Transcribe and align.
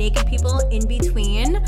naked 0.00 0.26
people 0.26 0.58
in 0.70 0.88
between. 0.88 1.62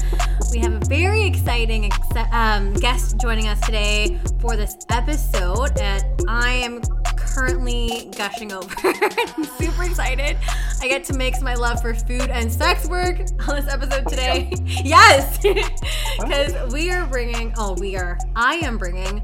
We 0.52 0.58
have 0.60 0.72
a 0.72 0.84
very 0.86 1.22
exciting 1.22 1.92
um, 2.32 2.72
guest 2.72 3.20
joining 3.20 3.46
us 3.46 3.60
today 3.60 4.18
for 4.40 4.56
this 4.56 4.74
episode, 4.88 5.78
and 5.78 6.02
I 6.26 6.52
am 6.52 6.80
currently 7.14 8.10
gushing 8.16 8.50
over. 8.54 8.74
I'm 8.84 9.44
super 9.44 9.82
excited. 9.84 10.38
I 10.80 10.88
get 10.88 11.04
to 11.04 11.12
mix 11.12 11.42
my 11.42 11.54
love 11.54 11.82
for 11.82 11.94
food 11.94 12.30
and 12.30 12.50
sex 12.50 12.88
work 12.88 13.20
on 13.46 13.56
this 13.56 13.68
episode 13.70 14.08
today. 14.08 14.50
yes, 14.64 15.36
because 16.18 16.72
we 16.72 16.90
are 16.90 17.04
bringing. 17.04 17.52
Oh, 17.58 17.74
we 17.78 17.96
are. 17.96 18.16
I 18.34 18.54
am 18.64 18.78
bringing 18.78 19.20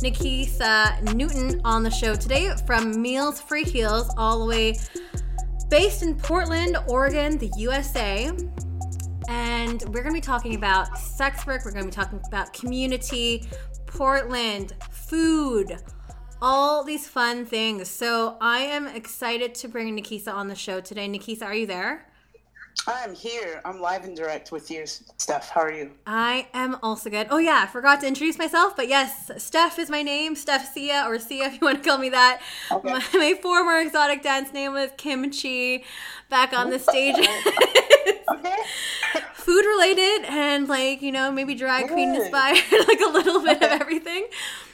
Nikisa 0.00 1.12
Newton 1.16 1.60
on 1.64 1.82
the 1.82 1.90
show 1.90 2.14
today 2.14 2.52
from 2.64 3.02
Meals 3.02 3.40
for 3.40 3.56
Heels, 3.56 4.08
all 4.16 4.38
the 4.38 4.46
way 4.46 4.76
based 5.72 6.02
in 6.02 6.14
Portland, 6.14 6.76
Oregon, 6.86 7.38
the 7.38 7.50
USA. 7.56 8.30
And 9.32 9.82
we're 9.88 10.02
going 10.02 10.14
to 10.14 10.20
be 10.20 10.20
talking 10.20 10.56
about 10.56 10.98
sex 10.98 11.46
work. 11.46 11.64
We're 11.64 11.72
going 11.72 11.84
to 11.84 11.90
be 11.90 11.94
talking 11.94 12.20
about 12.26 12.52
community, 12.52 13.48
Portland, 13.86 14.74
food, 14.90 15.78
all 16.42 16.84
these 16.84 17.08
fun 17.08 17.46
things. 17.46 17.88
So 17.88 18.36
I 18.42 18.58
am 18.58 18.86
excited 18.86 19.54
to 19.54 19.68
bring 19.68 19.96
Nikisa 19.96 20.34
on 20.34 20.48
the 20.48 20.54
show 20.54 20.82
today. 20.82 21.08
Nikisa, 21.08 21.44
are 21.44 21.54
you 21.54 21.66
there? 21.66 22.12
I'm 22.86 23.14
here. 23.14 23.60
I'm 23.64 23.80
live 23.80 24.04
and 24.04 24.16
direct 24.16 24.50
with 24.50 24.70
you, 24.70 24.86
Steph. 24.86 25.50
How 25.50 25.60
are 25.60 25.72
you? 25.72 25.92
I 26.06 26.48
am 26.52 26.76
also 26.82 27.10
good. 27.10 27.28
Oh 27.30 27.38
yeah, 27.38 27.60
I 27.62 27.70
forgot 27.70 28.00
to 28.00 28.08
introduce 28.08 28.38
myself, 28.38 28.74
but 28.74 28.88
yes, 28.88 29.30
Steph 29.36 29.78
is 29.78 29.88
my 29.88 30.02
name. 30.02 30.34
Steph 30.34 30.72
Sia 30.72 31.04
or 31.06 31.18
Sia 31.18 31.46
if 31.46 31.52
you 31.54 31.60
want 31.62 31.82
to 31.82 31.88
call 31.88 31.98
me 31.98 32.08
that. 32.08 32.42
Okay. 32.72 32.92
My, 32.92 33.02
my, 33.12 33.34
former 33.40 33.78
exotic 33.78 34.22
dance 34.22 34.52
name 34.52 34.72
was 34.72 34.90
Kimchi. 34.96 35.84
Back 36.32 36.54
on 36.54 36.70
the 36.70 36.78
stage. 36.78 37.14
okay. 37.16 38.56
Food 39.34 39.66
related 39.66 40.24
and 40.28 40.66
like, 40.66 41.02
you 41.02 41.12
know, 41.12 41.30
maybe 41.30 41.54
drag 41.54 41.88
queen 41.88 42.14
inspired, 42.14 42.62
like 42.88 43.00
a 43.00 43.08
little 43.08 43.42
bit 43.42 43.62
of 43.62 43.80
everything. 43.80 44.28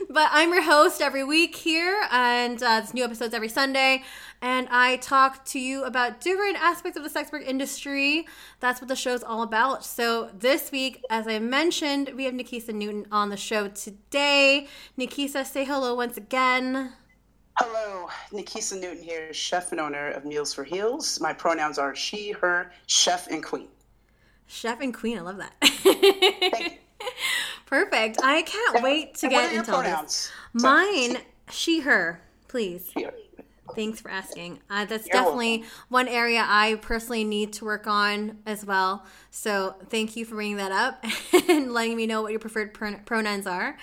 But 0.08 0.28
I'm 0.30 0.52
your 0.52 0.62
host 0.62 1.02
every 1.02 1.24
week 1.24 1.56
here, 1.56 2.06
and 2.12 2.62
uh, 2.62 2.82
it's 2.82 2.94
new 2.94 3.02
episodes 3.02 3.34
every 3.34 3.48
Sunday 3.48 4.04
and 4.40 4.68
I 4.70 4.96
talk 4.96 5.44
to 5.46 5.58
you 5.58 5.84
about 5.84 6.20
different 6.20 6.56
aspects 6.62 6.96
of 6.96 7.02
the 7.02 7.10
sex 7.10 7.32
work 7.32 7.42
industry. 7.44 8.26
That's 8.60 8.80
what 8.80 8.88
the 8.88 8.96
show's 8.96 9.22
all 9.22 9.42
about. 9.42 9.84
So 9.84 10.30
this 10.38 10.70
week, 10.70 11.04
as 11.10 11.26
I 11.26 11.38
mentioned, 11.40 12.12
we 12.14 12.24
have 12.24 12.34
Nikisa 12.34 12.72
Newton 12.72 13.06
on 13.10 13.30
the 13.30 13.36
show 13.36 13.68
today. 13.68 14.68
Nikisa, 14.96 15.44
say 15.44 15.64
hello 15.64 15.94
once 15.94 16.16
again. 16.16 16.92
Hello, 17.60 18.08
Nikisa 18.32 18.80
Newton 18.80 19.02
here, 19.02 19.34
chef 19.34 19.72
and 19.72 19.80
owner 19.80 20.12
of 20.12 20.24
Meals 20.24 20.54
for 20.54 20.62
Heels. 20.62 21.18
My 21.20 21.32
pronouns 21.32 21.76
are 21.76 21.92
she, 21.92 22.30
her, 22.30 22.70
chef, 22.86 23.26
and 23.26 23.42
queen. 23.42 23.66
Chef 24.46 24.80
and 24.80 24.94
queen, 24.94 25.18
I 25.18 25.22
love 25.22 25.38
that. 25.38 25.60
Perfect. 27.66 28.20
I 28.22 28.42
can't 28.42 28.76
and 28.76 28.84
wait 28.84 29.16
to 29.16 29.28
get 29.28 29.52
into 29.52 29.74
all 29.74 29.82
this. 29.82 30.30
Mine, 30.52 31.18
she, 31.50 31.80
her, 31.80 32.22
please. 32.46 32.92
She, 32.96 33.02
her. 33.02 33.12
Thanks 33.74 34.00
for 34.00 34.08
asking. 34.08 34.60
Uh, 34.70 34.84
that's 34.84 35.08
You're 35.08 35.14
definitely 35.14 35.58
welcome. 35.58 35.70
one 35.88 36.06
area 36.06 36.44
I 36.46 36.76
personally 36.80 37.24
need 37.24 37.54
to 37.54 37.64
work 37.64 37.88
on 37.88 38.38
as 38.46 38.64
well. 38.64 39.04
So 39.32 39.74
thank 39.88 40.14
you 40.14 40.24
for 40.24 40.36
bringing 40.36 40.58
that 40.58 40.70
up 40.70 41.04
and 41.48 41.72
letting 41.72 41.96
me 41.96 42.06
know 42.06 42.22
what 42.22 42.30
your 42.30 42.38
preferred 42.38 42.72
pronouns 42.72 43.48
are. 43.48 43.76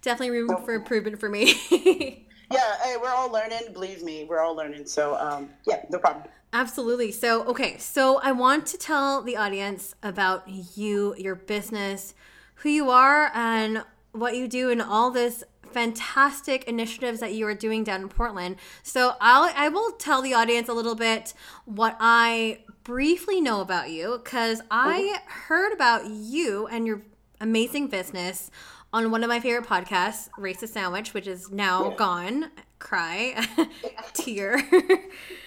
Definitely 0.00 0.30
room 0.30 0.64
for 0.64 0.74
improvement 0.74 1.18
for 1.18 1.28
me. 1.28 2.28
yeah, 2.50 2.76
hey, 2.82 2.96
we're 3.00 3.10
all 3.10 3.30
learning. 3.30 3.72
Believe 3.72 4.02
me, 4.02 4.24
we're 4.28 4.40
all 4.40 4.54
learning. 4.54 4.86
So 4.86 5.16
um, 5.16 5.50
yeah, 5.66 5.82
no 5.90 5.98
problem. 5.98 6.24
Absolutely. 6.52 7.12
So, 7.12 7.44
okay, 7.44 7.78
so 7.78 8.18
I 8.18 8.32
want 8.32 8.66
to 8.66 8.76
tell 8.76 9.22
the 9.22 9.36
audience 9.36 9.94
about 10.02 10.48
you, 10.48 11.14
your 11.16 11.36
business, 11.36 12.12
who 12.56 12.68
you 12.68 12.90
are, 12.90 13.30
and 13.34 13.84
what 14.10 14.36
you 14.36 14.48
do, 14.48 14.68
and 14.68 14.82
all 14.82 15.12
this 15.12 15.44
fantastic 15.70 16.64
initiatives 16.64 17.20
that 17.20 17.32
you 17.32 17.46
are 17.46 17.54
doing 17.54 17.84
down 17.84 18.02
in 18.02 18.08
Portland. 18.08 18.56
So 18.82 19.14
I'll 19.20 19.52
I 19.54 19.68
will 19.68 19.92
tell 19.92 20.20
the 20.22 20.34
audience 20.34 20.68
a 20.68 20.72
little 20.72 20.96
bit 20.96 21.32
what 21.64 21.96
I 22.00 22.58
briefly 22.82 23.40
know 23.40 23.60
about 23.60 23.90
you 23.90 24.20
because 24.22 24.60
I 24.70 25.18
heard 25.26 25.72
about 25.72 26.06
you 26.06 26.66
and 26.66 26.86
your 26.86 27.02
amazing 27.40 27.86
business 27.86 28.50
on 28.92 29.10
one 29.10 29.22
of 29.22 29.28
my 29.28 29.40
favorite 29.40 29.68
podcasts, 29.68 30.28
Racist 30.38 30.70
Sandwich, 30.70 31.14
which 31.14 31.26
is 31.26 31.50
now 31.50 31.90
yeah. 31.90 31.96
gone 31.96 32.50
cry, 32.80 33.46
tear. 34.14 34.60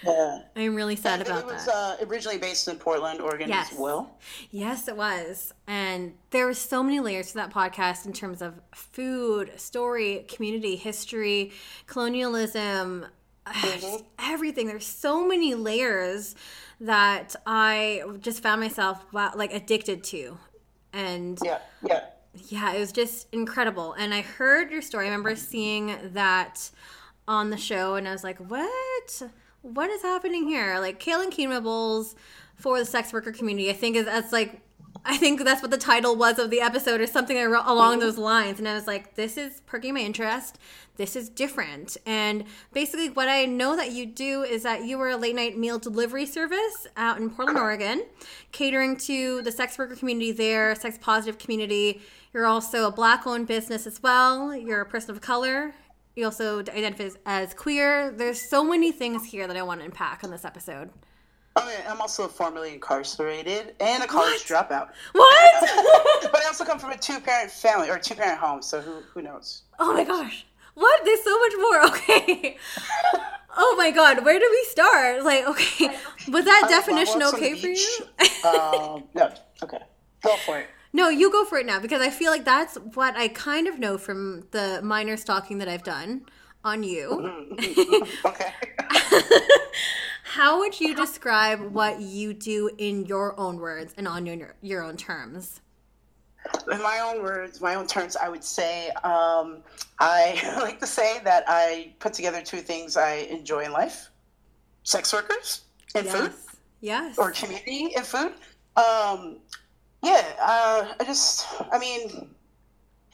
yeah. 0.02 0.38
I'm 0.56 0.74
really 0.74 0.96
sad 0.96 1.20
about 1.20 1.46
that. 1.46 1.52
It 1.52 1.54
was 1.54 1.68
uh, 1.68 1.96
originally 2.08 2.38
based 2.38 2.68
in 2.68 2.76
Portland, 2.76 3.20
Oregon 3.20 3.48
yes. 3.48 3.72
as 3.72 3.78
well. 3.78 4.16
Yes, 4.50 4.88
it 4.88 4.96
was. 4.96 5.52
And 5.66 6.14
there 6.30 6.46
were 6.46 6.54
so 6.54 6.82
many 6.82 7.00
layers 7.00 7.28
to 7.28 7.34
that 7.34 7.52
podcast 7.52 8.06
in 8.06 8.12
terms 8.14 8.40
of 8.40 8.54
food, 8.72 9.52
story, 9.60 10.24
community, 10.28 10.76
history, 10.76 11.52
colonialism, 11.86 13.06
mm-hmm. 13.46 13.96
everything. 14.18 14.66
There's 14.66 14.86
so 14.86 15.26
many 15.26 15.54
layers 15.54 16.34
that 16.80 17.34
I 17.46 18.02
just 18.20 18.42
found 18.42 18.60
myself 18.60 19.04
like 19.12 19.52
addicted 19.52 20.04
to. 20.04 20.38
And 20.92 21.38
yeah, 21.44 21.58
yeah. 21.82 22.04
Yeah, 22.34 22.72
it 22.72 22.80
was 22.80 22.92
just 22.92 23.28
incredible. 23.32 23.92
And 23.94 24.12
I 24.12 24.22
heard 24.22 24.70
your 24.70 24.82
story. 24.82 25.06
I 25.06 25.08
remember 25.08 25.36
seeing 25.36 25.96
that 26.12 26.70
on 27.26 27.50
the 27.50 27.56
show, 27.56 27.94
and 27.94 28.08
I 28.08 28.12
was 28.12 28.24
like, 28.24 28.38
what? 28.38 29.22
What 29.62 29.88
is 29.90 30.02
happening 30.02 30.46
here? 30.46 30.78
Like 30.78 31.06
and 31.06 31.32
quinoa 31.32 31.62
bowls 31.62 32.14
for 32.56 32.78
the 32.78 32.84
sex 32.84 33.12
worker 33.12 33.32
community. 33.32 33.70
I 33.70 33.72
think 33.72 33.96
is 33.96 34.04
that's 34.04 34.32
like 34.32 34.60
I 35.04 35.16
think 35.16 35.44
that's 35.44 35.60
what 35.60 35.70
the 35.70 35.78
title 35.78 36.16
was 36.16 36.38
of 36.38 36.50
the 36.50 36.60
episode 36.60 37.00
or 37.00 37.06
something 37.06 37.36
along 37.36 37.98
those 37.98 38.16
lines. 38.16 38.58
And 38.58 38.66
I 38.66 38.74
was 38.74 38.86
like, 38.86 39.16
this 39.16 39.36
is 39.36 39.60
perking 39.66 39.94
my 39.94 40.00
interest. 40.00 40.58
This 40.96 41.14
is 41.16 41.28
different. 41.28 41.96
And 42.06 42.44
basically, 42.72 43.10
what 43.10 43.28
I 43.28 43.44
know 43.44 43.76
that 43.76 43.92
you 43.92 44.06
do 44.06 44.42
is 44.42 44.62
that 44.62 44.84
you 44.84 44.98
are 45.00 45.10
a 45.10 45.16
late 45.16 45.34
night 45.34 45.58
meal 45.58 45.78
delivery 45.78 46.24
service 46.24 46.86
out 46.96 47.18
in 47.18 47.30
Portland, 47.30 47.58
Oregon, 47.58 48.04
catering 48.52 48.96
to 48.98 49.42
the 49.42 49.52
sex 49.52 49.76
worker 49.76 49.96
community 49.96 50.32
there, 50.32 50.74
sex 50.74 50.96
positive 51.00 51.38
community. 51.38 52.00
You're 52.34 52.46
also 52.46 52.86
a 52.86 52.92
black 52.92 53.26
owned 53.26 53.46
business 53.46 53.86
as 53.86 54.02
well. 54.02 54.54
You're 54.54 54.82
a 54.82 54.86
person 54.86 55.12
of 55.12 55.22
color 55.22 55.74
you 56.16 56.24
also 56.24 56.60
identify 56.60 57.10
as 57.26 57.54
queer. 57.54 58.12
There's 58.12 58.48
so 58.48 58.62
many 58.62 58.92
things 58.92 59.24
here 59.24 59.46
that 59.46 59.56
I 59.56 59.62
want 59.62 59.80
to 59.80 59.86
unpack 59.86 60.22
on 60.22 60.30
this 60.30 60.44
episode. 60.44 60.90
Oh, 61.56 61.70
yeah, 61.70 61.90
I'm 61.90 62.00
also 62.00 62.26
formerly 62.26 62.74
incarcerated 62.74 63.74
and 63.80 64.02
a 64.02 64.06
college 64.06 64.48
what? 64.50 64.68
dropout. 64.68 64.88
What? 65.12 66.22
but 66.32 66.42
I 66.42 66.46
also 66.46 66.64
come 66.64 66.78
from 66.78 66.90
a 66.90 66.98
two 66.98 67.20
parent 67.20 67.50
family 67.50 67.90
or 67.90 67.98
two 67.98 68.14
parent 68.14 68.38
home, 68.38 68.60
so 68.60 68.80
who 68.80 69.02
who 69.12 69.22
knows? 69.22 69.62
Oh 69.78 69.92
my 69.92 70.02
gosh. 70.02 70.46
What? 70.74 71.04
There's 71.04 71.22
so 71.22 71.38
much 71.38 71.52
more. 71.58 71.74
Okay. 71.84 72.56
oh 73.56 73.74
my 73.78 73.92
god, 73.92 74.24
where 74.24 74.38
do 74.38 74.48
we 74.50 74.66
start? 74.70 75.22
Like, 75.22 75.46
okay. 75.46 75.96
Was 76.28 76.44
that 76.44 76.66
definition 76.68 77.22
okay 77.22 77.54
for 77.54 77.68
you? 77.68 77.98
um, 78.48 79.04
no. 79.14 79.32
Okay. 79.62 79.78
Go 80.22 80.36
for 80.38 80.58
it. 80.58 80.66
No, 80.94 81.08
you 81.08 81.30
go 81.32 81.44
for 81.44 81.58
it 81.58 81.66
now 81.66 81.80
because 81.80 82.00
I 82.00 82.08
feel 82.08 82.30
like 82.30 82.44
that's 82.44 82.76
what 82.76 83.16
I 83.16 83.26
kind 83.26 83.66
of 83.66 83.80
know 83.80 83.98
from 83.98 84.46
the 84.52 84.80
minor 84.80 85.16
stalking 85.16 85.58
that 85.58 85.68
I've 85.68 85.82
done 85.82 86.24
on 86.62 86.84
you. 86.84 87.56
okay. 88.24 88.52
How 90.22 90.60
would 90.60 90.80
you 90.80 90.94
describe 90.94 91.60
what 91.60 92.00
you 92.00 92.32
do 92.32 92.70
in 92.78 93.06
your 93.06 93.38
own 93.38 93.56
words 93.58 93.92
and 93.96 94.06
on 94.06 94.24
your 94.24 94.54
your 94.62 94.84
own 94.84 94.96
terms? 94.96 95.60
In 96.70 96.80
my 96.80 97.00
own 97.00 97.24
words, 97.24 97.60
my 97.60 97.74
own 97.74 97.88
terms, 97.88 98.16
I 98.16 98.28
would 98.28 98.44
say 98.44 98.90
um, 99.02 99.64
I 99.98 100.58
like 100.62 100.78
to 100.78 100.86
say 100.86 101.18
that 101.24 101.42
I 101.48 101.92
put 101.98 102.12
together 102.12 102.40
two 102.40 102.58
things 102.58 102.96
I 102.96 103.26
enjoy 103.30 103.64
in 103.64 103.72
life: 103.72 104.10
sex 104.84 105.12
workers 105.12 105.62
and 105.96 106.06
yes. 106.06 106.14
food, 106.14 106.32
yes, 106.80 107.18
or 107.18 107.32
community 107.32 107.96
and 107.96 108.06
food. 108.06 108.32
Um, 108.76 109.38
yeah, 110.04 110.24
uh, 110.40 110.94
I 111.00 111.04
just, 111.04 111.46
I 111.72 111.78
mean, 111.78 112.28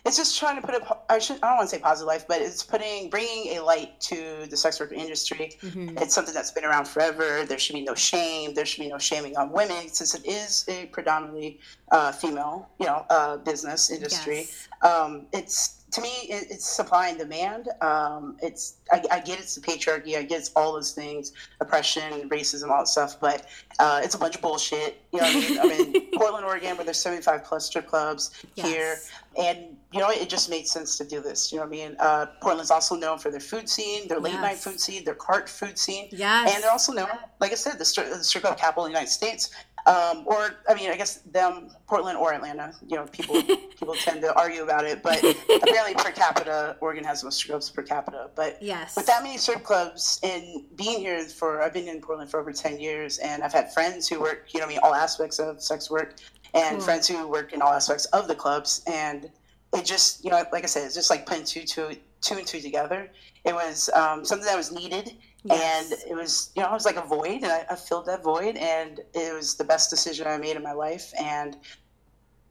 it's 0.07 0.17
just 0.17 0.39
trying 0.39 0.61
to 0.61 0.67
put 0.67 0.75
a, 0.75 0.97
I 1.11 1.19
should, 1.19 1.37
I 1.43 1.49
don't 1.49 1.59
want 1.59 1.71
to 1.71 1.77
say 1.77 1.83
positive 1.83 2.09
life, 2.09 2.25
but 2.27 2.41
it's 2.41 2.63
putting, 2.63 3.11
bringing 3.11 3.57
a 3.57 3.61
light 3.63 4.01
to 4.01 4.47
the 4.49 4.57
sex 4.57 4.81
work 4.81 4.93
industry. 4.93 5.53
Mm-hmm. 5.63 5.99
It's 5.99 6.15
something 6.15 6.35
that's 6.35 6.51
been 6.51 6.65
around 6.65 6.89
forever. 6.89 7.45
There 7.45 7.59
should 7.59 7.75
be 7.75 7.83
no 7.83 7.95
shame. 7.95 8.55
There 8.55 8.65
should 8.65 8.81
be 8.81 8.89
no 8.89 8.99
shaming 8.99 9.37
on 9.37 9.53
women 9.53 9.89
since 9.89 10.15
it 10.15 10.27
is 10.27 10.65
a 10.69 10.87
predominantly 10.87 11.61
uh, 11.93 12.13
female, 12.13 12.69
you 12.81 12.87
know, 12.87 13.05
uh, 13.11 13.37
business 13.37 13.91
industry. 13.91 14.39
Yes. 14.49 14.69
Um, 14.83 15.27
it's 15.33 15.80
to 15.91 16.01
me, 16.01 16.09
it, 16.29 16.49
it's 16.51 16.69
supply 16.69 17.09
and 17.09 17.19
demand. 17.19 17.69
Um, 17.81 18.37
it's 18.43 18.77
I, 18.93 19.03
I, 19.11 19.21
get 19.21 19.39
it's 19.39 19.55
the 19.55 19.61
patriarchy, 19.61 20.17
I 20.17 20.23
get 20.23 20.39
it's 20.41 20.51
all 20.55 20.73
those 20.73 20.93
things, 20.93 21.33
oppression, 21.61 22.29
racism, 22.29 22.71
all 22.71 22.81
that 22.81 22.89
stuff, 22.89 23.19
but 23.21 23.47
uh, 23.79 24.01
it's 24.03 24.15
a 24.15 24.19
bunch 24.19 24.37
of 24.37 24.43
bullshit. 24.43 25.01
You 25.13 25.21
know 25.21 25.27
what 25.27 25.37
I 25.37 25.41
mean? 25.41 25.59
I'm 25.59 25.95
in 25.95 26.07
Portland, 26.15 26.45
Oregon, 26.45 26.77
where 26.77 26.85
there's 26.85 27.01
75 27.01 27.45
plus 27.45 27.67
strip 27.67 27.87
clubs 27.89 28.45
yes. 28.55 28.67
here, 28.67 28.97
and 29.39 29.77
you 29.93 30.01
know 30.01 30.11
it 30.11 30.29
just 30.29 30.49
made 30.49 30.67
sense 30.67 30.97
to 30.99 31.05
do 31.05 31.21
this. 31.21 31.51
You 31.51 31.59
know 31.59 31.65
what 31.65 31.69
I 31.69 31.89
mean? 31.89 31.97
Uh, 31.99 32.27
Portland's 32.41 32.71
also 32.71 32.95
known 32.95 33.19
for 33.19 33.31
their 33.31 33.41
food 33.41 33.69
scene, 33.69 34.07
their 34.07 34.21
late 34.21 34.35
yes. 34.35 34.43
night 34.43 34.57
food 34.59 34.81
scene, 34.81 35.05
their 35.05 35.15
cart 35.15 35.49
food 35.49 35.79
scene, 35.79 36.09
yes. 36.13 36.55
and 36.55 36.63
they're 36.63 36.71
also 36.71 36.93
known, 36.93 37.09
like 37.41 37.53
I 37.53 37.57
said, 37.57 37.75
the, 37.75 37.79
the 37.79 38.25
strip 38.25 38.45
club 38.45 38.59
capital 38.59 38.85
of 38.85 38.89
the 38.89 38.93
United 38.93 39.11
States. 39.11 39.51
Um, 39.91 40.23
or 40.25 40.55
I 40.69 40.75
mean, 40.75 40.89
I 40.89 40.97
guess 40.97 41.17
them, 41.33 41.71
Portland 41.89 42.17
or 42.17 42.33
Atlanta. 42.33 42.73
You 42.87 42.97
know, 42.97 43.07
people 43.07 43.43
people 43.43 43.95
tend 43.95 44.21
to 44.23 44.33
argue 44.39 44.63
about 44.63 44.85
it, 44.85 45.03
but 45.03 45.19
apparently 45.19 45.95
per 45.95 46.13
capita, 46.13 46.77
Oregon 46.81 47.03
has 47.03 47.23
the 47.23 47.27
most 47.27 47.39
strip 47.39 47.51
clubs 47.51 47.71
per 47.71 47.83
capita. 47.83 48.31
But 48.37 48.59
yes, 48.63 48.95
with 48.95 49.07
that 49.07 49.25
many 49.25 49.37
strip 49.37 49.65
clubs 49.65 50.21
and 50.23 50.65
being 50.77 51.01
here 51.01 51.25
for, 51.25 51.61
I've 51.61 51.73
been 51.73 51.89
in 51.89 52.01
Portland 52.01 52.31
for 52.31 52.39
over 52.39 52.53
ten 52.53 52.79
years, 52.79 53.19
and 53.19 53.43
I've 53.43 53.53
had 53.53 53.73
friends 53.75 54.09
who 54.09 54.21
work, 54.21 54.47
you 54.55 54.61
know, 54.61 54.67
I 54.67 54.69
mean, 54.69 54.79
all 54.83 54.95
aspects 54.95 55.41
of 55.41 55.61
sex 55.61 55.91
work, 55.91 56.15
and 56.55 56.77
cool. 56.77 56.85
friends 56.85 57.09
who 57.09 57.27
work 57.27 57.53
in 57.53 57.61
all 57.61 57.73
aspects 57.73 58.05
of 58.07 58.29
the 58.29 58.35
clubs, 58.37 58.85
and 58.87 59.29
it 59.75 59.85
just, 59.85 60.25
you 60.25 60.31
know, 60.31 60.45
like 60.53 60.63
I 60.63 60.67
said, 60.67 60.85
it's 60.85 60.95
just 60.95 61.11
like 61.11 61.27
putting 61.27 61.45
two 61.45 61.63
two 61.63 61.97
two 62.21 62.37
and 62.37 62.47
two 62.47 62.61
together. 62.61 63.11
It 63.45 63.55
was 63.55 63.91
um, 63.95 64.25
something 64.25 64.47
that 64.47 64.57
was 64.57 64.71
needed 64.71 65.17
Yes. 65.45 65.91
And 65.91 66.11
it 66.11 66.15
was, 66.15 66.51
you 66.55 66.63
know, 66.63 66.69
I 66.69 66.75
was 66.75 66.85
like 66.85 66.97
a 66.97 67.07
void, 67.07 67.43
and 67.43 67.47
I, 67.47 67.65
I, 67.71 67.77
filled 67.77 68.07
that 68.07 68.23
void, 68.23 68.57
and 68.57 69.01
it 69.15 69.35
was 69.35 69.55
the 69.55 69.65
best 69.65 69.89
decision 69.89 70.27
I 70.27 70.37
made 70.37 70.57
in 70.57 70.63
my 70.63 70.73
life. 70.73 71.13
And 71.19 71.57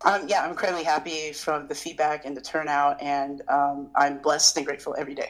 um, 0.06 0.28
yeah, 0.28 0.44
I'm 0.44 0.52
incredibly 0.52 0.84
happy 0.84 1.34
from 1.34 1.68
the 1.68 1.76
feedback 1.76 2.26
and 2.26 2.36
the 2.36 2.42
turnout, 2.42 3.02
and 3.02 3.42
um, 3.48 3.90
I'm 3.96 4.20
blessed 4.22 4.58
and 4.58 4.66
grateful 4.66 4.96
every 4.98 5.14
day. 5.14 5.28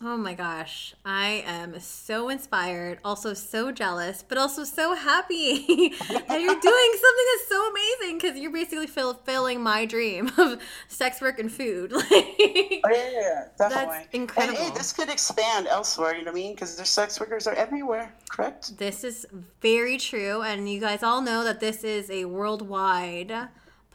Oh 0.00 0.16
my 0.16 0.34
gosh, 0.34 0.94
I 1.04 1.42
am 1.44 1.80
so 1.80 2.28
inspired, 2.28 2.98
also 3.04 3.34
so 3.34 3.72
jealous, 3.72 4.24
but 4.26 4.38
also 4.38 4.62
so 4.62 4.94
happy 4.94 5.88
that 5.98 6.40
you're 6.40 6.60
doing 6.60 6.92
something 6.94 7.26
that's 7.32 7.48
so 7.48 7.70
amazing 7.70 8.18
because 8.18 8.38
you're 8.38 8.52
basically 8.52 8.86
fulfilling 8.86 9.60
my 9.60 9.86
dream 9.86 10.30
of 10.38 10.62
sex 10.86 11.20
work 11.20 11.40
and 11.40 11.50
food. 11.50 11.92
oh, 11.94 12.02
yeah, 12.12 13.10
yeah, 13.10 13.44
definitely. 13.58 13.58
That's 13.58 14.08
incredible. 14.12 14.58
And 14.58 14.68
hey, 14.68 14.78
this 14.78 14.92
could 14.92 15.08
expand 15.08 15.66
elsewhere, 15.66 16.14
you 16.14 16.24
know 16.24 16.30
what 16.30 16.38
I 16.38 16.42
mean? 16.42 16.54
Because 16.54 16.76
there's 16.76 16.88
sex 16.88 17.18
workers 17.18 17.48
are 17.48 17.54
everywhere, 17.54 18.14
correct? 18.30 18.78
This 18.78 19.02
is 19.02 19.26
very 19.60 19.98
true. 19.98 20.42
And 20.42 20.70
you 20.70 20.78
guys 20.78 21.02
all 21.02 21.22
know 21.22 21.42
that 21.42 21.58
this 21.58 21.82
is 21.82 22.08
a 22.08 22.26
worldwide 22.26 23.48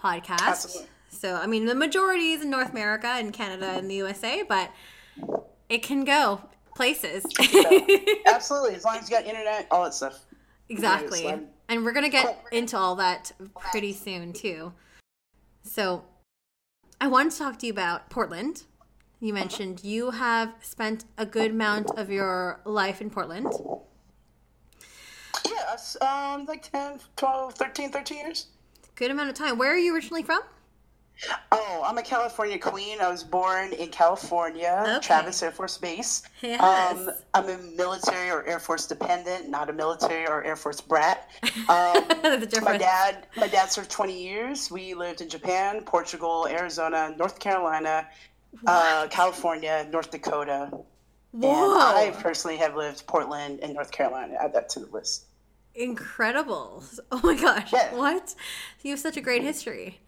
podcast. 0.04 0.42
Absolutely. 0.42 0.90
So, 1.08 1.36
I 1.36 1.48
mean, 1.48 1.66
the 1.66 1.76
majority 1.76 2.32
is 2.32 2.42
in 2.42 2.50
North 2.50 2.72
America 2.72 3.08
and 3.08 3.32
Canada 3.32 3.68
and 3.78 3.90
the 3.90 3.96
USA, 3.96 4.44
but 4.44 4.70
it 5.70 5.84
can 5.84 6.04
go 6.04 6.42
places. 6.76 7.26
Absolutely, 8.28 8.76
as 8.76 8.86
long 8.86 8.98
as 8.98 9.10
you 9.10 9.16
got 9.16 9.26
internet, 9.26 9.68
all 9.72 9.84
that 9.84 9.94
stuff. 9.94 10.26
Exactly. 10.70 11.28
And 11.70 11.86
we're 11.86 11.94
going 11.94 12.06
to 12.06 12.12
get 12.12 12.44
into 12.52 12.78
all 12.78 12.96
that 12.96 13.32
pretty 13.72 13.94
soon, 13.94 14.34
too. 14.34 14.74
So, 15.64 16.04
I 17.00 17.08
wanted 17.08 17.32
to 17.34 17.38
talk 17.38 17.60
to 17.60 17.68
you 17.68 17.72
about 17.72 18.10
Portland. 18.10 18.64
You 19.20 19.34
mentioned 19.34 19.84
you 19.84 20.12
have 20.12 20.54
spent 20.62 21.06
a 21.18 21.26
good 21.26 21.52
amount 21.52 21.92
of 21.98 22.10
your 22.10 22.60
life 22.66 23.02
in 23.02 23.10
Portland. 23.10 23.48
Yes, 25.46 25.98
um, 26.02 26.46
like 26.46 26.70
10, 26.70 27.00
12, 27.16 27.54
13, 27.54 27.92
13 27.92 28.18
years. 28.18 28.48
Good 28.96 29.12
amount 29.12 29.30
of 29.30 29.36
time. 29.36 29.58
Where 29.58 29.74
are 29.74 29.78
you 29.78 29.96
originally 29.96 30.24
from? 30.24 30.42
Oh, 31.52 31.84
I'm 31.86 31.98
a 31.98 32.02
California 32.02 32.58
queen. 32.58 33.00
I 33.00 33.10
was 33.10 33.24
born 33.24 33.72
in 33.74 33.90
California, 33.90 34.84
okay. 34.86 35.00
Travis 35.06 35.42
Air 35.42 35.52
Force 35.52 35.78
Base. 35.78 36.24
Yes. 36.42 36.62
Um, 36.62 37.10
I'm 37.34 37.50
a 37.50 37.58
military 37.76 38.30
or 38.30 38.46
Air 38.46 38.60
Force 38.60 38.88
dependent, 38.88 39.50
not 39.50 39.70
a 39.70 39.74
military 39.74 40.28
or 40.28 40.44
Air 40.44 40.56
Force 40.56 40.82
brat. 40.82 41.30
Um, 41.70 42.04
my 42.64 42.78
dad, 42.78 43.28
my 43.38 43.48
dad 43.48 43.72
served 43.72 43.92
20 43.92 44.22
years. 44.22 44.70
We 44.72 44.94
lived 44.94 45.22
in 45.22 45.30
Japan, 45.30 45.82
Portugal, 45.84 46.48
Arizona, 46.50 47.16
North 47.18 47.40
Carolina, 47.40 48.08
uh, 48.68 49.08
California, 49.10 49.88
North 49.92 50.12
Dakota. 50.12 50.70
Whoa. 51.32 51.74
And 51.74 52.14
I 52.16 52.22
personally 52.22 52.58
have 52.58 52.76
lived 52.76 53.08
Portland 53.08 53.60
and 53.62 53.74
North 53.74 53.92
Carolina. 53.92 54.36
Add 54.40 54.54
that 54.54 54.70
to 54.70 54.80
the 54.80 54.88
list. 54.88 55.26
Incredible! 55.76 56.84
Oh 57.12 57.20
my 57.24 57.36
gosh! 57.36 57.72
Yeah. 57.74 57.96
What? 57.96 58.36
You 58.84 58.92
have 58.92 59.00
such 59.00 59.18
a 59.18 59.22
great 59.22 59.44
history. 59.44 60.00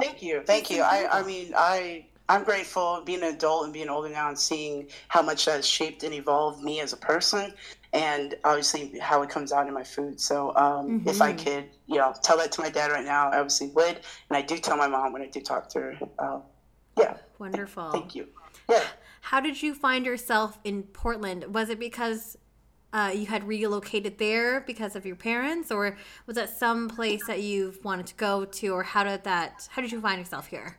Thank 0.00 0.22
you, 0.22 0.42
thank 0.46 0.70
you. 0.70 0.82
I, 0.82 1.20
I 1.20 1.22
mean, 1.22 1.52
I, 1.56 2.06
I'm 2.28 2.44
grateful 2.44 3.02
being 3.04 3.22
an 3.22 3.34
adult 3.34 3.64
and 3.64 3.72
being 3.72 3.88
older 3.88 4.08
now 4.08 4.28
and 4.28 4.38
seeing 4.38 4.88
how 5.08 5.22
much 5.22 5.46
that 5.46 5.56
has 5.56 5.66
shaped 5.66 6.02
and 6.04 6.14
evolved 6.14 6.62
me 6.62 6.80
as 6.80 6.92
a 6.92 6.96
person, 6.96 7.52
and 7.92 8.36
obviously 8.44 8.98
how 9.00 9.22
it 9.22 9.30
comes 9.30 9.52
out 9.52 9.66
in 9.66 9.74
my 9.74 9.82
food. 9.82 10.20
So, 10.20 10.54
um, 10.56 11.00
mm-hmm. 11.00 11.08
if 11.08 11.20
I 11.20 11.32
mm-hmm. 11.32 11.44
could, 11.44 11.64
you 11.86 11.96
know, 11.96 12.14
tell 12.22 12.38
that 12.38 12.52
to 12.52 12.62
my 12.62 12.70
dad 12.70 12.92
right 12.92 13.04
now, 13.04 13.30
I 13.30 13.38
obviously 13.38 13.68
would, 13.68 13.96
and 14.28 14.36
I 14.36 14.42
do 14.42 14.58
tell 14.58 14.76
my 14.76 14.86
mom 14.86 15.12
when 15.12 15.22
I 15.22 15.26
do 15.26 15.40
talk 15.40 15.68
to 15.70 15.80
her. 15.80 15.98
Uh, 16.18 16.40
yeah. 16.98 17.16
Wonderful. 17.38 17.90
Thank 17.90 18.14
you. 18.14 18.28
Yeah. 18.68 18.84
How 19.22 19.40
did 19.40 19.62
you 19.62 19.74
find 19.74 20.06
yourself 20.06 20.58
in 20.64 20.84
Portland? 20.84 21.52
Was 21.54 21.68
it 21.68 21.78
because 21.78 22.38
uh, 22.92 23.12
you 23.14 23.26
had 23.26 23.46
relocated 23.46 24.18
there 24.18 24.60
because 24.60 24.96
of 24.96 25.06
your 25.06 25.16
parents, 25.16 25.70
or 25.70 25.96
was 26.26 26.36
that 26.36 26.56
some 26.56 26.88
place 26.88 27.26
that 27.26 27.42
you've 27.42 27.84
wanted 27.84 28.06
to 28.06 28.14
go 28.14 28.44
to, 28.44 28.68
or 28.68 28.82
how 28.82 29.04
did 29.04 29.24
that? 29.24 29.68
How 29.70 29.82
did 29.82 29.92
you 29.92 30.00
find 30.00 30.18
yourself 30.18 30.46
here? 30.46 30.78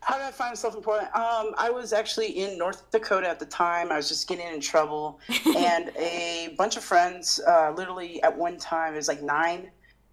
How 0.00 0.16
did 0.16 0.24
I 0.24 0.30
find 0.32 0.50
myself 0.50 0.74
in 0.74 0.82
Portland? 0.82 1.08
Um, 1.14 1.54
I 1.56 1.70
was 1.70 1.92
actually 1.92 2.26
in 2.26 2.58
North 2.58 2.90
Dakota 2.90 3.28
at 3.28 3.38
the 3.38 3.46
time. 3.46 3.92
I 3.92 3.96
was 3.96 4.08
just 4.08 4.26
getting 4.28 4.46
in 4.52 4.60
trouble, 4.60 5.20
and 5.56 5.90
a 5.96 6.54
bunch 6.58 6.76
of 6.76 6.84
friends, 6.84 7.40
uh, 7.46 7.72
literally 7.76 8.22
at 8.22 8.36
one 8.36 8.58
time, 8.58 8.94
it 8.94 8.96
was 8.96 9.08
like 9.08 9.22
nine 9.22 9.70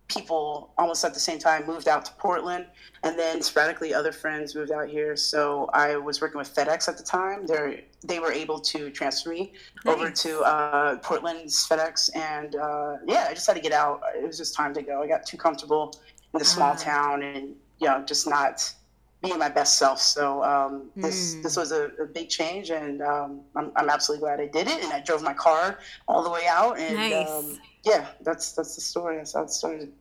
people 0.10 0.74
almost 0.78 1.06
at 1.06 1.14
the 1.14 1.20
same 1.20 1.40
time 1.40 1.66
moved 1.66 1.88
out 1.88 2.04
to 2.04 2.12
Portland, 2.14 2.66
and 3.04 3.18
then 3.18 3.42
sporadically 3.42 3.94
other 3.94 4.12
friends 4.12 4.56
moved 4.56 4.72
out 4.72 4.90
here. 4.90 5.16
So 5.16 5.70
I 5.74 5.96
was 5.96 6.20
working 6.20 6.38
with 6.38 6.54
FedEx 6.54 6.90
at 6.90 6.98
the 6.98 7.04
time. 7.04 7.46
They 7.46 7.86
they 8.04 8.20
were 8.20 8.32
able 8.32 8.60
to 8.60 8.90
transfer 8.90 9.30
me 9.30 9.54
nice. 9.86 9.96
over 9.96 10.10
to 10.10 10.42
uh, 10.42 10.98
Portland's 10.98 11.68
FedEx, 11.68 12.16
and 12.16 12.56
uh, 12.56 12.98
yeah, 13.08 13.28
I 13.30 13.34
just 13.34 13.48
had 13.48 13.56
to 13.56 13.62
get 13.62 13.72
out. 13.72 14.02
It 14.16 14.26
was 14.26 14.38
just 14.38 14.56
time 14.56 14.74
to 14.74 14.82
go. 14.82 15.02
I 15.02 15.08
got 15.08 15.26
too 15.26 15.38
comfortable 15.38 15.94
in 16.34 16.40
the 16.40 16.46
small 16.46 16.74
uh. 16.74 16.78
town, 16.78 17.24
and 17.24 17.56
you 17.80 17.88
know, 17.88 18.04
just 18.06 18.28
not 18.28 18.74
being 19.22 19.38
my 19.38 19.50
best 19.50 19.78
self. 19.78 20.00
So 20.00 20.44
um, 20.44 20.90
this 20.96 21.36
mm. 21.36 21.44
this 21.44 21.56
was 21.58 21.72
a, 21.72 21.92
a, 22.02 22.06
big 22.06 22.30
change, 22.30 22.70
and 22.70 23.02
um, 23.02 23.42
I'm, 23.56 23.72
I'm 23.76 23.90
absolutely 23.90 24.26
glad 24.26 24.40
I 24.40 24.48
did 24.48 24.68
it. 24.68 24.84
And 24.84 24.94
I 24.94 25.01
drove 25.01 25.22
my 25.22 25.34
car 25.34 25.80
all 26.08 26.24
the 26.24 26.30
way 26.30 26.48
out, 26.48 26.80
and 26.80 26.96
nice. 26.96 27.30
um, 27.30 27.60
yeah, 27.83 28.07
that's 28.21 28.53
that's 28.53 28.75
the 28.75 28.81
story. 28.81 29.17
That's 29.17 29.33
how 29.33 29.43
it 29.43 29.50
started. 29.50 29.91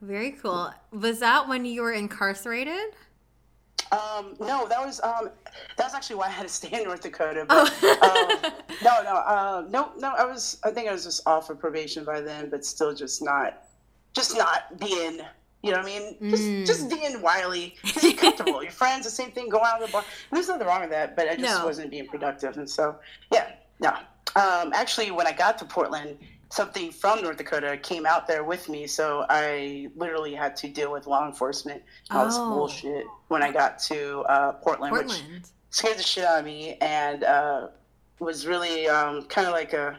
Very 0.00 0.32
cool. 0.32 0.72
Was 0.92 1.20
that 1.20 1.46
when 1.48 1.64
you 1.64 1.82
were 1.82 1.92
incarcerated? 1.92 2.94
Um, 3.92 4.36
no, 4.38 4.68
that 4.68 4.84
was 4.84 5.00
um, 5.02 5.30
that 5.76 5.84
was 5.84 5.94
actually 5.94 6.16
why 6.16 6.26
I 6.26 6.30
had 6.30 6.44
to 6.44 6.48
stay 6.48 6.78
in 6.78 6.84
North 6.84 7.02
Dakota. 7.02 7.44
But, 7.46 7.72
oh. 7.82 8.40
um, 8.44 8.52
no, 8.84 9.02
no, 9.02 9.16
uh, 9.16 9.64
no, 9.68 9.92
no. 9.98 10.14
I 10.16 10.24
was. 10.24 10.58
I 10.64 10.70
think 10.70 10.88
I 10.88 10.92
was 10.92 11.04
just 11.04 11.26
off 11.26 11.50
of 11.50 11.58
probation 11.58 12.04
by 12.04 12.20
then, 12.20 12.50
but 12.50 12.64
still 12.64 12.94
just 12.94 13.22
not, 13.22 13.64
just 14.14 14.36
not 14.36 14.78
being. 14.78 15.20
You 15.62 15.72
know 15.72 15.78
what 15.78 15.92
I 15.92 15.98
mean? 15.98 16.30
Just, 16.30 16.42
mm. 16.42 16.66
just 16.66 16.88
being 16.88 17.20
wily 17.20 17.74
because 17.82 18.02
you're 18.02 18.14
comfortable. 18.14 18.62
Your 18.62 18.72
friends, 18.72 19.04
the 19.04 19.10
same 19.10 19.30
thing. 19.30 19.50
Go 19.50 19.62
out 19.62 19.80
to 19.80 19.86
the 19.86 19.92
bar. 19.92 20.02
And 20.30 20.36
there's 20.36 20.48
nothing 20.48 20.66
wrong 20.66 20.80
with 20.80 20.90
that, 20.90 21.16
but 21.16 21.28
I 21.28 21.36
just 21.36 21.58
no. 21.58 21.66
wasn't 21.66 21.90
being 21.90 22.06
productive, 22.06 22.56
and 22.56 22.70
so 22.70 22.96
yeah, 23.30 23.52
no. 23.80 23.90
Um, 24.36 24.72
actually, 24.72 25.10
when 25.10 25.26
I 25.26 25.32
got 25.32 25.58
to 25.58 25.64
Portland, 25.64 26.16
something 26.50 26.90
from 26.90 27.22
North 27.22 27.38
Dakota 27.38 27.78
came 27.78 28.04
out 28.04 28.26
there 28.26 28.44
with 28.44 28.68
me, 28.68 28.86
so 28.86 29.24
I 29.30 29.88
literally 29.96 30.34
had 30.34 30.56
to 30.56 30.68
deal 30.68 30.92
with 30.92 31.06
law 31.06 31.26
enforcement 31.26 31.82
all 32.10 32.22
oh. 32.22 32.26
this 32.26 32.36
bullshit 32.36 33.06
when 33.28 33.42
I 33.42 33.50
got 33.50 33.78
to 33.84 34.20
uh, 34.22 34.52
Portland, 34.52 34.92
Portland, 34.92 35.24
which 35.32 35.42
scared 35.70 35.96
the 35.96 36.02
shit 36.02 36.24
out 36.24 36.40
of 36.40 36.44
me 36.44 36.76
and 36.80 37.24
uh, 37.24 37.68
was 38.18 38.46
really 38.46 38.88
um, 38.88 39.24
kind 39.26 39.46
of 39.46 39.52
like 39.52 39.72
a 39.72 39.98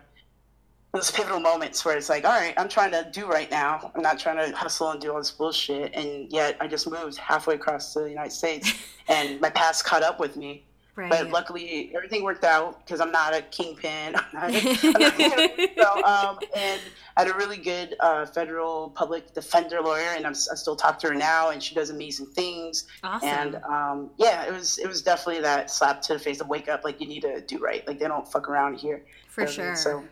those 0.93 1.09
pivotal 1.09 1.39
moments 1.39 1.85
where 1.85 1.95
it's 1.95 2.09
like, 2.09 2.25
all 2.25 2.31
right, 2.31 2.53
I'm 2.57 2.67
trying 2.67 2.91
to 2.91 3.09
do 3.13 3.25
right 3.25 3.49
now. 3.49 3.91
I'm 3.95 4.01
not 4.01 4.19
trying 4.19 4.35
to 4.35 4.55
hustle 4.55 4.91
and 4.91 4.99
do 4.99 5.13
all 5.13 5.19
this 5.19 5.31
bullshit, 5.31 5.95
and 5.95 6.29
yet 6.29 6.57
I 6.59 6.67
just 6.67 6.89
moved 6.89 7.17
halfway 7.17 7.55
across 7.55 7.93
the 7.93 8.09
United 8.09 8.33
States, 8.33 8.73
and 9.07 9.39
my 9.39 9.49
past 9.49 9.85
caught 9.85 10.03
up 10.03 10.19
with 10.19 10.35
me. 10.35 10.65
Right. 10.95 11.09
But 11.09 11.29
luckily, 11.29 11.91
everything 11.95 12.21
worked 12.23 12.43
out 12.43 12.85
because 12.85 12.99
I'm 12.99 13.11
not 13.11 13.33
a 13.33 13.41
kingpin. 13.43 14.15
I'm 14.33 14.51
not, 14.53 14.53
I'm 14.83 14.91
not, 14.91 15.69
so, 15.77 16.03
um, 16.03 16.39
and 16.55 16.81
I 17.15 17.23
had 17.23 17.29
a 17.29 17.33
really 17.35 17.57
good 17.57 17.95
uh, 17.99 18.25
federal 18.25 18.89
public 18.89 19.33
defender 19.33 19.81
lawyer, 19.81 20.09
and 20.15 20.25
I'm, 20.25 20.31
I 20.33 20.55
still 20.55 20.75
talk 20.75 20.99
to 20.99 21.07
her 21.07 21.13
now, 21.13 21.49
and 21.49 21.63
she 21.63 21.75
does 21.75 21.89
amazing 21.91 22.27
things. 22.27 22.87
Awesome. 23.03 23.27
And 23.29 23.55
um, 23.63 24.09
yeah, 24.17 24.45
it 24.45 24.51
was 24.51 24.79
it 24.79 24.87
was 24.87 25.01
definitely 25.01 25.41
that 25.43 25.71
slap 25.71 26.01
to 26.03 26.13
the 26.13 26.19
face 26.19 26.41
of 26.41 26.49
wake 26.49 26.67
up, 26.67 26.83
like 26.83 26.99
you 26.99 27.07
need 27.07 27.21
to 27.21 27.41
do 27.41 27.57
right. 27.59 27.87
Like 27.87 27.99
they 27.99 28.07
don't 28.07 28.29
fuck 28.29 28.49
around 28.49 28.75
here. 28.77 29.03
For 29.29 29.47
sure. 29.47 29.75
So, 29.77 30.03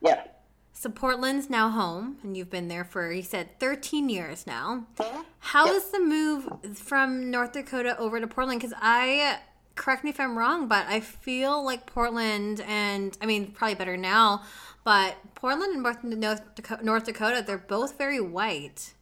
yeah. 0.00 0.22
So 0.72 0.88
Portland's 0.88 1.50
now 1.50 1.70
home, 1.70 2.18
and 2.22 2.36
you've 2.36 2.50
been 2.50 2.68
there 2.68 2.84
for 2.84 3.10
you 3.10 3.22
said 3.22 3.58
13 3.58 4.08
years 4.08 4.46
now. 4.46 4.86
Mhm. 4.96 5.24
How 5.40 5.64
Yep. 5.66 5.74
was 5.74 5.90
the 5.90 5.98
move 5.98 6.78
from 6.78 7.28
North 7.32 7.52
Dakota 7.52 7.98
over 7.98 8.20
to 8.20 8.28
Portland? 8.28 8.60
Because 8.60 8.76
I 8.80 9.40
correct 9.78 10.04
me 10.04 10.10
if 10.10 10.20
I'm 10.20 10.36
wrong, 10.36 10.68
but 10.68 10.86
I 10.86 11.00
feel 11.00 11.64
like 11.64 11.86
Portland 11.86 12.60
and 12.66 13.16
I 13.22 13.26
mean 13.26 13.52
probably 13.52 13.76
better 13.76 13.96
now, 13.96 14.42
but 14.84 15.16
Portland 15.34 15.72
and 15.72 15.82
North 15.82 16.04
North 16.04 16.54
Dakota, 16.54 16.84
North 16.84 17.04
Dakota 17.04 17.42
they're 17.46 17.56
both 17.56 17.96
very 17.96 18.20
white. 18.20 18.92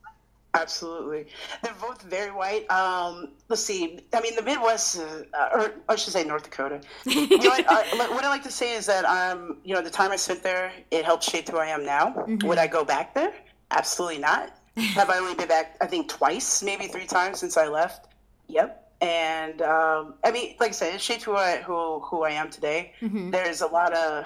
Absolutely. 0.55 1.27
They're 1.63 1.75
both 1.81 2.01
very 2.03 2.31
white. 2.31 2.71
Um, 2.71 3.33
let's 3.51 3.63
see. 3.63 4.01
I 4.15 4.23
mean, 4.23 4.35
the 4.37 4.43
Midwest, 4.43 4.99
uh, 4.99 5.49
or 5.53 5.75
I 5.89 5.97
should 5.97 6.15
say 6.15 6.25
North 6.25 6.45
Dakota. 6.45 6.81
You 7.05 7.29
know 7.29 7.51
what, 7.51 7.67
I, 7.69 8.09
what 8.15 8.25
I 8.25 8.31
like 8.31 8.43
to 8.45 8.51
say 8.51 8.75
is 8.75 8.87
that, 8.87 9.05
um, 9.05 9.59
you 9.65 9.75
know, 9.75 9.83
the 9.83 9.91
time 9.91 10.13
I 10.13 10.17
spent 10.17 10.43
there, 10.43 10.73
it 10.91 11.05
helped 11.05 11.25
shape 11.25 11.51
who 11.51 11.59
I 11.59 11.67
am 11.67 11.85
now. 11.85 12.25
Would 12.45 12.57
I 12.57 12.69
go 12.69 12.87
back 12.87 13.13
there? 13.15 13.35
Absolutely 13.71 14.19
not. 14.19 14.59
Have 14.79 15.11
I 15.11 15.19
only 15.19 15.35
been 15.35 15.49
back, 15.49 15.77
I 15.83 15.87
think, 15.87 16.09
twice, 16.09 16.63
maybe 16.63 16.87
three 16.87 17.07
times 17.07 17.39
since 17.39 17.59
I 17.59 17.67
left? 17.69 18.09
Yep. 18.49 18.86
And 19.01 19.61
um, 19.63 20.15
I 20.25 20.31
mean, 20.31 20.57
like 20.59 20.71
I 20.71 20.73
said, 20.73 20.95
it 20.95 21.01
shaped 21.01 21.23
who 21.25 21.37
I 21.37 21.59
who 21.59 22.01
who 22.01 22.23
I 22.25 22.31
am 22.31 22.51
today. 22.51 22.93
There's 23.03 23.61
a 23.61 23.67
lot 23.67 23.93
of 23.93 24.25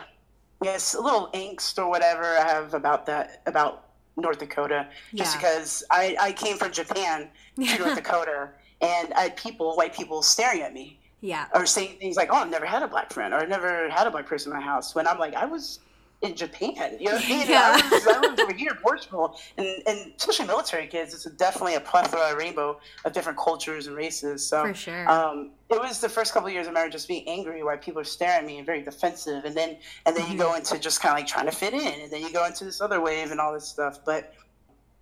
yes, 0.62 0.94
a 0.94 1.00
little 1.00 1.28
angst 1.34 1.78
or 1.78 1.88
whatever 1.88 2.22
I 2.22 2.46
have 2.46 2.74
about 2.74 3.06
that 3.06 3.42
about 3.46 3.88
North 4.16 4.38
Dakota, 4.38 4.86
just 5.14 5.34
Yeah. 5.34 5.40
because 5.40 5.82
I 5.90 6.16
I 6.20 6.32
came 6.32 6.56
from 6.56 6.70
Japan 6.72 7.28
to 7.56 7.78
North 7.78 7.94
Dakota, 8.02 8.50
and 8.80 9.12
I 9.14 9.22
had 9.22 9.36
people, 9.36 9.74
white 9.76 9.92
people, 9.94 10.22
staring 10.22 10.60
at 10.62 10.72
me 10.72 11.00
Yeah. 11.20 11.46
or 11.54 11.66
saying 11.66 11.98
things 11.98 12.16
like, 12.16 12.28
"Oh, 12.30 12.36
I've 12.36 12.50
never 12.50 12.66
had 12.66 12.82
a 12.84 12.88
black 12.88 13.12
friend," 13.12 13.34
or 13.34 13.38
"I've 13.38 13.48
never 13.48 13.88
had 13.90 14.06
a 14.06 14.10
black 14.10 14.26
person 14.26 14.52
in 14.52 14.58
my 14.58 14.64
house." 14.64 14.94
When 14.94 15.06
I'm 15.08 15.18
like, 15.18 15.34
I 15.34 15.46
was 15.46 15.80
in 16.22 16.36
Japan, 16.36 16.96
you 16.98 17.06
know, 17.06 17.12
what 17.12 17.24
I 17.24 17.28
mean? 17.28 17.48
Yeah. 17.48 17.80
I, 17.82 17.88
was, 17.88 18.06
I 18.06 18.20
lived 18.20 18.40
over 18.40 18.52
here 18.52 18.72
in 18.72 18.76
Portugal, 18.76 19.40
and, 19.56 19.66
and 19.86 20.12
especially 20.18 20.46
military 20.46 20.86
kids, 20.86 21.14
it's 21.14 21.24
definitely 21.36 21.76
a 21.76 21.80
plethora, 21.80 22.32
a 22.32 22.36
rainbow 22.36 22.78
of 23.06 23.12
different 23.14 23.38
cultures 23.38 23.86
and 23.86 23.96
races. 23.96 24.46
So 24.46 24.62
For 24.64 24.74
sure. 24.74 25.10
um, 25.10 25.50
it 25.70 25.80
was 25.80 25.98
the 25.98 26.10
first 26.10 26.34
couple 26.34 26.48
of 26.48 26.52
years 26.52 26.66
of 26.66 26.74
marriage 26.74 26.92
just 26.92 27.08
being 27.08 27.26
angry 27.26 27.62
while 27.62 27.78
people 27.78 28.02
are 28.02 28.04
staring 28.04 28.40
at 28.40 28.44
me 28.44 28.58
and 28.58 28.66
very 28.66 28.82
defensive, 28.82 29.46
and 29.46 29.56
then 29.56 29.78
and 30.04 30.14
then 30.14 30.30
you 30.30 30.36
go 30.36 30.54
into 30.54 30.78
just 30.78 31.00
kind 31.00 31.12
of 31.14 31.18
like 31.18 31.26
trying 31.26 31.46
to 31.46 31.52
fit 31.52 31.72
in, 31.72 32.00
and 32.02 32.10
then 32.10 32.20
you 32.20 32.30
go 32.30 32.44
into 32.44 32.64
this 32.64 32.82
other 32.82 33.00
wave 33.00 33.30
and 33.30 33.40
all 33.40 33.52
this 33.52 33.66
stuff, 33.66 34.04
but. 34.04 34.34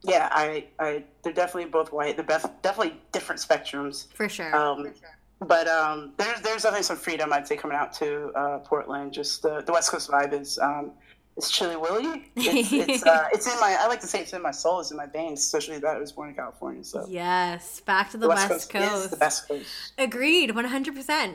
Yeah, 0.05 0.29
I, 0.31 0.67
I, 0.79 1.03
they're 1.25 1.33
definitely 1.33 1.71
both 1.71 1.91
white. 1.91 2.17
They're 2.17 2.25
bef- 2.25 2.63
definitely 2.63 3.01
different 3.11 3.41
spectrums. 3.41 4.07
For 4.15 4.29
sure. 4.29 4.55
Um, 4.55 4.93
but 5.41 5.67
um, 5.67 6.13
there's 6.19 6.41
there's 6.41 6.63
definitely 6.63 6.85
some 6.85 6.97
freedom 6.97 7.33
I'd 7.33 7.49
say 7.49 7.57
coming 7.57 7.77
out 7.77 7.93
to 7.95 8.31
uh, 8.37 8.59
Portland. 8.59 9.13
Just 9.13 9.43
the, 9.43 9.61
the 9.63 9.73
West 9.73 9.91
Coast 9.91 10.09
vibe 10.09 10.41
is 10.41 10.57
um, 10.61 10.93
it's 11.38 11.50
chilly 11.50 11.76
willy. 11.76 12.25
It's 12.37 12.73
it's, 12.73 13.07
uh, 13.07 13.28
it's 13.33 13.47
in 13.47 13.59
my 13.61 13.76
I 13.78 13.87
like 13.87 14.00
to 14.00 14.07
say 14.09 14.21
it's 14.21 14.33
in 14.33 14.42
my 14.42 14.50
soul. 14.50 14.80
It's 14.80 14.90
in 14.90 14.97
my 14.97 15.07
veins, 15.07 15.38
especially 15.38 15.78
that 15.78 15.97
I 15.97 15.99
was 15.99 16.12
born 16.12 16.30
in 16.30 16.35
California. 16.35 16.83
So 16.83 17.07
yes. 17.09 17.80
Back 17.80 18.11
to 18.11 18.16
the, 18.16 18.28
West, 18.28 18.68
Coast. 18.68 19.04
is 19.04 19.11
the 19.11 19.16
best 19.16 19.47
coast. 19.47 19.92
Agreed. 19.97 20.50
100%. 20.50 21.35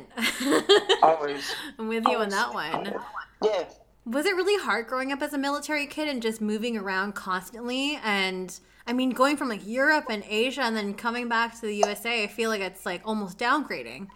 Always. 1.04 1.56
I'm 1.80 1.88
with 1.88 2.06
you 2.08 2.18
on 2.18 2.30
that 2.30 2.54
one. 2.54 2.94
Yeah. 3.42 3.64
Was 4.06 4.26
it 4.26 4.36
really 4.36 4.62
hard 4.62 4.88
growing 4.88 5.14
up 5.14 5.22
as 5.22 5.32
a 5.32 5.38
military 5.38 5.88
kid 5.88 6.10
and 6.10 6.22
just 6.22 6.42
moving 6.42 6.78
around 6.78 7.16
constantly? 7.16 7.98
And 8.04 8.58
I 8.86 8.92
mean, 8.92 9.12
going 9.12 9.38
from 9.38 9.48
like 9.48 9.66
Europe 9.66 10.06
and 10.10 10.24
Asia 10.28 10.62
and 10.64 10.76
then 10.76 10.94
coming 10.94 11.30
back 11.30 11.56
to 11.56 11.62
the 11.62 11.76
USA, 11.76 12.24
I 12.24 12.28
feel 12.28 12.50
like 12.50 12.62
it's 12.62 12.86
like 12.86 13.02
almost 13.06 13.38
downgrading. 13.38 14.08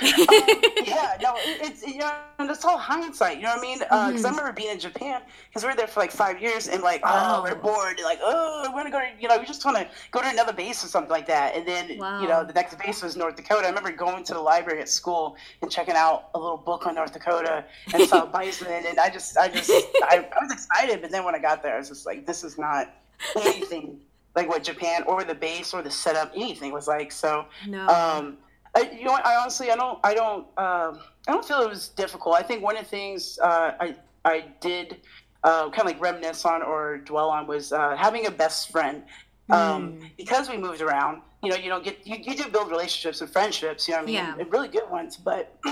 Yeah, 0.00 1.16
no, 1.20 1.34
it's 1.36 1.84
you 1.84 1.98
know 1.98 2.12
that's 2.38 2.64
all 2.64 2.78
hindsight. 2.78 3.36
You 3.38 3.44
know 3.44 3.50
what 3.50 3.58
I 3.58 3.62
mean? 3.62 3.78
Because 3.78 4.24
I 4.24 4.30
remember 4.30 4.52
being 4.52 4.70
in 4.70 4.78
Japan 4.78 5.22
because 5.48 5.62
we 5.64 5.70
were 5.70 5.74
there 5.76 5.86
for 5.88 6.00
like 6.00 6.10
five 6.12 6.40
years 6.40 6.68
and 6.68 6.82
like 6.82 7.00
oh, 7.04 7.08
Oh. 7.38 7.42
we're 7.42 7.54
bored. 7.56 7.98
Like 8.04 8.18
oh, 8.22 8.62
we 8.62 8.68
want 8.74 8.86
to 8.86 8.92
go 8.92 9.00
to 9.00 9.08
you 9.20 9.28
know 9.28 9.38
we 9.38 9.44
just 9.44 9.64
want 9.64 9.76
to 9.76 9.88
go 10.12 10.20
to 10.20 10.28
another 10.28 10.52
base 10.52 10.84
or 10.84 10.88
something 10.88 11.10
like 11.10 11.26
that. 11.26 11.56
And 11.56 11.66
then 11.66 11.98
Wow. 11.98 12.20
you 12.22 12.28
know 12.28 12.44
the 12.44 12.52
next 12.52 12.78
base 12.78 13.02
was 13.02 13.16
North 13.16 13.36
Dakota. 13.36 13.64
I 13.64 13.68
remember 13.68 13.90
going 13.90 14.24
to 14.24 14.34
the 14.34 14.40
library 14.40 14.80
at 14.80 14.88
school 14.88 15.36
and 15.62 15.70
checking 15.70 15.94
out 15.96 16.28
a 16.34 16.38
little 16.38 16.56
book 16.58 16.86
on 16.86 16.94
North 16.94 17.12
Dakota 17.12 17.64
and 17.92 18.08
saw 18.08 18.24
bison. 18.38 18.68
And 18.68 18.98
I 19.00 19.10
just 19.10 19.36
I 19.36 19.48
just 19.48 19.70
I, 19.70 20.28
I 20.30 20.42
was 20.44 20.52
excited, 20.52 21.00
but 21.02 21.10
then 21.10 21.24
when 21.24 21.34
I 21.34 21.38
got 21.40 21.62
there, 21.62 21.74
I 21.74 21.78
was 21.78 21.88
just 21.88 22.06
like 22.06 22.24
this 22.26 22.44
is 22.44 22.56
not 22.58 22.94
anything 23.36 23.98
like 24.36 24.48
what 24.48 24.62
Japan 24.62 25.02
or 25.06 25.24
the 25.24 25.34
base 25.34 25.74
or 25.74 25.82
the 25.82 25.90
setup 25.90 26.30
anything 26.36 26.72
was 26.72 26.86
like. 26.86 27.10
So. 27.10 27.46
No. 27.66 27.86
Um, 27.88 28.38
I, 28.76 28.90
you 28.96 29.04
know, 29.04 29.18
I 29.24 29.36
honestly, 29.36 29.70
I 29.70 29.76
don't, 29.76 29.98
I 30.04 30.14
don't, 30.14 30.46
um, 30.58 31.00
I 31.26 31.32
don't 31.32 31.44
feel 31.44 31.60
it 31.62 31.68
was 31.68 31.88
difficult. 31.88 32.36
I 32.36 32.42
think 32.42 32.62
one 32.62 32.76
of 32.76 32.84
the 32.84 32.88
things 32.88 33.38
uh, 33.42 33.72
I, 33.80 33.96
I 34.24 34.44
did 34.60 35.00
uh, 35.44 35.70
kind 35.70 35.80
of 35.80 35.86
like 35.86 36.00
reminisce 36.00 36.44
on 36.44 36.62
or 36.62 36.98
dwell 36.98 37.30
on 37.30 37.46
was 37.46 37.72
uh, 37.72 37.96
having 37.96 38.26
a 38.26 38.30
best 38.30 38.70
friend. 38.70 39.02
Um, 39.50 40.00
Because 40.16 40.50
we 40.50 40.58
moved 40.58 40.82
around, 40.82 41.22
you 41.42 41.50
know, 41.50 41.56
you 41.56 41.68
don't 41.68 41.84
get, 41.84 41.96
you, 42.04 42.16
you 42.20 42.34
do 42.34 42.48
build 42.48 42.70
relationships 42.70 43.20
and 43.20 43.30
friendships, 43.30 43.86
you 43.86 43.92
know 43.94 43.98
what 43.98 44.02
I 44.02 44.06
mean, 44.06 44.14
Yeah. 44.14 44.34
and 44.38 44.52
really 44.52 44.68
good 44.68 44.88
ones. 44.90 45.16
But 45.16 45.46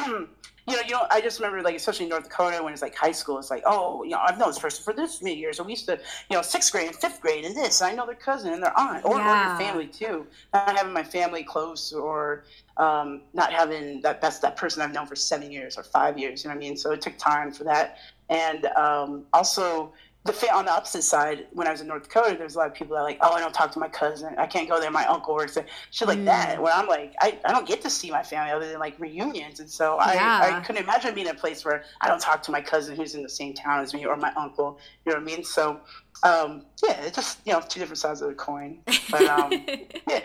you 0.68 0.74
know, 0.74 0.80
you 0.84 0.92
know, 0.92 1.06
I 1.10 1.20
just 1.20 1.38
remember 1.38 1.62
like, 1.62 1.76
especially 1.76 2.04
in 2.04 2.10
North 2.10 2.24
Dakota, 2.24 2.62
when 2.62 2.72
it's 2.72 2.82
like 2.82 2.94
high 2.94 3.12
school, 3.12 3.38
it's 3.38 3.50
like, 3.50 3.62
oh, 3.66 4.02
you 4.04 4.10
know, 4.10 4.18
I've 4.24 4.36
known 4.38 4.48
this 4.48 4.58
person 4.58 4.82
for 4.84 4.92
this 4.94 5.20
many 5.22 5.36
years. 5.36 5.56
So 5.56 5.64
we 5.64 5.72
used 5.72 5.86
to, 5.86 5.98
you 6.30 6.36
know, 6.36 6.42
sixth 6.42 6.72
grade 6.72 6.86
and 6.86 6.96
fifth 6.96 7.20
grade 7.20 7.44
and 7.44 7.56
this. 7.56 7.80
And 7.80 7.88
I 7.88 7.92
know 7.92 8.06
their 8.06 8.14
cousin 8.16 8.52
and 8.52 8.62
their 8.62 8.76
aunt, 8.78 9.02
or, 9.04 9.20
or 9.22 9.36
Yeah. 9.36 9.40
your 9.40 9.48
family 9.50 9.88
too. 9.88 10.26
Not 10.52 10.76
having 10.76 10.92
my 10.92 11.04
family 11.04 11.44
close, 11.44 11.92
or 11.92 12.40
um, 12.76 13.20
not 13.32 13.52
having 13.52 14.00
that 14.02 14.20
that's 14.20 14.38
that 14.40 14.56
person 14.56 14.82
I've 14.82 14.92
known 14.92 15.06
for 15.06 15.16
seven 15.16 15.50
years 15.50 15.76
or 15.76 15.84
five 15.84 16.18
years. 16.18 16.42
You 16.44 16.48
know 16.48 16.54
what 16.54 16.58
I 16.58 16.66
mean? 16.66 16.76
So 16.76 16.92
it 16.92 17.00
took 17.00 17.16
time 17.16 17.50
for 17.52 17.64
that, 17.64 17.90
and 18.28 18.66
um, 18.76 19.24
also. 19.32 19.90
The 20.26 20.32
fa- 20.32 20.54
on 20.54 20.64
the 20.64 20.72
opposite 20.72 21.02
side, 21.02 21.46
when 21.52 21.66
I 21.66 21.70
was 21.70 21.80
in 21.80 21.86
North 21.86 22.02
Dakota, 22.04 22.36
there's 22.36 22.54
a 22.56 22.58
lot 22.58 22.66
of 22.68 22.74
people 22.74 22.94
that 22.96 23.00
are 23.02 23.04
like, 23.04 23.18
"Oh, 23.20 23.32
I 23.32 23.40
don't 23.40 23.54
talk 23.54 23.70
to 23.72 23.78
my 23.78 23.88
cousin. 23.88 24.34
I 24.38 24.46
can't 24.46 24.68
go 24.68 24.80
there. 24.80 24.90
My 24.90 25.06
uncle 25.06 25.34
works 25.34 25.54
there." 25.54 25.66
Shit 25.90 26.08
like 26.08 26.24
that. 26.24 26.60
Where 26.60 26.72
I'm 26.72 26.86
like, 26.86 27.14
I, 27.20 27.38
I 27.44 27.52
don't 27.52 27.66
get 27.66 27.80
to 27.82 27.90
see 27.90 28.10
my 28.10 28.22
family 28.22 28.50
other 28.52 28.68
than 28.68 28.78
like 28.80 28.98
reunions, 28.98 29.60
and 29.60 29.70
so 29.70 29.96
I, 29.98 30.14
Yeah. 30.14 30.40
I 30.56 30.60
couldn't 30.60 30.82
imagine 30.82 31.14
being 31.14 31.28
in 31.28 31.34
a 31.36 31.38
place 31.38 31.64
where 31.64 31.84
I 32.00 32.08
don't 32.08 32.20
talk 32.20 32.42
to 32.44 32.50
my 32.50 32.60
cousin 32.60 32.96
who's 32.96 33.14
in 33.14 33.22
the 33.22 33.28
same 33.28 33.54
town 33.54 33.80
as 33.82 33.94
me 33.94 34.04
or 34.04 34.16
my 34.16 34.32
uncle. 34.36 34.78
You 35.04 35.12
know 35.12 35.18
what 35.20 35.22
I 35.22 35.36
mean? 35.36 35.44
So, 35.44 35.80
um, 36.22 36.66
yeah, 36.84 37.00
it's 37.02 37.16
just 37.16 37.38
you 37.46 37.52
know 37.52 37.60
two 37.60 37.78
different 37.80 37.98
sides 37.98 38.20
of 38.22 38.28
the 38.28 38.34
coin. 38.34 38.78
But 39.10 39.22
um, 39.26 39.52
yeah, 40.08 40.20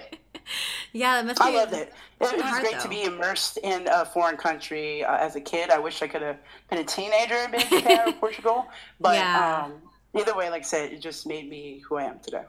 yeah, 0.94 1.22
that 1.22 1.26
must 1.26 1.40
be. 1.40 1.46
I 1.46 1.52
loved 1.52 1.74
it. 1.74 1.94
It, 2.20 2.26
it 2.26 2.36
was 2.38 2.42
hard, 2.44 2.62
great 2.62 2.74
though. 2.76 2.80
to 2.84 2.90
be 2.90 3.04
immersed 3.04 3.58
in 3.58 3.88
a 3.92 4.06
foreign 4.06 4.38
country 4.38 5.04
uh, 5.04 5.18
as 5.18 5.36
a 5.36 5.42
kid. 5.42 5.70
I 5.70 5.80
wish 5.80 6.02
I 6.02 6.08
could 6.08 6.22
have 6.22 6.38
been 6.70 6.80
a 6.80 6.84
teenager 6.84 7.36
and 7.36 7.52
been 7.52 7.62
in 7.62 7.68
Japan 7.70 8.10
or 8.10 8.14
Portugal. 8.14 8.68
But 9.00 9.16
Yeah. 9.16 9.64
um, 9.66 9.74
either 10.18 10.36
way, 10.36 10.50
like 10.50 10.62
I 10.62 10.66
said, 10.66 10.92
it 10.92 11.02
just 11.02 11.26
made 11.28 11.50
me 11.50 11.80
who 11.88 11.98
I 11.98 12.04
am 12.04 12.20
today. 12.20 12.44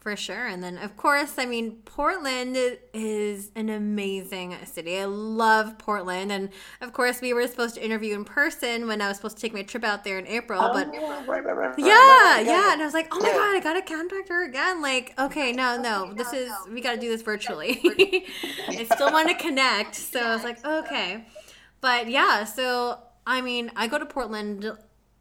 For 0.00 0.16
sure. 0.16 0.48
And 0.48 0.64
then, 0.64 0.78
of 0.78 0.96
course, 0.96 1.34
I 1.38 1.46
mean, 1.46 1.76
Portland 1.84 2.56
is 2.92 3.52
an 3.54 3.68
amazing 3.68 4.56
city. 4.64 4.98
I 4.98 5.04
love 5.04 5.78
Portland. 5.78 6.32
And 6.32 6.48
of 6.80 6.92
course, 6.92 7.20
we 7.20 7.32
were 7.32 7.46
supposed 7.46 7.76
to 7.76 7.84
interview 7.84 8.16
in 8.16 8.24
person 8.24 8.88
when 8.88 9.00
I 9.00 9.06
was 9.06 9.18
supposed 9.18 9.36
to 9.36 9.40
take 9.42 9.52
my 9.52 9.62
trip 9.62 9.84
out 9.84 10.02
there 10.02 10.18
in 10.18 10.26
April. 10.26 10.60
Oh, 10.60 10.72
but 10.72 10.88
Oh, 10.92 11.24
right, 11.28 11.44
right, 11.44 11.44
right, 11.44 11.56
right, 11.56 11.74
yeah, 11.78 12.40
yeah. 12.40 12.72
And 12.72 12.82
I 12.82 12.84
was 12.84 12.94
like, 12.94 13.14
oh 13.14 13.20
my 13.20 13.28
Yeah. 13.28 13.34
God, 13.34 13.56
I 13.56 13.60
got 13.60 13.74
to 13.74 13.94
contact 13.94 14.28
her 14.28 14.44
again. 14.44 14.82
Like, 14.82 15.14
okay, 15.20 15.52
no, 15.52 15.80
no, 15.80 16.12
this 16.14 16.32
is, 16.32 16.50
we 16.68 16.80
got 16.80 16.94
to 16.94 17.00
do 17.00 17.08
this 17.08 17.22
virtually. 17.22 17.80
I 18.68 18.84
still 18.92 19.12
want 19.12 19.28
to 19.28 19.34
connect. 19.36 19.94
So 19.94 20.18
I 20.18 20.34
was 20.34 20.42
like, 20.42 20.64
okay. 20.66 21.26
But 21.80 22.08
yeah, 22.10 22.42
so 22.42 22.98
I 23.24 23.40
mean, 23.40 23.70
I 23.76 23.86
go 23.86 23.98
to 24.00 24.06
Portland 24.06 24.72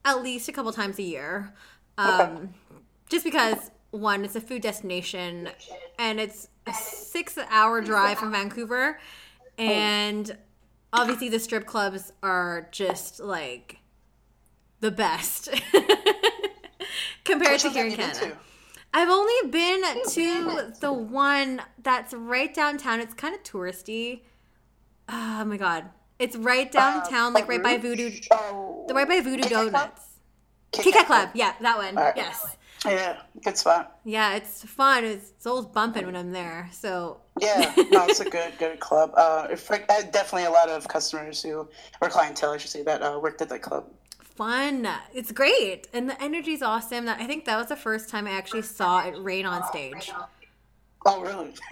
at 0.05 0.23
least 0.23 0.49
a 0.49 0.51
couple 0.51 0.71
times 0.71 0.97
a 0.97 1.03
year. 1.03 1.53
Um, 1.97 2.53
just 3.09 3.23
because 3.23 3.71
one, 3.91 4.23
it's 4.23 4.35
a 4.35 4.41
food 4.41 4.61
destination 4.61 5.49
and 5.99 6.19
it's 6.19 6.47
a 6.65 6.73
six 6.73 7.37
hour 7.49 7.81
drive 7.81 8.17
from 8.17 8.31
Vancouver. 8.31 8.99
And 9.57 10.35
obviously, 10.93 11.29
the 11.29 11.39
strip 11.39 11.65
clubs 11.65 12.11
are 12.23 12.67
just 12.71 13.19
like 13.19 13.77
the 14.79 14.91
best 14.91 15.49
compared 17.23 17.51
Which 17.53 17.61
to 17.63 17.69
here 17.69 17.85
in 17.85 17.95
Canada. 17.95 18.19
to? 18.31 18.37
I've 18.93 19.09
only 19.09 19.49
been 19.49 19.83
to 20.09 20.73
the 20.81 20.91
one 20.91 21.61
that's 21.81 22.13
right 22.13 22.53
downtown. 22.53 22.99
It's 22.99 23.13
kind 23.13 23.33
of 23.33 23.43
touristy. 23.43 24.21
Oh 25.07 25.45
my 25.45 25.57
god. 25.57 25.85
It's 26.19 26.35
right 26.35 26.71
downtown, 26.71 27.33
like 27.33 27.47
right 27.47 27.63
by 27.63 27.77
Voodoo, 27.77 28.11
Oh, 28.31 28.85
the 28.87 28.93
right 28.93 29.07
by 29.07 29.21
Voodoo 29.21 29.43
Kit 29.43 29.73
Kat 30.71 30.83
Club? 30.93 31.05
Club, 31.07 31.29
yeah, 31.33 31.53
that 31.61 31.77
one. 31.77 31.97
Alright. 31.97 32.15
Yes, 32.15 32.55
Yeah, 32.85 33.17
good 33.43 33.57
spot. 33.57 33.99
yeah, 34.05 34.35
it's 34.35 34.63
fun. 34.63 35.03
It's, 35.03 35.29
it's 35.31 35.45
always 35.45 35.65
bumping 35.67 36.05
when 36.05 36.15
I'm 36.15 36.31
there. 36.31 36.69
So 36.71 37.17
Yeah, 37.39 37.73
no, 37.91 38.05
it's 38.05 38.19
a 38.21 38.29
good 38.29 38.53
good 38.57 38.79
club. 38.79 39.11
Uh, 39.15 39.47
definitely 39.47 40.45
a 40.45 40.51
lot 40.51 40.69
of 40.69 40.87
customers 40.87 41.41
who, 41.43 41.67
or 42.01 42.09
clientele, 42.09 42.51
I 42.51 42.57
should 42.57 42.71
say, 42.71 42.83
that 42.83 43.01
uh, 43.01 43.19
worked 43.21 43.41
at 43.41 43.49
that 43.49 43.61
club. 43.61 43.85
fun. 44.19 44.87
It's 45.13 45.31
great, 45.31 45.87
and 45.93 46.09
the 46.09 46.21
energy's 46.21 46.61
awesome. 46.61 47.05
That 47.05 47.19
I 47.19 47.27
think 47.27 47.45
that 47.45 47.57
was 47.57 47.67
the 47.67 47.75
first 47.75 48.09
time 48.09 48.25
I 48.27 48.31
actually 48.31 48.63
saw 48.63 49.05
it 49.05 49.15
rain 49.19 49.45
on 49.45 49.63
stage. 49.67 50.11
Oh, 51.05 51.21
really? 51.21 51.53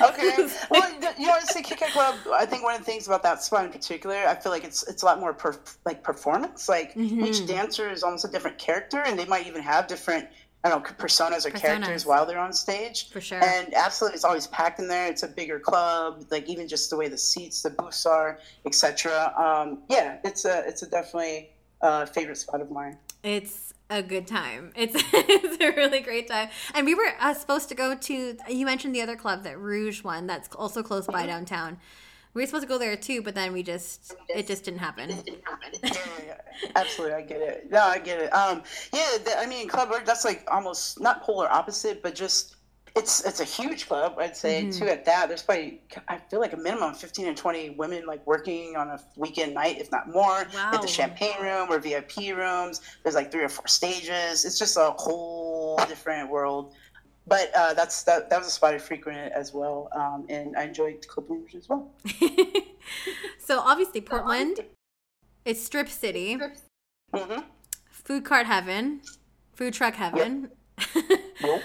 okay. 0.00 0.48
Well, 0.70 0.90
you 1.18 1.26
know, 1.26 1.36
Kit 1.54 1.78
Kat 1.78 1.90
Club. 1.92 2.14
I 2.32 2.46
think 2.46 2.62
one 2.62 2.74
of 2.74 2.80
the 2.80 2.84
things 2.84 3.06
about 3.06 3.22
that 3.22 3.42
spot 3.42 3.64
in 3.64 3.72
particular, 3.72 4.16
I 4.16 4.34
feel 4.34 4.52
like 4.52 4.64
it's 4.64 4.86
it's 4.88 5.02
a 5.02 5.06
lot 5.06 5.20
more 5.20 5.32
per, 5.32 5.58
like 5.84 6.02
performance. 6.02 6.68
Like 6.68 6.94
mm-hmm. 6.94 7.24
each 7.24 7.46
dancer 7.46 7.90
is 7.90 8.02
almost 8.02 8.24
a 8.24 8.28
different 8.28 8.58
character, 8.58 9.02
and 9.04 9.18
they 9.18 9.26
might 9.26 9.46
even 9.46 9.62
have 9.62 9.86
different 9.86 10.28
I 10.64 10.70
don't 10.70 10.82
know, 10.82 10.90
personas 11.04 11.46
or 11.46 11.50
personas. 11.50 11.60
characters 11.60 12.06
while 12.06 12.26
they're 12.26 12.38
on 12.38 12.52
stage. 12.52 13.10
For 13.10 13.20
sure. 13.20 13.42
And 13.42 13.72
absolutely, 13.74 14.16
it's 14.16 14.24
always 14.24 14.46
packed 14.48 14.80
in 14.80 14.88
there. 14.88 15.06
It's 15.06 15.22
a 15.22 15.28
bigger 15.28 15.60
club, 15.60 16.24
like 16.30 16.48
even 16.48 16.66
just 16.66 16.90
the 16.90 16.96
way 16.96 17.08
the 17.08 17.18
seats, 17.18 17.62
the 17.62 17.70
booths 17.70 18.06
are, 18.06 18.38
etc. 18.66 19.32
Um, 19.38 19.82
yeah, 19.88 20.18
it's 20.24 20.44
a 20.44 20.66
it's 20.66 20.82
a 20.82 20.90
definitely 20.90 21.50
a 21.80 22.06
favorite 22.06 22.38
spot 22.38 22.60
of 22.60 22.70
mine. 22.70 22.98
It's 23.22 23.67
a 23.90 24.02
good 24.02 24.26
time. 24.26 24.72
It's 24.76 24.94
it's 25.12 25.62
a 25.62 25.70
really 25.72 26.00
great 26.00 26.28
time. 26.28 26.48
And 26.74 26.86
we 26.86 26.94
were 26.94 27.12
uh, 27.20 27.34
supposed 27.34 27.68
to 27.70 27.74
go 27.74 27.94
to. 27.94 28.36
You 28.48 28.66
mentioned 28.66 28.94
the 28.94 29.02
other 29.02 29.16
club, 29.16 29.42
that 29.44 29.58
Rouge 29.58 30.02
one, 30.02 30.26
that's 30.26 30.48
also 30.54 30.82
close 30.82 31.06
by 31.06 31.20
mm-hmm. 31.20 31.28
downtown. 31.28 31.78
We 32.34 32.42
were 32.42 32.46
supposed 32.46 32.64
to 32.64 32.68
go 32.68 32.78
there 32.78 32.96
too, 32.96 33.22
but 33.22 33.34
then 33.34 33.52
we 33.52 33.62
just 33.62 34.14
it 34.28 34.46
just 34.46 34.64
didn't 34.64 34.80
happen. 34.80 35.08
Didn't 35.08 35.42
happen. 35.44 35.80
yeah, 35.82 36.24
yeah, 36.26 36.70
absolutely, 36.76 37.16
I 37.16 37.22
get 37.22 37.40
it. 37.40 37.70
No, 37.70 37.80
I 37.80 37.98
get 37.98 38.20
it. 38.20 38.30
Um, 38.30 38.62
yeah, 38.92 39.16
the, 39.24 39.38
I 39.38 39.46
mean, 39.46 39.66
club 39.68 39.92
that's 40.04 40.24
like 40.24 40.46
almost 40.50 41.00
not 41.00 41.22
polar 41.22 41.50
opposite, 41.50 42.02
but 42.02 42.14
just 42.14 42.56
it's 42.98 43.24
it's 43.24 43.40
a 43.40 43.44
huge 43.44 43.86
club. 43.86 44.16
I'd 44.18 44.36
say 44.36 44.62
mm-hmm. 44.62 44.70
too. 44.70 44.88
At 44.88 45.04
that, 45.06 45.28
there's 45.28 45.42
probably 45.42 45.80
I 46.08 46.18
feel 46.18 46.40
like 46.40 46.52
a 46.52 46.56
minimum 46.56 46.90
of 46.90 46.98
fifteen 46.98 47.26
and 47.26 47.36
twenty 47.36 47.70
women 47.70 48.04
like 48.06 48.26
working 48.26 48.76
on 48.76 48.88
a 48.88 49.00
weekend 49.16 49.54
night, 49.54 49.78
if 49.80 49.90
not 49.90 50.08
more. 50.08 50.46
Wow. 50.54 50.70
At 50.74 50.82
the 50.82 50.88
champagne 50.88 51.40
room 51.40 51.68
or 51.70 51.78
VIP 51.78 52.36
rooms, 52.36 52.80
there's 53.02 53.14
like 53.14 53.32
three 53.32 53.44
or 53.44 53.48
four 53.48 53.66
stages. 53.66 54.44
It's 54.44 54.58
just 54.58 54.76
a 54.76 54.94
whole 54.96 55.76
different 55.88 56.30
world 56.30 56.74
but 57.28 57.50
uh, 57.54 57.74
that's 57.74 58.02
that, 58.04 58.30
that 58.30 58.38
was 58.38 58.48
a 58.48 58.50
spot 58.50 58.74
I 58.74 58.78
frequented 58.78 59.32
as 59.32 59.52
well, 59.52 59.88
um, 59.94 60.24
and 60.28 60.56
I 60.56 60.64
enjoyed 60.64 61.06
Club 61.06 61.26
Rouge 61.28 61.54
as 61.54 61.68
well. 61.68 61.90
so 63.38 63.60
obviously 63.60 64.00
Portland, 64.00 64.60
it's 65.44 65.62
Strip 65.62 65.88
City, 65.88 66.38
mm-hmm. 67.12 67.40
food 67.90 68.24
cart 68.24 68.46
heaven, 68.46 69.02
food 69.54 69.74
truck 69.74 69.94
heaven. 69.94 70.50
Yep. 71.40 71.62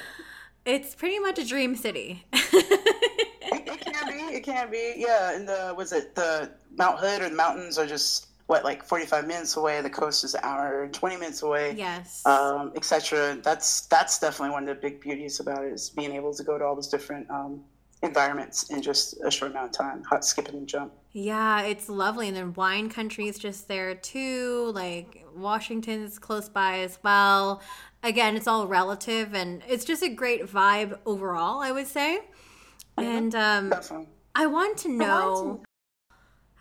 It's 0.66 0.96
pretty 0.96 1.20
much 1.20 1.40
a 1.40 1.46
dream 1.46 1.76
city. 1.76 2.26
it, 2.34 3.68
it, 3.68 3.82
can 3.82 4.08
be. 4.08 4.36
It 4.36 4.44
can 4.44 4.72
be. 4.72 4.94
Yeah. 4.98 5.36
And 5.36 5.48
the 5.48 5.74
was 5.76 5.92
it 5.92 6.16
the 6.16 6.52
Mount 6.78 7.00
Hood 7.00 7.22
or 7.22 7.30
the 7.30 7.36
mountains 7.36 7.78
are 7.78 7.86
just 7.86 8.28
what 8.48 8.64
like 8.64 8.84
45 8.84 9.26
minutes 9.26 9.56
away 9.56 9.82
the 9.82 9.90
coast 9.90 10.24
is 10.24 10.34
an 10.34 10.42
hour 10.44 10.88
20 10.92 11.16
minutes 11.16 11.44
away 11.44 11.74
yes 11.78 12.26
um, 12.26 12.74
etc 12.76 13.38
that's 13.42 13.88
that's 13.88 14.20
definitely 14.20 14.52
one 14.52 14.68
of 14.68 14.76
the 14.76 14.82
big 14.82 15.00
beauties 15.00 15.40
about 15.40 15.64
it 15.64 15.72
is 15.72 15.90
being 15.90 16.12
able 16.14 16.34
to 16.34 16.44
go 16.44 16.58
to 16.58 16.64
all 16.64 16.76
those 16.76 16.90
different 16.90 17.30
um, 17.32 17.64
environments 18.02 18.70
in 18.70 18.82
just 18.82 19.16
a 19.24 19.32
short 19.32 19.52
amount 19.52 19.68
of 19.68 19.72
time 19.72 20.04
hot 20.04 20.26
skipping 20.26 20.56
and 20.56 20.68
jump 20.68 20.92
yeah 21.14 21.62
it's 21.62 21.88
lovely 21.88 22.28
and 22.28 22.36
then 22.36 22.54
wine 22.54 22.90
country 22.90 23.28
is 23.28 23.40
just 23.40 23.68
there 23.70 23.96
too 23.96 24.72
like 24.76 25.24
washington's 25.36 26.20
close 26.20 26.50
by 26.50 26.80
as 26.80 27.00
well 27.02 27.62
again 28.04 28.36
it's 28.36 28.48
all 28.48 28.68
relative 28.68 29.34
and 29.34 29.62
it's 29.68 29.86
just 29.86 30.04
a 30.04 30.10
great 30.10 30.46
vibe 30.46 30.98
overall 31.06 31.62
i 31.62 31.72
would 31.72 31.88
say 31.88 32.20
and 32.98 33.34
um, 33.34 33.74
i 34.36 34.46
want 34.46 34.78
to 34.78 34.90
know 34.90 35.62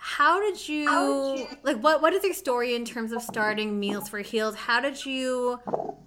how 0.05 0.41
did 0.41 0.69
you, 0.69 0.89
How 0.89 1.37
did 1.37 1.41
you 1.41 1.47
like 1.63 1.77
what 1.77 2.03
what 2.03 2.13
is 2.13 2.25
your 2.25 2.35
story 2.35 2.75
in 2.75 2.85
terms 2.85 3.13
of 3.13 3.23
starting 3.23 3.79
Meals 3.79 4.09
for 4.09 4.19
Heels? 4.19 4.57
How 4.57 4.81
did 4.81 5.07
you 5.07 5.61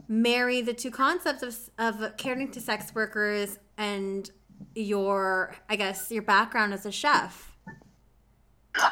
marry 0.09 0.61
the 0.61 0.73
two 0.73 0.91
concepts 0.91 1.41
of 1.41 2.01
of 2.01 2.17
caring 2.17 2.51
to 2.51 2.59
sex 2.59 2.93
workers 2.93 3.57
and 3.77 4.29
your 4.75 5.55
I 5.69 5.77
guess 5.77 6.11
your 6.11 6.23
background 6.23 6.73
as 6.73 6.85
a 6.85 6.91
chef? 6.91 7.55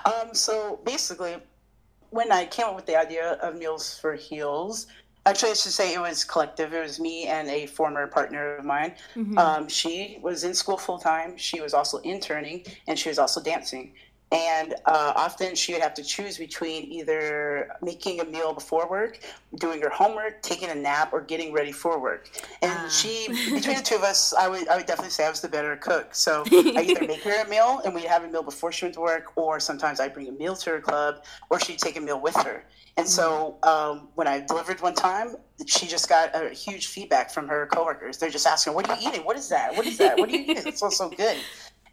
Um 0.06 0.34
so 0.34 0.80
basically 0.86 1.36
when 2.12 2.32
I 2.32 2.46
came 2.46 2.68
up 2.68 2.76
with 2.76 2.86
the 2.86 2.96
idea 2.96 3.34
of 3.42 3.58
Meals 3.58 4.00
for 4.00 4.14
Heels, 4.14 4.88
actually 5.26 5.52
I 5.52 5.54
should 5.54 5.72
say 5.72 5.94
it 5.94 6.00
was 6.00 6.24
collective. 6.24 6.74
It 6.74 6.82
was 6.82 7.00
me 7.00 7.28
and 7.28 7.50
a 7.50 7.66
former 7.66 8.08
partner 8.08 8.56
of 8.56 8.66
mine. 8.66 8.94
Mm-hmm. 9.16 9.38
Um, 9.38 9.68
she 9.68 10.20
was 10.22 10.44
in 10.44 10.54
school 10.54 10.78
full 10.78 11.00
time. 11.00 11.38
She 11.38 11.62
was 11.62 11.74
also 11.74 12.00
interning 12.00 12.66
and 12.88 12.98
she 12.98 13.10
was 13.10 13.20
also 13.20 13.42
dancing. 13.42 13.94
And 14.34 14.74
uh, 14.86 15.14
often 15.16 15.54
she 15.54 15.74
would 15.74 15.82
have 15.84 15.94
to 15.94 16.04
choose 16.04 16.40
between 16.40 16.92
either 16.92 17.70
making 17.84 18.20
a 18.20 18.26
meal 18.26 18.52
before 18.52 18.90
work, 18.90 19.20
doing 19.60 19.80
her 19.82 19.90
homework, 19.90 20.42
taking 20.42 20.70
a 20.70 20.76
nap, 20.76 21.14
or 21.14 21.22
getting 21.22 21.54
ready 21.54 21.72
for 21.72 22.00
work. 22.00 22.32
And 22.64 22.72
uh. 22.72 22.90
she, 22.90 23.28
between 23.54 23.78
the 23.78 23.84
two 23.84 23.96
of 23.96 24.02
us, 24.02 24.34
I 24.34 24.48
would, 24.48 24.68
I 24.68 24.78
would 24.78 24.88
definitely 24.88 25.12
say 25.12 25.28
I 25.28 25.30
was 25.30 25.42
the 25.42 25.50
better 25.50 25.76
cook. 25.76 26.16
So 26.16 26.44
I 26.52 26.84
either 26.90 27.02
make 27.08 27.22
her 27.22 27.44
a 27.44 27.48
meal 27.48 27.82
and 27.86 27.94
we'd 27.94 28.06
have 28.06 28.24
a 28.24 28.28
meal 28.28 28.42
before 28.42 28.72
she 28.72 28.86
went 28.86 28.96
to 28.96 29.02
work, 29.02 29.38
or 29.38 29.60
sometimes 29.60 30.00
I'd 30.00 30.16
bring 30.16 30.28
a 30.28 30.32
meal 30.32 30.56
to 30.56 30.70
her 30.72 30.82
club, 30.82 31.24
or 31.52 31.60
she'd 31.60 31.78
take 31.78 31.96
a 31.96 32.02
meal 32.02 32.20
with 32.20 32.36
her. 32.38 32.66
And 32.98 33.08
so 33.08 33.58
mm. 33.64 33.68
um, 33.68 34.08
when 34.16 34.28
I 34.28 34.40
delivered 34.42 34.82
one 34.82 34.94
time, 34.94 35.36
she 35.66 35.88
just 35.88 36.10
got 36.10 36.30
a 36.36 36.50
huge 36.50 36.88
feedback 36.88 37.32
from 37.32 37.48
her 37.48 37.68
coworkers. 37.68 38.18
They're 38.18 38.30
just 38.30 38.46
asking, 38.46 38.74
"What 38.74 38.90
are 38.90 39.00
you 39.00 39.10
eating? 39.10 39.26
What 39.26 39.38
is 39.38 39.50
that? 39.50 39.76
What 39.76 39.88
is 39.88 39.98
that? 39.98 40.18
What 40.18 40.30
are 40.30 40.32
you 40.32 40.42
eating? 40.42 40.68
It 40.68 40.78
so 40.78 40.90
so 40.90 41.10
good." 41.10 41.38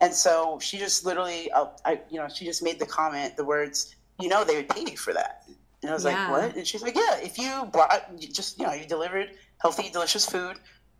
And 0.00 0.14
so 0.14 0.58
she 0.60 0.78
just 0.78 1.04
literally, 1.04 1.50
uh, 1.52 1.66
I, 1.84 2.00
you 2.10 2.18
know, 2.18 2.28
she 2.28 2.44
just 2.44 2.62
made 2.62 2.78
the 2.78 2.86
comment, 2.86 3.36
the 3.36 3.44
words, 3.44 3.94
you 4.18 4.28
know, 4.28 4.44
they 4.44 4.56
would 4.56 4.68
pay 4.68 4.82
you 4.90 4.96
for 4.96 5.12
that. 5.12 5.44
And 5.82 5.90
I 5.90 5.94
was 5.94 6.04
yeah. 6.04 6.30
like, 6.30 6.30
what? 6.30 6.56
And 6.56 6.66
she's 6.66 6.82
like, 6.82 6.96
yeah, 6.96 7.16
if 7.18 7.38
you 7.38 7.68
brought, 7.72 8.08
you 8.18 8.28
just, 8.28 8.58
you 8.58 8.66
know, 8.66 8.72
you 8.72 8.86
delivered 8.86 9.30
healthy, 9.58 9.90
delicious 9.90 10.26
food 10.26 10.56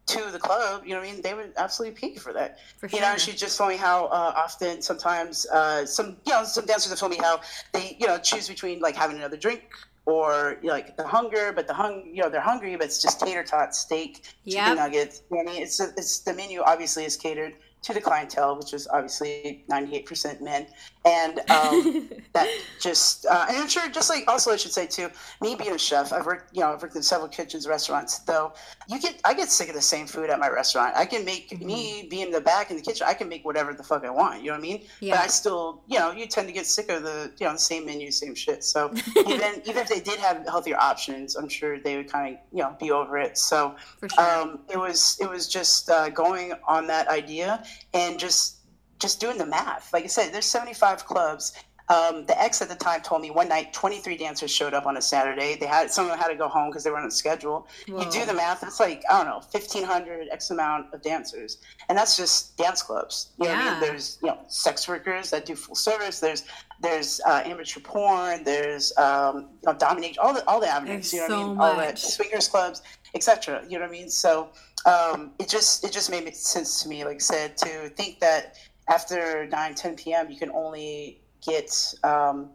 to 0.06 0.30
the 0.32 0.38
club, 0.38 0.82
you 0.84 0.90
know 0.90 1.00
what 1.00 1.08
I 1.08 1.12
mean? 1.12 1.22
They 1.22 1.34
would 1.34 1.52
absolutely 1.56 1.98
pay 1.98 2.12
you 2.14 2.20
for 2.20 2.32
that. 2.32 2.58
For 2.78 2.88
sure. 2.88 2.98
You 2.98 3.04
know, 3.04 3.16
she 3.16 3.32
just 3.32 3.56
told 3.56 3.70
me 3.70 3.76
how 3.76 4.06
uh, 4.06 4.32
often 4.36 4.82
sometimes 4.82 5.46
uh, 5.46 5.86
some, 5.86 6.16
you 6.26 6.32
know, 6.32 6.44
some 6.44 6.66
dancers 6.66 6.90
have 6.90 6.98
told 6.98 7.12
me 7.12 7.18
how 7.18 7.40
they, 7.72 7.96
you 8.00 8.06
know, 8.06 8.18
choose 8.18 8.48
between 8.48 8.80
like 8.80 8.96
having 8.96 9.16
another 9.16 9.36
drink 9.36 9.62
or 10.06 10.58
you 10.62 10.68
know, 10.68 10.74
like 10.74 10.96
the 10.96 11.06
hunger, 11.06 11.52
but 11.54 11.66
the 11.66 11.74
hung, 11.74 12.10
you 12.12 12.22
know, 12.22 12.28
they're 12.28 12.40
hungry, 12.40 12.74
but 12.76 12.86
it's 12.86 13.00
just 13.00 13.20
tater 13.20 13.44
tots, 13.44 13.78
steak, 13.78 14.24
yep. 14.44 14.64
chicken 14.64 14.76
nuggets. 14.76 15.22
You 15.30 15.36
know 15.36 15.50
I 15.50 15.54
mean? 15.54 15.62
It's, 15.62 15.78
it's 15.78 16.20
the 16.20 16.34
menu 16.34 16.62
obviously 16.62 17.04
is 17.04 17.16
catered 17.16 17.54
to 17.82 17.94
the 17.94 18.00
clientele, 18.00 18.56
which 18.56 18.74
is 18.74 18.86
obviously 18.88 19.64
98% 19.70 20.40
men. 20.40 20.66
And 21.06 21.38
um, 21.50 22.10
that 22.34 22.48
just, 22.78 23.24
uh, 23.26 23.46
and 23.48 23.56
I'm 23.56 23.68
sure, 23.68 23.88
just 23.88 24.10
like 24.10 24.24
also 24.28 24.50
I 24.50 24.56
should 24.56 24.72
say 24.72 24.86
too, 24.86 25.08
me 25.40 25.54
being 25.54 25.72
a 25.72 25.78
chef, 25.78 26.12
I've 26.12 26.26
worked, 26.26 26.54
you 26.54 26.60
know, 26.60 26.72
I've 26.72 26.82
worked 26.82 26.96
in 26.96 27.02
several 27.02 27.28
kitchens, 27.28 27.66
restaurants, 27.66 28.18
though 28.20 28.52
you 28.86 29.00
get, 29.00 29.20
I 29.24 29.32
get 29.32 29.50
sick 29.50 29.68
of 29.68 29.74
the 29.74 29.80
same 29.80 30.06
food 30.06 30.28
at 30.28 30.38
my 30.38 30.50
restaurant. 30.50 30.94
I 30.94 31.06
can 31.06 31.24
make, 31.24 31.50
mm-hmm. 31.50 31.66
me 31.66 32.06
being 32.10 32.26
in 32.26 32.32
the 32.32 32.40
back 32.40 32.70
in 32.70 32.76
the 32.76 32.82
kitchen, 32.82 33.06
I 33.08 33.14
can 33.14 33.28
make 33.28 33.44
whatever 33.44 33.72
the 33.72 33.82
fuck 33.82 34.04
I 34.04 34.10
want, 34.10 34.42
you 34.42 34.48
know 34.48 34.52
what 34.52 34.58
I 34.58 34.62
mean? 34.62 34.82
Yeah. 35.00 35.14
But 35.14 35.24
I 35.24 35.26
still, 35.28 35.82
you 35.86 35.98
know, 35.98 36.12
you 36.12 36.26
tend 36.26 36.48
to 36.48 36.52
get 36.52 36.66
sick 36.66 36.90
of 36.90 37.02
the, 37.02 37.32
you 37.38 37.46
know, 37.46 37.52
the 37.52 37.58
same 37.58 37.86
menu, 37.86 38.10
same 38.10 38.34
shit. 38.34 38.62
So 38.62 38.92
even, 39.26 39.62
even 39.64 39.78
if 39.78 39.88
they 39.88 40.00
did 40.00 40.18
have 40.18 40.44
healthier 40.46 40.76
options, 40.78 41.34
I'm 41.34 41.48
sure 41.48 41.78
they 41.78 41.96
would 41.96 42.12
kind 42.12 42.34
of, 42.34 42.40
you 42.52 42.62
know, 42.62 42.76
be 42.78 42.90
over 42.90 43.16
it. 43.16 43.38
So 43.38 43.74
sure. 44.00 44.20
um, 44.20 44.60
it 44.68 44.78
was, 44.78 45.16
it 45.20 45.30
was 45.30 45.48
just 45.48 45.88
uh, 45.88 46.10
going 46.10 46.52
on 46.68 46.86
that 46.88 47.08
idea 47.08 47.64
and 47.94 48.18
just 48.18 48.58
just 49.00 49.20
doing 49.20 49.38
the 49.38 49.46
math. 49.46 49.92
Like 49.92 50.04
I 50.04 50.08
said, 50.08 50.32
there's 50.32 50.46
75 50.46 51.06
clubs. 51.06 51.54
Um, 51.90 52.24
the 52.26 52.40
ex 52.40 52.62
at 52.62 52.68
the 52.68 52.76
time 52.76 53.00
told 53.00 53.20
me 53.20 53.32
one 53.32 53.48
night 53.48 53.72
23 53.72 54.16
dancers 54.16 54.52
showed 54.52 54.74
up 54.74 54.86
on 54.86 54.96
a 54.96 55.02
Saturday. 55.02 55.56
They 55.58 55.66
had 55.66 55.90
some 55.90 56.04
of 56.04 56.12
them 56.12 56.20
had 56.20 56.28
to 56.28 56.36
go 56.36 56.46
home 56.46 56.70
because 56.70 56.84
they 56.84 56.90
weren't 56.90 57.02
on 57.02 57.10
schedule. 57.10 57.66
Whoa. 57.88 58.04
You 58.04 58.10
do 58.12 58.24
the 58.24 58.32
math; 58.32 58.62
it's 58.62 58.78
like 58.78 59.02
I 59.10 59.18
don't 59.18 59.26
know, 59.26 59.42
1,500 59.50 60.28
x 60.30 60.50
amount 60.50 60.94
of 60.94 61.02
dancers, 61.02 61.58
and 61.88 61.98
that's 61.98 62.16
just 62.16 62.56
dance 62.56 62.80
clubs. 62.80 63.30
You 63.38 63.46
yeah. 63.46 63.54
know 63.54 63.58
what 63.58 63.66
I 63.66 63.70
mean? 63.72 63.80
There's 63.80 64.18
you 64.22 64.28
know 64.28 64.38
sex 64.46 64.86
workers 64.86 65.30
that 65.30 65.44
do 65.46 65.56
full 65.56 65.74
service. 65.74 66.20
There's 66.20 66.44
there's 66.80 67.20
uh, 67.26 67.42
amateur 67.44 67.80
porn. 67.80 68.44
There's 68.44 68.96
um, 68.96 69.48
you 69.60 69.72
know, 69.72 69.74
domination. 69.76 70.18
All 70.22 70.32
the 70.32 70.48
all 70.48 70.60
the 70.60 70.68
avenues. 70.68 71.10
There's 71.10 71.12
you 71.12 71.20
know 71.20 71.26
so 71.26 71.38
what 71.38 71.44
I 71.44 71.48
mean? 71.48 71.56
Much. 71.56 71.86
All 71.86 71.90
the 71.90 71.96
swingers 71.96 72.46
clubs, 72.46 72.82
etc. 73.14 73.62
You 73.68 73.78
know 73.78 73.84
what 73.84 73.88
I 73.88 73.92
mean? 73.92 74.10
So 74.10 74.50
um, 74.86 75.32
it 75.38 75.48
just 75.48 75.84
it 75.84 75.92
just 75.92 76.10
made 76.10 76.34
sense 76.34 76.82
to 76.82 76.88
me, 76.88 77.04
like 77.04 77.16
I 77.16 77.18
said, 77.18 77.56
to 77.58 77.88
think 77.90 78.20
that 78.20 78.56
after 78.88 79.46
9, 79.46 79.74
10 79.74 79.96
p.m. 79.96 80.30
you 80.30 80.38
can 80.38 80.50
only 80.50 81.20
get. 81.46 81.94
Um, 82.02 82.50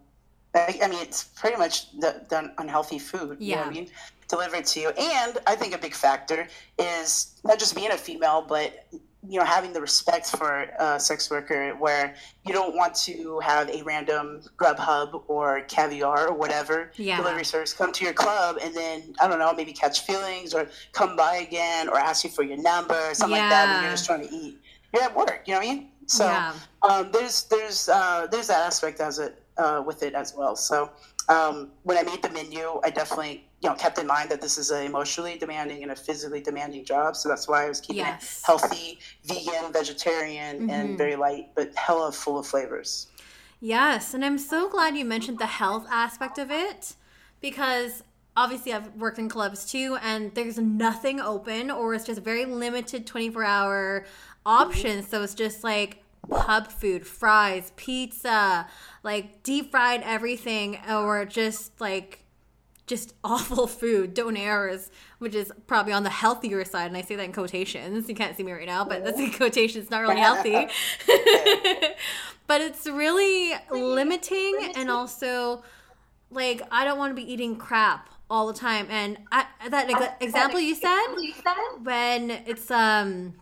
I, 0.53 0.79
I 0.83 0.87
mean, 0.87 1.01
it's 1.01 1.25
pretty 1.25 1.57
much 1.57 1.91
the, 1.99 2.23
the 2.29 2.53
unhealthy 2.59 2.97
food. 2.97 3.37
Yeah. 3.39 3.47
You 3.47 3.55
know 3.55 3.61
what 3.61 3.67
I 3.67 3.73
mean? 3.73 3.89
Delivered 4.27 4.65
to 4.65 4.79
you, 4.79 4.89
and 4.89 5.37
I 5.45 5.55
think 5.55 5.75
a 5.75 5.77
big 5.77 5.93
factor 5.93 6.47
is 6.79 7.39
not 7.43 7.59
just 7.59 7.75
being 7.75 7.91
a 7.91 7.97
female, 7.97 8.43
but 8.47 8.87
you 9.27 9.39
know 9.39 9.45
having 9.45 9.73
the 9.73 9.81
respect 9.81 10.27
for 10.27 10.67
a 10.79 10.99
sex 10.99 11.29
worker 11.29 11.71
where 11.75 12.15
you 12.45 12.53
don't 12.53 12.75
want 12.75 12.93
to 12.93 13.39
have 13.39 13.69
a 13.69 13.83
random 13.83 14.41
grubhub 14.57 15.23
or 15.27 15.61
caviar 15.61 16.27
or 16.27 16.33
whatever 16.33 16.91
yeah. 16.95 17.17
delivery 17.17 17.45
service 17.45 17.73
come 17.73 17.91
to 17.91 18.03
your 18.03 18.13
club 18.13 18.57
and 18.61 18.75
then 18.75 19.15
i 19.21 19.27
don't 19.27 19.39
know 19.39 19.53
maybe 19.53 19.73
catch 19.73 20.01
feelings 20.01 20.53
or 20.53 20.69
come 20.91 21.15
by 21.15 21.37
again 21.37 21.87
or 21.89 21.97
ask 21.97 22.23
you 22.23 22.29
for 22.29 22.43
your 22.43 22.57
number 22.57 22.95
or 22.95 23.13
something 23.13 23.35
yeah. 23.37 23.43
like 23.43 23.51
that 23.51 23.73
when 23.73 23.83
you're 23.83 23.93
just 23.93 24.05
trying 24.05 24.27
to 24.27 24.33
eat 24.33 24.59
you're 24.93 25.03
at 25.03 25.15
work 25.15 25.43
you 25.45 25.53
know 25.53 25.59
what 25.59 25.67
i 25.67 25.73
mean 25.75 25.89
so 26.07 26.25
yeah. 26.25 26.53
um, 26.83 27.09
there's 27.11 27.43
there's 27.45 27.89
uh, 27.89 28.27
there's 28.31 28.47
that 28.47 28.65
aspect 28.65 28.99
as 28.99 29.17
it 29.17 29.41
uh, 29.57 29.81
with 29.85 30.03
it 30.03 30.13
as 30.13 30.35
well 30.35 30.55
so 30.55 30.89
um, 31.29 31.71
when 31.83 31.97
i 31.97 32.03
made 32.03 32.21
the 32.21 32.29
menu 32.29 32.79
i 32.83 32.89
definitely 32.89 33.47
you 33.65 33.71
know 33.71 33.75
kept 33.75 33.97
in 33.97 34.05
mind 34.05 34.29
that 34.29 34.41
this 34.41 34.59
is 34.59 34.69
an 34.69 34.83
emotionally 34.85 35.39
demanding 35.39 35.81
and 35.81 35.91
a 35.91 35.95
physically 35.95 36.39
demanding 36.39 36.85
job. 36.85 37.15
So 37.15 37.27
that's 37.27 37.47
why 37.47 37.65
I 37.65 37.67
was 37.67 37.81
keeping 37.81 38.05
Yes. 38.05 38.41
it 38.43 38.45
healthy, 38.45 38.99
vegan, 39.23 39.73
vegetarian, 39.73 40.67
Mhm. 40.67 40.71
and 40.71 40.97
very 40.99 41.15
light, 41.15 41.49
but 41.55 41.73
hella 41.75 42.11
full 42.11 42.37
of 42.37 42.45
flavors. 42.45 43.07
Yes, 43.59 44.13
and 44.13 44.23
I'm 44.23 44.37
so 44.37 44.69
glad 44.69 44.95
you 44.95 45.03
mentioned 45.03 45.39
the 45.39 45.47
health 45.47 45.87
aspect 45.89 46.37
of 46.37 46.51
it 46.51 46.93
because 47.41 48.03
obviously 48.37 48.71
I've 48.71 48.93
worked 48.95 49.17
in 49.17 49.29
clubs 49.29 49.65
too 49.65 49.97
and 49.99 50.35
there's 50.35 50.59
nothing 50.59 51.19
open 51.19 51.71
or 51.71 51.95
it's 51.95 52.05
just 52.05 52.21
very 52.21 52.45
limited 52.45 53.07
24 53.07 53.43
hour 53.43 54.05
options. 54.45 55.07
So 55.07 55.23
it's 55.23 55.33
just 55.33 55.63
like 55.63 56.03
pub 56.29 56.67
food, 56.67 57.07
fries, 57.07 57.71
pizza, 57.77 58.67
like 59.01 59.41
deep 59.41 59.71
fried 59.71 60.03
everything 60.03 60.77
or 60.87 61.25
just 61.25 61.81
like 61.81 62.19
just 62.87 63.13
awful 63.23 63.67
food, 63.67 64.15
donairs, 64.15 64.89
which 65.19 65.35
is 65.35 65.51
probably 65.67 65.93
on 65.93 66.03
the 66.03 66.09
healthier 66.09 66.63
side. 66.65 66.87
And 66.87 66.97
I 66.97 67.01
say 67.01 67.15
that 67.15 67.23
in 67.23 67.33
quotations. 67.33 68.07
You 68.09 68.15
can't 68.15 68.35
see 68.35 68.43
me 68.43 68.51
right 68.51 68.67
now, 68.67 68.85
but 68.85 69.03
that's 69.03 69.19
in 69.19 69.31
quotations. 69.31 69.83
It's 69.83 69.91
not 69.91 70.01
really 70.01 70.19
healthy. 70.19 70.53
but 72.47 72.61
it's 72.61 72.85
really 72.85 73.53
limiting 73.71 74.71
and 74.75 74.89
also 74.89 75.63
like 76.31 76.61
I 76.71 76.85
don't 76.85 76.97
want 76.97 77.11
to 77.11 77.15
be 77.15 77.31
eating 77.31 77.55
crap 77.55 78.09
all 78.29 78.47
the 78.47 78.53
time. 78.53 78.87
And 78.89 79.17
I, 79.31 79.45
that 79.69 79.89
ex- 79.89 80.15
example 80.21 80.59
you 80.59 80.75
said 80.75 81.05
when 81.83 82.31
it's 82.31 82.69
um 82.71 83.33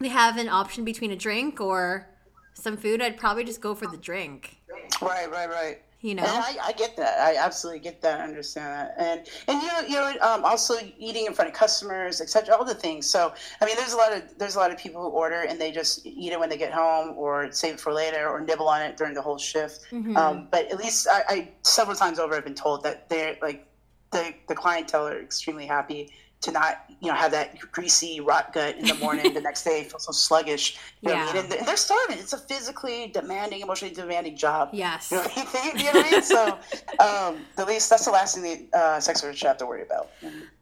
they 0.00 0.08
have 0.08 0.36
an 0.36 0.48
option 0.48 0.84
between 0.84 1.10
a 1.10 1.16
drink 1.16 1.60
or 1.60 2.08
some 2.54 2.76
food, 2.76 3.00
I'd 3.02 3.16
probably 3.16 3.44
just 3.44 3.60
go 3.60 3.74
for 3.74 3.86
the 3.86 3.96
drink. 3.96 4.60
Right, 5.00 5.30
right, 5.30 5.48
right. 5.48 5.82
You 6.00 6.14
know? 6.14 6.22
And 6.22 6.30
I, 6.30 6.56
I 6.62 6.72
get 6.72 6.96
that. 6.96 7.18
I 7.18 7.36
absolutely 7.36 7.80
get 7.80 8.00
that. 8.02 8.20
I 8.20 8.24
understand 8.24 8.66
that. 8.66 8.94
And 8.98 9.28
and 9.48 9.62
you 9.62 9.68
know, 9.68 9.80
you 9.80 9.94
know, 9.94 10.20
um, 10.20 10.44
also 10.44 10.74
eating 10.96 11.26
in 11.26 11.34
front 11.34 11.50
of 11.50 11.56
customers, 11.56 12.20
etc. 12.20 12.54
All 12.54 12.64
the 12.64 12.74
things. 12.74 13.10
So 13.10 13.34
I 13.60 13.64
mean, 13.64 13.74
there's 13.76 13.94
a 13.94 13.96
lot 13.96 14.12
of 14.12 14.22
there's 14.38 14.54
a 14.54 14.60
lot 14.60 14.70
of 14.70 14.78
people 14.78 15.02
who 15.02 15.08
order 15.08 15.42
and 15.42 15.60
they 15.60 15.72
just 15.72 16.06
eat 16.06 16.32
it 16.32 16.38
when 16.38 16.48
they 16.48 16.56
get 16.56 16.72
home, 16.72 17.14
or 17.16 17.50
save 17.50 17.74
it 17.74 17.80
for 17.80 17.92
later, 17.92 18.28
or 18.28 18.40
nibble 18.40 18.68
on 18.68 18.80
it 18.82 18.96
during 18.96 19.14
the 19.14 19.22
whole 19.22 19.38
shift. 19.38 19.86
Mhm. 19.90 20.16
Um, 20.16 20.48
but 20.52 20.66
at 20.70 20.78
least 20.78 21.08
I, 21.10 21.22
I 21.28 21.48
several 21.62 21.96
times 21.96 22.20
over, 22.20 22.36
I've 22.36 22.44
been 22.44 22.54
told 22.54 22.84
that 22.84 23.08
they're 23.08 23.36
like 23.42 23.66
the 24.12 24.34
the 24.46 24.54
clientele 24.54 25.08
are 25.08 25.20
extremely 25.20 25.66
happy 25.66 26.12
to 26.40 26.52
not 26.52 26.84
you 27.00 27.08
know 27.08 27.14
have 27.14 27.30
that 27.32 27.58
greasy 27.72 28.20
rot 28.20 28.52
gut 28.52 28.76
in 28.76 28.86
the 28.86 28.94
morning 28.94 29.34
the 29.34 29.40
next 29.48 29.64
day 29.64 29.84
feel 29.84 29.98
so 29.98 30.12
sluggish 30.12 30.78
you 31.00 31.08
know 31.08 31.16
what 31.16 31.34
I 31.34 31.38
Yeah. 31.38 31.42
mean? 31.42 31.52
and, 31.58 31.66
they're 31.66 31.76
starving 31.76 32.18
it's 32.18 32.32
a 32.32 32.38
physically 32.38 33.08
demanding 33.12 33.60
emotionally 33.60 33.94
demanding 33.94 34.36
job 34.36 34.70
yes. 34.72 35.10
you 35.10 35.16
know 35.18 35.24
what 35.24 35.32
I 35.36 35.64
mean? 35.64 35.76
You 35.84 35.92
know 35.92 36.00
what 36.00 36.06
I 36.06 36.10
mean? 36.10 36.22
So, 36.22 36.58
um, 37.00 37.44
at 37.58 37.66
least 37.66 37.90
that's 37.90 38.04
the 38.04 38.10
last 38.12 38.34
thing 38.36 38.68
the 38.72 38.78
uh, 38.78 39.00
sex 39.00 39.22
workers 39.22 39.38
should 39.38 39.48
have 39.48 39.56
to 39.58 39.66
worry 39.66 39.82
about. 39.82 40.10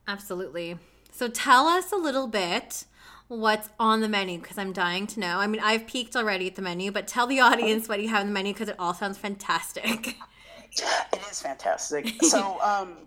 Absolutely. 0.09 0.79
So 1.13 1.29
tell 1.29 1.67
us 1.67 1.93
a 1.93 1.97
little 1.97 2.27
bit 2.27 2.85
what's 3.29 3.69
on 3.81 4.01
the 4.01 4.09
menu 4.09 4.39
because 4.39 4.57
I'm 4.59 4.73
dying 4.73 5.07
to 5.09 5.21
know. 5.21 5.39
I 5.39 5.47
mean, 5.47 5.61
I've 5.63 5.87
peeked 5.87 6.15
already 6.15 6.47
at 6.47 6.55
the 6.57 6.63
menu, 6.63 6.93
but 6.93 7.07
tell 7.09 7.27
the 7.27 7.41
audience 7.41 7.89
what 7.89 8.01
you 8.01 8.09
have 8.09 8.21
in 8.23 8.29
the 8.29 8.33
menu 8.33 8.53
because 8.53 8.69
it 8.69 8.77
all 8.79 8.95
sounds 8.95 9.19
fantastic. 9.19 10.17
It 10.79 11.21
is 11.31 11.41
fantastic. 11.41 12.23
so, 12.23 12.61
um, 12.61 12.99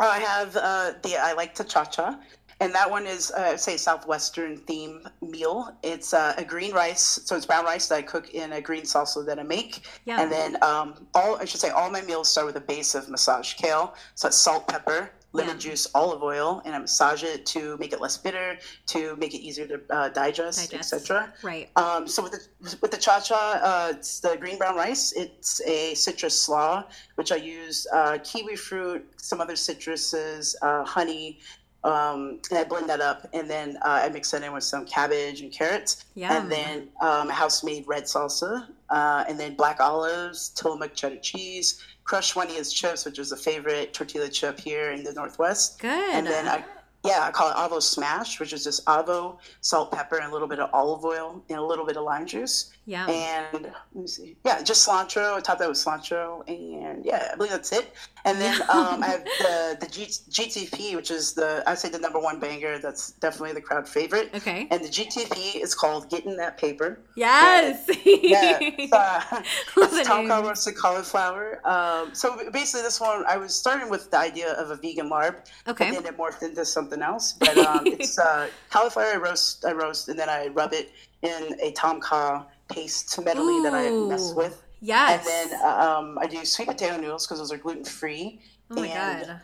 I 0.00 0.18
have 0.20 0.56
uh, 0.56 0.92
the 1.02 1.16
I 1.16 1.32
like 1.34 1.54
to 1.56 1.64
cha 1.64 1.84
cha, 1.84 2.18
and 2.60 2.74
that 2.74 2.90
one 2.90 3.06
is 3.06 3.30
uh, 3.32 3.56
say 3.56 3.76
southwestern 3.76 4.56
theme 4.58 5.06
meal. 5.20 5.76
It's 5.82 6.12
uh, 6.14 6.34
a 6.36 6.44
green 6.44 6.72
rice, 6.72 7.20
so 7.24 7.36
it's 7.36 7.46
brown 7.46 7.64
rice 7.64 7.88
that 7.88 7.96
I 7.96 8.02
cook 8.02 8.30
in 8.30 8.52
a 8.52 8.60
green 8.60 8.82
salsa 8.82 9.24
that 9.26 9.38
I 9.38 9.42
make, 9.42 9.86
Yeah. 10.04 10.20
and 10.22 10.30
then 10.32 10.62
um, 10.62 11.06
all 11.14 11.36
I 11.36 11.44
should 11.44 11.60
say 11.60 11.70
all 11.70 11.90
my 11.90 12.02
meals 12.02 12.28
start 12.28 12.46
with 12.46 12.56
a 12.56 12.60
base 12.60 12.94
of 12.94 13.08
massage 13.08 13.54
kale, 13.54 13.94
so 14.14 14.28
it's 14.28 14.36
salt, 14.36 14.66
pepper. 14.68 15.10
Lemon 15.34 15.54
Yeah. 15.56 15.60
juice, 15.70 15.86
olive 15.94 16.22
oil, 16.22 16.60
and 16.64 16.74
I 16.74 16.78
massage 16.78 17.22
it 17.22 17.46
to 17.46 17.76
make 17.78 17.92
it 17.94 18.00
less 18.00 18.18
bitter, 18.18 18.58
to 18.88 19.16
make 19.16 19.32
it 19.34 19.38
easier 19.40 19.66
to 19.66 19.80
uh, 19.90 20.08
digest, 20.10 20.70
Digest. 20.70 20.92
etc. 20.92 21.32
right. 21.42 21.70
Um, 21.76 22.06
so 22.06 22.22
with 22.22 22.32
the 22.32 22.76
with 22.82 22.90
the 22.90 22.98
cha 22.98 23.20
cha, 23.20 23.60
uh, 23.62 23.92
it's 23.96 24.20
the 24.20 24.36
green 24.36 24.58
brown 24.58 24.76
rice. 24.76 25.12
It's 25.12 25.60
a 25.62 25.94
citrus 25.94 26.38
slaw, 26.38 26.84
which 27.14 27.32
I 27.32 27.36
use 27.36 27.86
uh, 27.92 28.18
kiwi 28.22 28.56
fruit, 28.56 29.06
some 29.16 29.40
other 29.40 29.54
citruses, 29.54 30.54
uh, 30.60 30.84
honey, 30.84 31.38
um, 31.84 32.38
and 32.50 32.58
I 32.58 32.64
blend 32.64 32.88
that 32.90 33.00
up, 33.00 33.26
and 33.32 33.48
then 33.48 33.78
uh, 33.82 34.02
I 34.04 34.08
mix 34.10 34.30
that 34.32 34.42
in 34.42 34.52
with 34.52 34.64
some 34.64 34.84
cabbage 34.84 35.40
and 35.40 35.50
carrots, 35.50 36.04
Yum. 36.14 36.30
and 36.30 36.52
then 36.52 36.88
um, 37.00 37.28
house 37.28 37.64
made 37.64 37.88
red 37.88 38.04
salsa, 38.04 38.66
uh, 38.90 39.24
and 39.28 39.40
then 39.40 39.56
black 39.56 39.80
olives, 39.80 40.50
Tillamook 40.50 40.94
cheddar 40.94 41.16
cheese, 41.16 41.82
crushed 42.12 42.36
Juanita's 42.36 42.70
chips, 42.70 43.06
which 43.06 43.18
is 43.18 43.32
a 43.32 43.36
favorite 43.38 43.94
tortilla 43.94 44.28
chip 44.28 44.60
here 44.60 44.90
in 44.90 45.02
the 45.02 45.14
Northwest. 45.14 45.80
Good. 45.80 46.14
And 46.14 46.26
then 46.26 46.46
I, 46.46 46.62
yeah, 47.06 47.22
I 47.22 47.30
call 47.30 47.48
it 47.48 47.56
avo 47.56 47.80
smash, 47.80 48.38
which 48.38 48.52
is 48.52 48.64
just 48.64 48.84
avo, 48.84 49.38
salt, 49.62 49.90
pepper, 49.92 50.18
and 50.18 50.28
a 50.28 50.30
little 50.30 50.46
bit 50.46 50.58
of 50.58 50.68
olive 50.74 51.06
oil 51.06 51.42
and 51.48 51.58
a 51.58 51.62
little 51.62 51.86
bit 51.86 51.96
of 51.96 52.04
lime 52.04 52.26
juice. 52.26 52.71
Yeah. 52.84 53.06
And 53.06 53.62
let 53.64 53.74
me 53.94 54.06
see, 54.08 54.36
yeah, 54.44 54.60
just 54.62 54.86
cilantro. 54.88 55.34
I 55.34 55.40
top 55.40 55.58
that 55.58 55.68
with 55.68 55.78
cilantro, 55.78 56.42
and 56.48 57.04
yeah, 57.04 57.28
I 57.32 57.36
believe 57.36 57.52
that's 57.52 57.70
it. 57.72 57.94
And 58.24 58.40
then 58.40 58.60
um, 58.62 59.02
I 59.02 59.06
have 59.06 59.24
the 59.24 59.76
the 59.80 59.86
G, 59.86 60.06
GTP, 60.06 60.96
which 60.96 61.12
is 61.12 61.32
the 61.34 61.62
I'd 61.66 61.78
say 61.78 61.88
the 61.90 62.00
number 62.00 62.18
one 62.18 62.40
banger. 62.40 62.78
That's 62.78 63.12
definitely 63.12 63.52
the 63.52 63.60
crowd 63.60 63.88
favorite. 63.88 64.30
okay. 64.34 64.66
And 64.72 64.82
the 64.82 64.88
GTP 64.88 65.62
is 65.62 65.76
called 65.76 66.10
Getting 66.10 66.36
That 66.38 66.58
Paper. 66.58 66.98
Yes. 67.14 67.84
Yeah, 68.04 68.58
it's, 68.60 68.92
uh, 68.92 69.42
it's 69.76 70.08
tom 70.08 70.26
kha 70.26 70.42
roasted 70.42 70.76
cauliflower. 70.76 71.60
Um, 71.64 72.12
so 72.14 72.36
basically, 72.50 72.82
this 72.82 73.00
one 73.00 73.24
I 73.28 73.36
was 73.36 73.54
starting 73.54 73.90
with 73.90 74.10
the 74.10 74.18
idea 74.18 74.54
of 74.54 74.70
a 74.70 74.76
vegan 74.76 75.08
larb, 75.08 75.36
Okay. 75.68 75.86
and 75.86 75.96
then 75.96 76.06
it 76.06 76.18
morphed 76.18 76.42
into 76.42 76.64
something 76.64 77.00
else. 77.00 77.34
But 77.34 77.56
um, 77.58 77.86
it's 77.86 78.18
uh, 78.18 78.48
cauliflower 78.70 79.12
I 79.14 79.16
roast, 79.18 79.64
I 79.64 79.70
roast, 79.72 80.08
and 80.08 80.18
then 80.18 80.28
I 80.28 80.48
rub 80.48 80.72
it 80.72 80.90
in 81.22 81.54
a 81.62 81.70
tom 81.72 82.00
kha 82.00 82.44
paste 82.72 83.18
medley 83.24 83.62
that 83.62 83.74
I 83.74 83.90
mess 83.90 84.32
with. 84.34 84.62
Yes. 84.80 85.26
And 85.26 85.50
then 85.52 85.60
um, 85.62 86.18
I 86.20 86.26
do 86.26 86.44
sweet 86.44 86.68
potato 86.68 86.96
noodles 86.96 87.26
because 87.26 87.38
those 87.38 87.52
are 87.52 87.58
gluten 87.58 87.84
free. 87.84 88.40
oh 88.70 88.76
my 88.76 88.86
and- 88.86 89.26
god. 89.26 89.40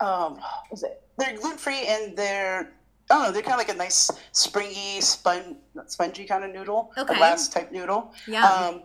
Um, 0.00 0.40
was 0.70 0.82
it? 0.82 1.02
They're 1.18 1.36
gluten 1.36 1.58
free 1.58 1.84
and 1.86 2.16
they're 2.16 2.72
I 3.10 3.14
don't 3.14 3.22
know. 3.24 3.32
They're 3.32 3.42
kind 3.42 3.60
of 3.60 3.66
like 3.66 3.74
a 3.74 3.76
nice 3.78 4.08
springy, 4.32 5.00
spon- 5.00 5.56
spongy 5.86 6.24
kind 6.26 6.44
of 6.44 6.52
noodle, 6.52 6.92
Okay. 6.96 7.12
a 7.12 7.16
glass 7.16 7.48
type 7.48 7.72
noodle. 7.72 8.14
Yeah. 8.28 8.44
Um, 8.46 8.82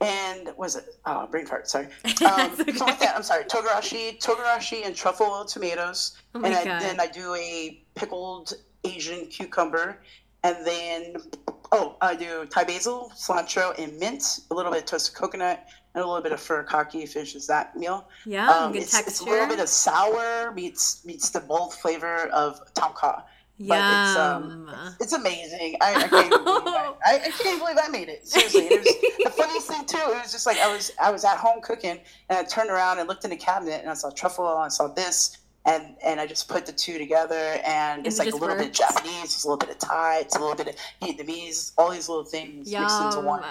and 0.00 0.50
was 0.56 0.76
it? 0.76 0.96
Oh, 1.06 1.26
brain 1.26 1.44
fart. 1.46 1.68
Sorry. 1.68 1.88
Um, 2.24 2.52
okay. 2.60 2.72
So 2.72 2.86
with 2.86 2.98
that, 3.00 3.14
I'm 3.16 3.22
sorry. 3.22 3.44
Togarashi, 3.44 4.18
togarashi, 4.22 4.86
and 4.86 4.94
truffle 4.94 5.26
oil 5.26 5.44
tomatoes. 5.44 6.16
oh 6.34 6.42
and 6.44 6.54
I, 6.54 6.64
then 6.64 7.00
I 7.00 7.06
do 7.08 7.34
a 7.34 7.82
pickled 7.94 8.52
Asian 8.84 9.26
cucumber, 9.26 9.98
and 10.44 10.64
then 10.64 11.16
oh, 11.74 11.96
I 12.00 12.14
do 12.14 12.46
Thai 12.46 12.64
basil, 12.64 13.12
cilantro, 13.14 13.78
and 13.78 13.98
mint. 13.98 14.40
A 14.50 14.54
little 14.54 14.72
bit 14.72 14.82
of 14.82 14.86
toasted 14.86 15.14
coconut, 15.14 15.66
and 15.94 16.02
a 16.02 16.06
little 16.06 16.22
bit 16.22 16.32
of 16.32 16.40
furikake 16.40 17.08
finishes 17.08 17.46
that 17.46 17.76
meal. 17.76 18.08
yeah. 18.24 18.50
Um, 18.50 18.72
good 18.72 18.82
it's, 18.82 18.92
texture. 18.92 19.08
it's 19.08 19.20
a 19.20 19.24
little 19.24 19.48
bit 19.48 19.60
of 19.60 19.68
sour 19.68 20.52
meets 20.52 21.04
meets 21.04 21.30
the 21.30 21.40
bold 21.40 21.74
flavor 21.74 22.28
of 22.28 22.60
tom 22.74 22.92
kha. 22.94 23.24
Yum. 23.56 23.78
it's, 23.78 24.16
um, 24.18 24.96
It's 25.00 25.12
amazing. 25.12 25.76
I, 25.80 25.94
I 25.94 26.08
can't 26.08 26.30
believe 26.30 26.66
I, 26.66 26.94
I, 27.06 27.14
I 27.14 27.30
can't 27.30 27.60
believe 27.60 27.76
I 27.80 27.88
made 27.88 28.08
it. 28.08 28.26
Seriously, 28.26 28.62
it 28.62 28.80
was, 28.80 29.24
the 29.24 29.30
funniest 29.30 29.68
thing 29.68 29.84
too. 29.86 29.98
It 29.98 30.22
was 30.22 30.32
just 30.32 30.46
like 30.46 30.58
I 30.58 30.72
was 30.72 30.90
I 31.00 31.10
was 31.12 31.24
at 31.24 31.36
home 31.36 31.60
cooking, 31.62 32.00
and 32.28 32.38
I 32.38 32.42
turned 32.44 32.70
around 32.70 32.98
and 32.98 33.08
looked 33.08 33.24
in 33.24 33.30
the 33.30 33.36
cabinet, 33.36 33.80
and 33.80 33.90
I 33.90 33.94
saw 33.94 34.10
truffle, 34.10 34.48
and 34.48 34.64
I 34.64 34.68
saw 34.68 34.88
this, 34.88 35.38
and 35.66 35.96
and 36.04 36.20
I 36.20 36.26
just 36.26 36.48
put 36.48 36.66
the 36.66 36.72
two 36.72 36.98
together, 36.98 37.58
and 37.64 38.06
it's 38.06 38.18
it 38.20 38.24
like 38.26 38.34
a 38.34 38.36
little 38.36 38.56
bit 38.56 38.66
of. 38.68 38.72
Japanese, 38.72 39.24
it's 39.24 39.44
a 39.44 39.48
little 39.48 39.58
bit 39.58 39.70
of 39.70 39.78
Thai, 39.78 40.18
it's 40.20 40.36
a 40.36 40.38
little 40.40 40.54
bit 40.56 40.68
of 40.68 40.76
Vietnamese, 41.02 41.72
all 41.78 41.90
these 41.90 42.08
little 42.08 42.24
things 42.24 42.70
mixed 42.70 43.02
into 43.02 43.20
one 43.20 43.42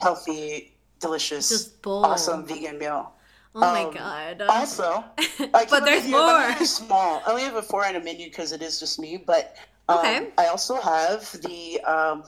healthy, 0.00 0.72
delicious, 1.00 1.74
awesome 1.86 2.44
vegan 2.46 2.78
meal. 2.78 3.12
Oh 3.56 3.60
my 3.60 3.84
Um, 3.84 3.94
god. 3.94 4.42
Also, 4.48 5.04
I 5.18 5.66
but 5.70 5.84
there's 5.84 6.08
more. 6.08 6.52
small. 6.64 7.22
I 7.24 7.30
only 7.30 7.42
have 7.42 7.54
a 7.54 7.62
four 7.62 7.82
item 7.84 8.02
menu 8.04 8.26
because 8.28 8.50
it 8.52 8.60
is 8.62 8.80
just 8.80 8.98
me. 8.98 9.16
But 9.16 9.56
um, 9.88 9.98
Okay. 9.98 10.28
I 10.38 10.46
also 10.46 10.74
have 10.80 11.30
the 11.42 11.80
um, 11.82 12.24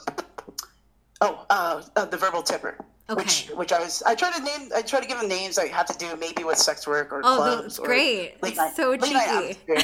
oh 1.20 1.44
uh, 1.50 1.82
uh, 1.96 2.04
the 2.04 2.16
verbal 2.16 2.42
tipper. 2.42 2.78
Which, 3.08 3.46
Okay. 3.46 3.54
which 3.54 3.72
I 3.72 3.78
was 3.80 4.02
I 4.04 4.14
try 4.16 4.32
to 4.32 4.42
name 4.42 4.70
I 4.74 4.82
try 4.82 5.00
to 5.00 5.06
give 5.06 5.18
them 5.20 5.28
names 5.28 5.58
I 5.58 5.68
have 5.68 5.86
to 5.86 5.96
do 5.96 6.16
maybe 6.16 6.42
with 6.42 6.58
sex 6.58 6.86
work 6.88 7.12
or 7.12 7.20
Oh, 7.22 7.36
clubs 7.36 7.62
that's 7.62 7.78
great. 7.78 8.42
late 8.42 8.56
night- 8.56 8.74
so 8.74 8.90
late 8.90 9.12
night 9.12 9.56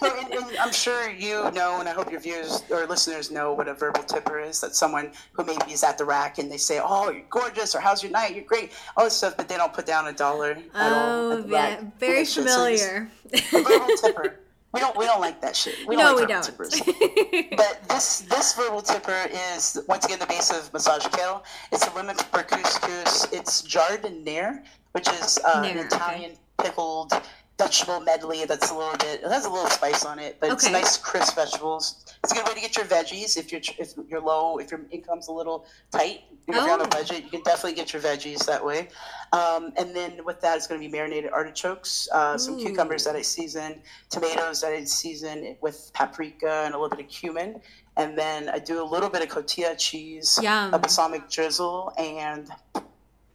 so 0.00 0.06
and, 0.20 0.32
and 0.32 0.56
I'm 0.58 0.72
sure 0.72 1.10
you 1.10 1.50
know, 1.52 1.78
and 1.80 1.88
I 1.88 1.92
hope 1.92 2.10
your 2.10 2.20
viewers 2.20 2.62
or 2.70 2.86
listeners 2.86 3.30
know 3.30 3.52
what 3.54 3.66
a 3.68 3.74
verbal 3.74 4.02
tipper 4.04 4.38
is. 4.40 4.60
That's 4.60 4.78
someone 4.78 5.12
who 5.32 5.44
maybe 5.44 5.72
is 5.72 5.82
at 5.84 5.98
the 5.98 6.04
rack 6.04 6.38
and 6.38 6.50
they 6.50 6.56
say, 6.56 6.80
"Oh, 6.82 7.10
you're 7.10 7.22
gorgeous," 7.30 7.74
or 7.74 7.80
"How's 7.80 8.02
your 8.02 8.12
night? 8.12 8.34
You're 8.34 8.44
great," 8.44 8.72
all 8.96 9.04
this 9.04 9.16
stuff, 9.16 9.36
but 9.36 9.48
they 9.48 9.56
don't 9.56 9.72
put 9.72 9.86
down 9.86 10.06
a 10.08 10.12
dollar 10.12 10.58
at 10.74 10.92
all. 10.92 11.32
Oh, 11.32 11.44
yeah. 11.46 11.68
rack. 11.76 11.98
Very 11.98 12.24
so 12.24 12.42
familiar. 12.42 13.10
a 13.32 13.40
verbal 13.62 13.96
tipper. 13.96 14.38
We 14.72 14.80
don't 14.80 14.96
we 14.96 15.04
don't 15.04 15.20
like 15.20 15.40
that 15.42 15.54
shit. 15.54 15.86
We 15.86 15.96
no, 15.96 16.16
don't 16.16 16.16
like 16.16 16.28
we 16.28 16.32
don't. 16.32 16.42
tippers. 16.42 16.80
But 17.56 17.86
this 17.88 18.20
this 18.20 18.54
verbal 18.54 18.80
tipper 18.80 19.28
is 19.54 19.78
once 19.86 20.06
again 20.06 20.18
the 20.18 20.26
base 20.26 20.50
of 20.50 20.72
massage 20.72 21.06
kale. 21.08 21.44
It's 21.70 21.86
a 21.86 21.94
lemon 21.94 22.16
pepper 22.16 22.42
couscous. 22.42 23.30
It's 23.32 23.62
jardiniere, 23.62 24.64
which 24.92 25.08
is 25.08 25.38
uh, 25.44 25.60
Nair, 25.60 25.72
an 25.72 25.78
okay. 25.78 25.86
Italian 25.86 26.32
pickled 26.58 27.12
vegetable 27.58 28.00
medley 28.00 28.44
that's 28.44 28.70
a 28.70 28.74
little 28.74 28.96
bit 28.98 29.20
it 29.22 29.30
has 29.30 29.44
a 29.44 29.50
little 29.50 29.68
spice 29.70 30.04
on 30.04 30.18
it, 30.18 30.38
but 30.40 30.50
it's 30.50 30.68
nice 30.70 30.96
crisp 30.96 31.36
vegetables. 31.36 32.04
It's 32.24 32.32
a 32.32 32.34
good 32.34 32.46
way 32.48 32.54
to 32.54 32.60
get 32.60 32.76
your 32.76 32.86
veggies 32.86 33.36
if 33.36 33.52
you're 33.52 33.60
if 33.78 33.94
you're 34.08 34.20
low, 34.20 34.58
if 34.58 34.70
your 34.70 34.80
income's 34.90 35.28
a 35.28 35.32
little 35.32 35.66
tight, 35.90 36.20
if 36.48 36.54
you're 36.54 36.60
on 36.70 36.80
Oh. 36.80 36.84
a 36.84 36.88
budget, 36.88 37.22
you 37.24 37.30
can 37.30 37.42
definitely 37.42 37.74
get 37.74 37.92
your 37.92 38.02
veggies 38.02 38.44
that 38.46 38.64
way. 38.64 38.88
Um, 39.32 39.72
and 39.76 39.94
then 39.94 40.24
with 40.24 40.40
that, 40.40 40.56
it's 40.56 40.66
going 40.66 40.80
to 40.80 40.86
be 40.86 40.90
marinated 40.90 41.30
artichokes, 41.32 42.08
uh, 42.12 42.36
some 42.36 42.58
cucumbers 42.58 43.04
that 43.04 43.14
I 43.16 43.22
season, 43.22 43.80
tomatoes 44.10 44.60
that 44.62 44.72
I 44.72 44.84
season 44.84 45.56
with 45.60 45.90
paprika 45.94 46.62
and 46.64 46.74
a 46.74 46.78
little 46.78 46.96
bit 46.96 47.04
of 47.06 47.10
cumin. 47.10 47.60
And 47.96 48.16
then 48.18 48.48
I 48.48 48.58
do 48.58 48.82
a 48.82 48.84
little 48.84 49.08
bit 49.10 49.22
of 49.22 49.28
cotija 49.28 49.78
cheese, 49.78 50.38
Yum. 50.42 50.72
a 50.74 50.78
balsamic 50.78 51.28
drizzle, 51.28 51.92
and 51.98 52.48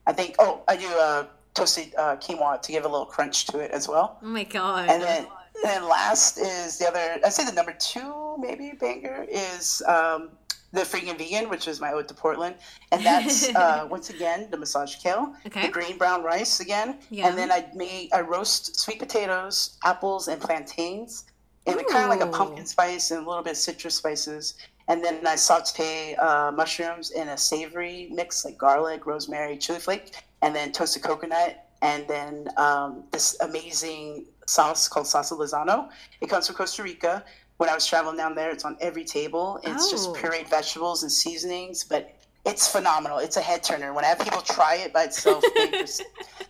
I 0.07 0.13
think, 0.13 0.35
oh, 0.39 0.63
I 0.67 0.75
do 0.77 0.87
uh, 0.87 1.25
toasted 1.57 1.93
uh, 1.97 2.15
quinoa 2.17 2.61
to 2.61 2.71
give 2.71 2.85
a 2.85 2.87
little 2.87 3.05
crunch 3.05 3.45
to 3.47 3.59
it 3.59 3.71
as 3.71 3.87
well. 3.87 4.19
Oh 4.21 4.27
my 4.27 4.43
god. 4.43 4.89
And 4.89 5.01
then, 5.01 5.23
and 5.25 5.63
then 5.63 5.87
last 5.87 6.37
is 6.37 6.77
the 6.77 6.87
other, 6.87 7.17
I'd 7.25 7.33
say 7.33 7.45
the 7.45 7.51
number 7.51 7.75
two 7.79 8.37
maybe 8.39 8.73
banger 8.79 9.25
is 9.29 9.81
um, 9.87 10.29
the 10.71 10.81
freaking 10.81 11.17
vegan, 11.17 11.49
which 11.49 11.67
is 11.67 11.79
my 11.81 11.91
ode 11.93 12.07
to 12.09 12.13
Portland. 12.13 12.55
And 12.91 13.03
that's, 13.03 13.49
uh, 13.55 13.87
once 13.89 14.09
again, 14.09 14.47
the 14.51 14.57
massage 14.57 14.95
kale, 14.97 15.33
Okay. 15.45 15.65
the 15.65 15.71
green 15.71 15.97
brown 15.97 16.23
rice 16.23 16.59
again. 16.59 16.99
Yeah. 17.09 17.27
And 17.27 17.37
then 17.37 17.51
I 17.51 17.65
make, 17.73 18.13
I 18.13 18.21
roast 18.21 18.79
sweet 18.79 18.99
potatoes, 18.99 19.77
apples, 19.83 20.27
and 20.27 20.39
plantains 20.41 21.25
and 21.65 21.85
kind 21.87 22.03
of 22.05 22.09
like 22.09 22.21
a 22.21 22.31
pumpkin 22.31 22.65
spice 22.65 23.11
and 23.11 23.25
a 23.25 23.27
little 23.27 23.43
bit 23.43 23.51
of 23.51 23.57
citrus 23.57 23.95
spices. 23.95 24.53
And 24.89 25.03
then 25.03 25.25
I 25.27 25.35
saute 25.35 26.15
uh, 26.15 26.51
mushrooms 26.51 27.11
in 27.11 27.27
a 27.27 27.37
savory 27.37 28.07
mix 28.11 28.45
like 28.45 28.57
garlic, 28.57 29.05
rosemary, 29.05 29.57
chili 29.57 29.79
flake, 29.79 30.13
and 30.41 30.55
then 30.55 30.71
toasted 30.71 31.03
coconut. 31.03 31.65
And 31.81 32.07
then 32.07 32.47
um, 32.57 33.03
this 33.11 33.37
amazing 33.41 34.25
sauce 34.47 34.87
called 34.87 35.05
salsa 35.05 35.37
Lizano. 35.37 35.89
It 36.21 36.29
comes 36.29 36.47
from 36.47 36.55
Costa 36.55 36.81
Rica. 36.83 37.23
When 37.57 37.69
I 37.69 37.75
was 37.75 37.85
traveling 37.85 38.17
down 38.17 38.35
there, 38.35 38.49
it's 38.51 38.65
on 38.65 38.77
every 38.81 39.03
table. 39.05 39.59
It's 39.63 39.87
Oh. 39.87 39.91
just 39.91 40.13
pureed 40.13 40.47
vegetables 40.49 41.03
and 41.03 41.11
seasonings, 41.11 41.83
but 41.83 42.13
it's 42.45 42.67
phenomenal. 42.71 43.17
It's 43.19 43.37
a 43.37 43.41
head 43.41 43.61
turner. 43.63 43.93
When 43.93 44.05
I 44.05 44.07
have 44.07 44.19
people 44.19 44.41
try 44.41 44.75
it 44.75 44.93
by 44.93 45.03
itself, 45.03 45.43
they 45.55 45.69
just, 45.71 46.03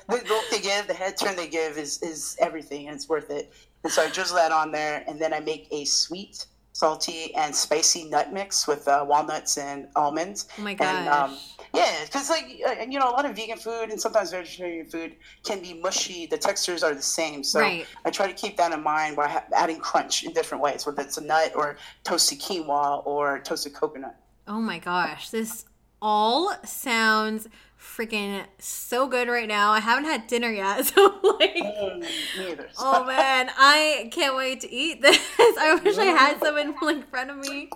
the 0.08 0.16
look 0.30 0.46
they 0.52 0.60
give, 0.62 0.88
the 0.88 0.94
head 0.94 1.18
turn 1.18 1.36
they 1.36 1.48
give 1.48 1.78
is, 1.78 2.02
is 2.04 2.38
everything, 2.40 2.88
and 2.88 2.96
it's 2.96 3.10
worth 3.10 3.30
it. 3.32 3.52
And 3.84 3.92
so 3.92 4.04
I 4.04 4.10
drizzle 4.10 4.36
that 4.38 4.52
on 4.52 4.72
there, 4.72 5.04
and 5.08 5.20
then 5.20 5.34
I 5.34 5.40
make 5.40 5.68
a 5.72 5.86
sweet, 5.86 6.46
salty, 6.78 7.34
and 7.36 7.56
spicy 7.56 8.04
nut 8.14 8.32
mix 8.32 8.68
with 8.68 8.88
uh, 8.88 9.04
walnuts 9.08 9.58
and 9.58 9.88
almonds. 9.96 10.48
oh 10.60 10.62
my 10.62 10.74
gosh. 10.76 10.88
And 10.88 11.10
um, 11.10 11.38
yeah, 11.74 12.06
because 12.06 12.30
like 12.30 12.46
uh, 12.68 12.84
you 12.88 13.00
know, 13.00 13.10
a 13.10 13.16
lot 13.18 13.26
of 13.26 13.36
vegan 13.36 13.58
food 13.58 13.90
and 13.90 14.00
sometimes 14.00 14.32
vegetarian 14.32 14.86
food 14.86 15.16
can 15.44 15.60
be 15.62 15.74
mushy. 15.74 16.28
The 16.28 16.38
textures 16.38 16.84
are 16.84 16.94
the 16.94 17.02
same, 17.02 17.44
so 17.44 17.62
Right. 17.62 17.86
I 18.06 18.12
try 18.12 18.28
to 18.28 18.34
keep 18.34 18.58
that 18.58 18.72
in 18.72 18.84
mind 18.84 19.18
while 19.18 19.28
ha- 19.28 19.46
adding 19.56 19.80
crunch 19.80 20.24
in 20.24 20.34
different 20.34 20.64
ways, 20.64 20.86
whether 20.86 21.02
it's 21.02 21.18
a 21.18 21.24
nut 21.24 21.52
or 21.56 21.78
toasted 22.04 22.40
quinoa 22.40 23.06
or 23.06 23.40
toasted 23.40 23.74
coconut. 23.74 24.16
Oh 24.48 24.62
my 24.62 24.80
gosh, 24.80 25.30
this 25.32 25.66
all 26.00 26.54
sounds 26.64 27.48
freaking 27.80 28.46
so 28.60 29.08
good 29.08 29.28
right 29.28 29.48
now. 29.48 29.72
I 29.72 29.80
haven't 29.80 30.06
had 30.06 30.28
dinner 30.28 30.52
yet, 30.52 30.86
so 30.94 31.20
like 31.40 31.56
Mm. 31.56 32.66
Oh 32.80 33.06
man, 33.06 33.50
I 33.58 34.10
can't 34.12 34.36
wait 34.36 34.62
to 34.62 34.72
eat 34.72 35.02
this. 35.02 35.20
I 35.40 35.80
wish 35.84 35.98
I 35.98 36.06
had 36.06 36.40
some 36.40 36.58
in 36.58 36.76
like 36.82 37.10
front 37.10 37.30
of 37.32 37.38
me. 37.38 37.70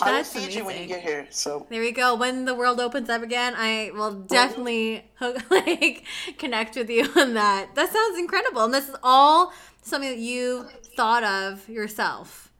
I 0.00 0.10
will 0.10 0.16
That's 0.18 0.32
feed 0.32 0.54
you 0.54 0.64
when 0.64 0.80
you 0.80 0.86
get 0.86 1.02
here. 1.02 1.26
So 1.30 1.66
There 1.70 1.80
we 1.80 1.92
go. 1.92 2.14
When 2.14 2.44
the 2.44 2.54
world 2.54 2.80
opens 2.80 3.10
up 3.10 3.22
again, 3.22 3.54
I 3.56 3.90
will 3.94 4.12
definitely 4.12 5.04
hook, 5.16 5.38
like 5.50 6.04
connect 6.38 6.76
with 6.76 6.90
you 6.90 7.08
on 7.16 7.34
that. 7.34 7.74
That 7.74 7.92
sounds 7.92 8.18
incredible, 8.18 8.64
and 8.64 8.74
this 8.74 8.88
is 8.88 8.96
all 9.02 9.52
something 9.82 10.10
that 10.10 10.18
you 10.18 10.64
thought 10.96 11.24
of 11.24 11.68
yourself. 11.68 12.51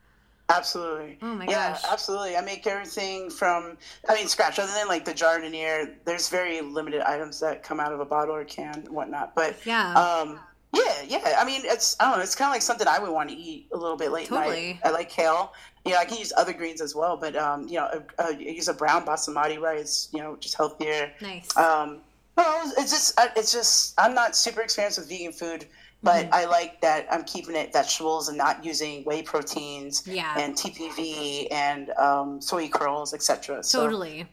Absolutely. 0.56 1.18
Oh 1.22 1.34
my 1.34 1.46
gosh. 1.46 1.52
yeah, 1.54 1.72
gosh. 1.72 1.82
absolutely. 1.90 2.36
I 2.36 2.40
make 2.40 2.66
everything 2.66 3.30
from, 3.30 3.76
I 4.08 4.14
mean, 4.14 4.28
scratch. 4.28 4.58
Other 4.58 4.72
than 4.72 4.88
like 4.88 5.04
the 5.04 5.12
jardiniere, 5.14 5.94
there's 6.04 6.28
very 6.28 6.60
limited 6.60 7.00
items 7.02 7.40
that 7.40 7.62
come 7.62 7.80
out 7.80 7.92
of 7.92 8.00
a 8.00 8.04
bottle 8.04 8.34
or 8.34 8.44
can 8.44 8.74
and 8.74 8.88
whatnot. 8.88 9.34
But 9.34 9.56
Yeah. 9.64 9.92
um, 9.94 10.38
yeah, 10.74 11.02
yeah. 11.06 11.36
I 11.38 11.44
mean, 11.44 11.62
it's 11.64 11.96
I 12.00 12.04
don't 12.08 12.16
know. 12.18 12.22
It's 12.22 12.34
kind 12.34 12.48
of 12.48 12.54
like 12.54 12.62
something 12.62 12.88
I 12.88 12.98
would 12.98 13.10
want 13.10 13.28
to 13.28 13.34
eat 13.34 13.66
a 13.72 13.76
little 13.76 13.96
bit 13.96 14.10
late 14.10 14.28
Totally. 14.28 14.74
night. 14.74 14.80
I 14.84 14.90
like 14.90 15.10
kale. 15.10 15.52
You 15.84 15.92
know, 15.92 15.98
I 15.98 16.04
can 16.06 16.16
use 16.16 16.32
other 16.36 16.52
greens 16.54 16.80
as 16.80 16.94
well, 16.94 17.16
but 17.16 17.36
um, 17.36 17.66
you 17.68 17.74
know, 17.74 17.86
uh, 18.18 18.22
uh, 18.24 18.28
use 18.30 18.68
a 18.68 18.72
brown 18.74 19.04
basmati 19.04 19.60
rice. 19.60 20.08
You 20.12 20.20
know, 20.20 20.36
just 20.36 20.56
healthier. 20.56 21.12
Nice. 21.20 21.54
Um, 21.58 21.98
no, 22.38 22.62
it's 22.78 22.90
just 22.90 23.20
it's 23.36 23.52
just 23.52 23.92
I'm 24.00 24.14
not 24.14 24.34
super 24.34 24.62
experienced 24.62 24.98
with 24.98 25.10
vegan 25.10 25.32
food, 25.32 25.66
but 26.02 26.24
Mm-hmm. 26.26 26.34
I 26.34 26.44
like 26.46 26.80
that 26.80 27.06
I'm 27.10 27.24
keeping 27.24 27.54
it 27.56 27.72
vegetables 27.72 28.28
and 28.28 28.36
not 28.36 28.64
using 28.64 29.04
whey 29.04 29.22
proteins 29.22 30.02
Yeah. 30.06 30.34
and 30.38 30.54
TPV 30.54 31.48
and 31.52 31.90
um, 31.90 32.40
soy 32.40 32.68
curls, 32.68 33.14
etc. 33.14 33.62
So, 33.62 33.82
totally. 33.84 34.26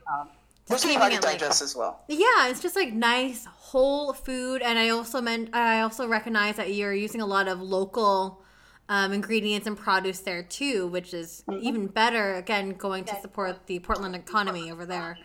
which 0.67 0.81
can 0.81 0.89
be 0.89 0.93
keeping 0.95 0.99
hard 0.99 1.11
to 1.13 1.17
it, 1.19 1.23
like- 1.23 1.39
digest 1.39 1.61
as 1.61 1.75
well. 1.75 2.03
Yeah, 2.07 2.47
it's 2.47 2.59
just 2.61 2.75
like 2.75 2.93
nice 2.93 3.45
whole 3.45 4.13
food, 4.13 4.61
and 4.63 4.79
I 4.79 4.89
also 4.89 5.21
meant 5.21 5.53
I 5.53 5.81
also 5.81 6.07
recognize 6.07 6.55
that 6.55 6.73
you're 6.73 6.93
using 6.93 7.21
a 7.21 7.25
lot 7.25 7.47
of 7.47 7.61
local 7.61 8.41
um, 8.87 9.13
ingredients 9.13 9.67
and 9.67 9.77
produce 9.77 10.19
there 10.21 10.41
too, 10.41 10.87
which 10.87 11.13
is 11.13 11.43
Mm-hmm. 11.47 11.67
even 11.67 11.87
better. 11.87 12.35
Again, 12.35 12.71
going 12.71 13.03
to 13.05 13.15
support 13.21 13.67
the 13.67 13.77
Portland 13.79 14.15
economy 14.15 14.71
over 14.71 14.85
there. 14.87 15.17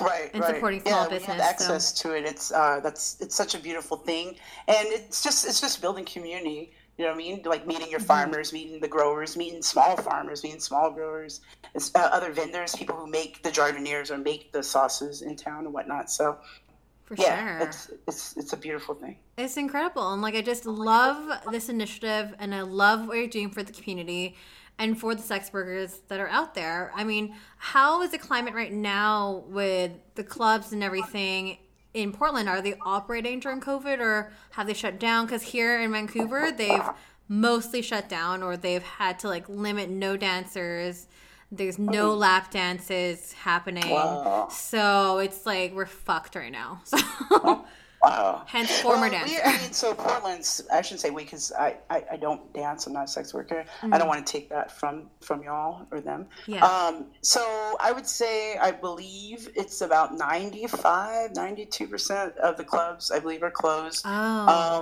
Right 0.00 0.30
and 0.32 0.42
right. 0.42 0.54
supporting 0.54 0.80
small 0.80 1.02
yeah, 1.04 1.08
business, 1.08 1.26
have 1.26 1.40
access 1.40 1.92
to 1.92 2.12
it 2.16 2.24
it's 2.24 2.52
uh 2.52 2.80
that's 2.82 3.20
it's 3.20 3.34
such 3.34 3.54
a 3.54 3.58
beautiful 3.58 3.96
thing 3.96 4.28
and 4.68 4.86
it's 4.88 5.22
just 5.22 5.46
it's 5.46 5.60
just 5.60 5.80
building 5.80 6.04
community 6.04 6.72
you 6.98 7.04
know 7.04 7.10
what 7.10 7.14
i 7.14 7.18
mean 7.18 7.42
like 7.44 7.66
meeting 7.66 7.88
Mm-hmm. 7.88 7.90
your 7.90 8.00
farmers 8.00 8.52
meeting 8.52 8.80
the 8.80 8.88
growers 8.88 9.36
meeting 9.36 9.62
small 9.62 9.96
farmers 9.96 10.42
meeting 10.44 10.60
small 10.60 10.90
growers 10.90 11.40
uh, 11.94 11.98
other 12.12 12.32
vendors 12.32 12.74
people 12.74 12.96
who 12.96 13.06
make 13.06 13.42
the 13.42 13.50
jardiniers 13.50 14.10
or 14.10 14.18
make 14.18 14.52
the 14.52 14.62
sauces 14.62 15.22
in 15.22 15.36
town 15.36 15.64
and 15.64 15.72
whatnot 15.74 16.10
so 16.10 16.38
For 17.04 17.14
yeah 17.16 17.58
sure. 17.58 17.68
it's 17.68 17.90
it's 18.08 18.36
it's 18.36 18.52
a 18.52 18.56
beautiful 18.56 18.94
thing 18.94 19.16
It's 19.38 19.56
incredible. 19.56 20.12
And 20.12 20.20
like 20.22 20.34
I 20.34 20.42
just 20.42 20.66
love 20.66 21.18
this 21.50 21.68
initiative 21.70 22.34
and 22.38 22.54
I 22.54 22.60
love 22.62 23.06
what 23.06 23.16
you're 23.16 23.26
doing 23.26 23.50
for 23.50 23.62
the 23.62 23.72
community 23.72 24.36
and 24.80 24.98
for 24.98 25.14
the 25.14 25.22
sex 25.22 25.52
workers 25.52 26.00
that 26.08 26.18
are 26.18 26.28
out 26.28 26.54
there. 26.54 26.90
I 26.94 27.04
mean, 27.04 27.36
how 27.58 28.00
is 28.02 28.10
the 28.10 28.18
climate 28.18 28.54
right 28.54 28.72
now 28.72 29.44
with 29.46 29.92
the 30.14 30.24
clubs 30.24 30.72
and 30.72 30.82
everything 30.82 31.58
in 31.92 32.12
Portland? 32.12 32.48
Are 32.48 32.62
they 32.62 32.74
operating 32.84 33.40
during 33.40 33.60
COVID 33.60 34.00
or 34.00 34.32
have 34.52 34.66
they 34.66 34.72
shut 34.72 34.98
down? 34.98 35.26
Because 35.26 35.42
here 35.42 35.78
in 35.80 35.92
Vancouver, 35.92 36.50
they've 36.50 36.88
mostly 37.28 37.82
shut 37.82 38.08
down 38.08 38.42
or 38.42 38.56
they've 38.56 38.82
had 38.82 39.18
to 39.20 39.28
like 39.28 39.46
limit 39.50 39.90
no 39.90 40.16
dancers. 40.16 41.06
There's 41.52 41.78
no 41.78 42.14
lap 42.14 42.50
dances 42.50 43.34
happening. 43.34 43.90
Wow. 43.90 44.48
So 44.50 45.18
it's 45.18 45.44
like 45.44 45.74
we're 45.74 45.84
fucked 45.86 46.34
right 46.34 46.50
now. 46.50 46.82
So 47.30 47.64
wow 48.02 48.42
hence 48.46 48.80
former 48.80 49.02
Well, 49.02 49.10
dancer. 49.10 49.34
we, 49.34 49.42
I 49.42 49.58
mean, 49.62 49.72
so 49.72 49.94
Portland's. 49.94 50.62
I 50.72 50.80
shouldn't 50.82 51.00
say 51.00 51.10
we, 51.10 51.24
because 51.24 51.52
I, 51.52 51.76
I, 51.90 52.04
I 52.12 52.16
don't 52.16 52.52
dance. 52.52 52.86
I'm 52.86 52.92
not 52.94 53.04
a 53.04 53.08
sex 53.08 53.34
worker. 53.34 53.64
I 53.82 53.86
Mm. 53.86 53.98
don't 53.98 54.08
want 54.08 54.26
to 54.26 54.32
take 54.32 54.48
that 54.50 54.72
from 54.72 55.10
from 55.20 55.42
y'all 55.42 55.86
or 55.90 56.00
them. 56.00 56.26
Yeah. 56.46 56.64
Um. 56.64 57.06
So 57.22 57.76
I 57.80 57.92
would 57.92 58.06
say 58.06 58.56
I 58.56 58.70
believe 58.70 59.48
it's 59.54 59.80
about 59.80 60.14
95, 60.16 61.34
92 61.34 61.86
percent 61.88 62.36
of 62.38 62.56
the 62.56 62.64
clubs 62.64 63.10
I 63.10 63.18
believe 63.18 63.42
are 63.42 63.50
closed. 63.50 64.02
Oh. 64.06 64.10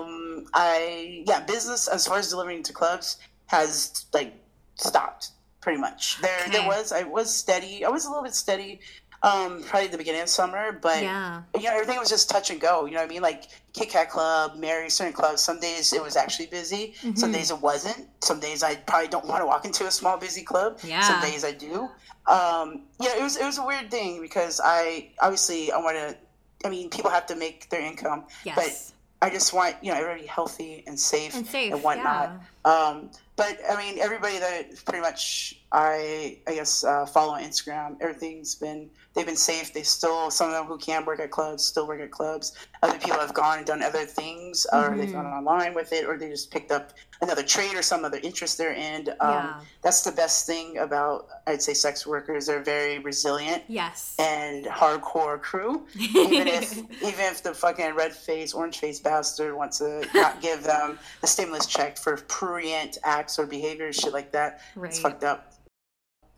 Um. 0.03 0.47
I 0.55 1.25
yeah. 1.27 1.41
Business 1.41 1.89
as 1.89 2.07
far 2.07 2.19
as 2.19 2.29
delivering 2.31 2.63
to 2.65 2.73
clubs 2.73 3.19
has 3.47 4.07
like 4.13 4.35
stopped 4.77 5.31
pretty 5.61 5.81
much. 5.81 6.19
There 6.21 6.39
Okay. 6.43 6.53
there 6.53 6.67
was 6.67 6.93
I 6.93 7.03
was 7.03 7.35
steady. 7.35 7.85
I 7.85 7.89
was 7.89 8.05
a 8.05 8.09
little 8.09 8.23
bit 8.25 8.35
steady. 8.35 8.81
Um, 9.23 9.65
probably 9.65 9.89
the 9.89 9.99
beginning 9.99 10.21
of 10.23 10.29
summer, 10.29 10.71
but 10.71 11.03
yeah. 11.03 11.43
you 11.57 11.65
know, 11.65 11.73
everything 11.73 11.99
was 11.99 12.09
just 12.09 12.31
touch 12.31 12.51
and 12.51 12.61
go. 12.61 12.85
You 12.85 12.93
know 12.93 12.99
what 13.01 13.07
I 13.07 13.13
mean? 13.13 13.23
Like 13.23 13.49
Kit 13.73 13.89
Kat 13.91 14.11
Club, 14.11 14.57
Mary, 14.57 14.89
certain 14.91 15.13
clubs. 15.13 15.43
Some 15.43 15.59
days 15.59 15.93
it 15.93 16.01
was 16.03 16.15
actually 16.17 16.47
busy. 16.47 16.95
Some 17.17 17.31
Mhm. 17.31 17.33
days 17.33 17.51
it 17.51 17.61
wasn't. 17.61 18.09
Some 18.23 18.39
days 18.39 18.63
I 18.63 18.77
probably 18.77 19.09
don't 19.09 19.27
want 19.27 19.43
to 19.43 19.47
walk 19.47 19.65
into 19.65 19.87
a 19.87 19.91
small 19.91 20.19
busy 20.19 20.43
club. 20.43 20.79
Yeah. 20.85 21.01
Some 21.03 21.21
days 21.21 21.45
I 21.45 21.51
do. 21.51 21.89
Um, 22.29 22.83
yeah, 23.01 23.17
it 23.17 23.23
was 23.23 23.37
it 23.37 23.45
was 23.45 23.59
a 23.59 23.65
weird 23.67 23.91
thing 23.91 24.21
because 24.23 24.61
I 24.63 25.09
obviously 25.21 25.73
I 25.73 25.79
want 25.79 25.97
to. 25.97 26.17
I 26.65 26.71
mean, 26.71 26.89
people 26.91 27.11
have 27.11 27.27
to 27.27 27.37
make 27.37 27.69
their 27.71 27.81
income, 27.81 28.25
Yes. 28.45 28.93
but 29.21 29.27
I 29.27 29.31
just 29.31 29.53
want 29.53 29.77
you 29.83 29.91
know 29.93 29.99
everybody 29.99 30.27
healthy 30.27 30.85
and 30.87 30.99
safe 30.99 31.35
and 31.35 31.47
safe. 31.47 31.73
and 31.73 31.83
whatnot. 31.83 32.31
Yeah. 32.65 32.71
Um, 32.73 33.11
but 33.37 33.59
I 33.69 33.77
mean, 33.77 33.99
everybody 33.99 34.39
that 34.39 34.85
pretty 34.85 35.01
much 35.01 35.61
I 35.73 36.39
I 36.47 36.55
guess 36.55 36.83
uh, 36.85 37.05
follow 37.07 37.35
on 37.35 37.43
Instagram, 37.43 37.97
everything's 38.01 38.55
been 38.55 38.89
they've 39.15 39.27
been 39.27 39.37
safe. 39.37 39.73
They 39.75 39.83
still 39.83 40.31
some 40.31 40.49
of 40.49 40.55
them 40.55 40.65
who 40.67 40.79
can 40.79 41.05
work 41.05 41.21
at 41.21 41.31
clubs 41.31 41.65
still 41.65 41.87
work 41.87 42.01
at 42.01 42.11
clubs. 42.11 42.53
Other 42.83 42.99
people 42.99 43.19
have 43.19 43.35
gone 43.35 43.59
and 43.59 43.67
done 43.67 43.83
other 43.83 44.05
things, 44.07 44.67
or 44.73 44.79
Mm-hmm. 44.91 44.99
they've 44.99 45.13
gone 45.13 45.27
online 45.27 45.75
with 45.75 45.93
it, 45.93 46.07
or 46.07 46.17
they 46.17 46.29
just 46.31 46.51
picked 46.51 46.71
up 46.73 46.93
another 47.21 47.43
trade 47.43 47.75
or 47.75 47.83
some 47.83 48.05
other 48.05 48.21
interest 48.23 48.57
they're 48.57 48.73
in. 48.73 49.09
Um, 49.21 49.31
Yeah. 49.31 49.61
That's 49.83 50.03
the 50.05 50.13
best 50.13 50.47
thing 50.47 50.79
about 50.79 51.29
I'd 51.47 51.61
say 51.63 51.75
sex 51.75 52.07
workers. 52.07 52.47
They're 52.47 52.63
very 52.63 52.99
resilient 53.01 53.65
Yes. 53.69 54.15
and 54.19 54.65
hardcore 54.67 55.41
crew. 55.41 55.87
even 55.97 56.47
if 56.49 56.79
even 56.79 57.25
if 57.27 57.43
the 57.43 57.53
fucking 57.53 57.95
red 57.95 58.13
face, 58.15 58.55
orange 58.55 58.79
face 58.79 59.01
bastard 59.01 59.55
wants 59.55 59.79
to 59.79 60.07
not 60.15 60.41
give 60.41 60.63
them 60.63 60.99
the 61.21 61.27
stimulus 61.27 61.67
check 61.67 61.99
for 61.99 62.17
prurient 62.17 62.97
acts 63.05 63.39
or 63.39 63.47
behavior, 63.47 63.93
shit 63.93 64.13
like 64.15 64.33
that, 64.33 64.61
Right. 64.77 64.89
it's 64.91 64.99
fucked 65.01 65.25
up. 65.25 65.53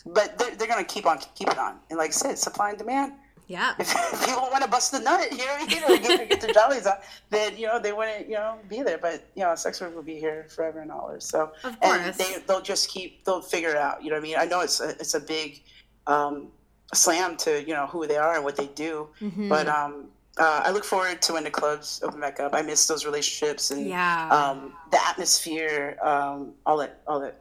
But 0.07 0.39
they're, 0.39 0.55
they're 0.57 0.69
gonna 0.69 0.85
keep 0.85 1.07
on 1.07 1.19
keep 1.35 1.49
it 1.49 1.59
on, 1.59 1.77
and 1.91 1.99
like 1.99 2.11
I 2.11 2.13
said, 2.13 2.39
supply 2.39 2.71
and 2.71 2.79
demand. 2.79 3.13
yeah. 3.49 3.75
If 3.79 3.89
people 4.27 4.49
want 4.51 4.63
to 4.65 4.71
bust 4.71 4.93
the 4.93 5.01
nut, 5.01 5.31
you 5.33 5.39
know, 5.39 5.57
you 5.69 5.81
know 5.81 5.97
get, 5.99 6.29
get 6.31 6.41
their 6.41 6.53
jollies 6.55 6.87
on, 6.87 6.95
then 7.31 7.57
you 7.57 7.67
know 7.67 7.79
they 7.79 7.93
wouldn't, 7.93 8.27
you 8.29 8.35
know, 8.35 8.59
be 8.69 8.83
there. 8.83 8.99
But 8.99 9.25
you 9.35 9.43
know, 9.43 9.55
sex 9.57 9.81
work 9.81 9.95
will 9.95 10.03
be 10.03 10.19
here 10.19 10.47
forever 10.49 10.81
and 10.81 10.91
always. 10.91 11.25
So 11.25 11.53
Of 11.65 11.77
and 11.83 12.03
course. 12.03 12.17
they 12.17 12.37
they'll 12.47 12.63
just 12.63 12.89
keep 12.91 13.25
they'll 13.25 13.43
figure 13.43 13.71
it 13.71 13.77
out. 13.77 14.03
You 14.03 14.11
know 14.11 14.17
what 14.17 14.21
I 14.21 14.29
mean? 14.29 14.37
I 14.39 14.45
know 14.47 14.61
it's 14.61 14.81
a, 14.81 14.91
it's 14.91 15.15
a 15.15 15.21
big 15.21 15.61
um, 16.07 16.49
slam 16.95 17.37
to 17.39 17.61
you 17.63 17.75
know 17.75 17.87
who 17.87 18.07
they 18.07 18.17
are 18.17 18.35
and 18.37 18.45
what 18.45 18.57
they 18.57 18.69
do, 18.69 19.09
Mhm. 19.21 19.49
but 19.49 19.69
um, 19.69 20.07
uh, 20.39 20.63
I 20.65 20.71
look 20.71 20.85
forward 20.85 21.21
to 21.23 21.33
when 21.35 21.45
the 21.45 21.51
clubs 21.51 22.01
open 22.03 22.21
back 22.21 22.41
up. 22.41 22.55
I 22.55 22.63
miss 22.63 22.87
those 22.87 23.05
relationships 23.05 23.71
and 23.73 23.87
yeah. 23.87 24.29
um, 24.31 24.73
the 24.91 24.99
atmosphere, 25.05 25.99
um, 26.03 26.53
all 26.65 26.79
that, 26.79 27.01
all 27.07 27.21
that. 27.21 27.37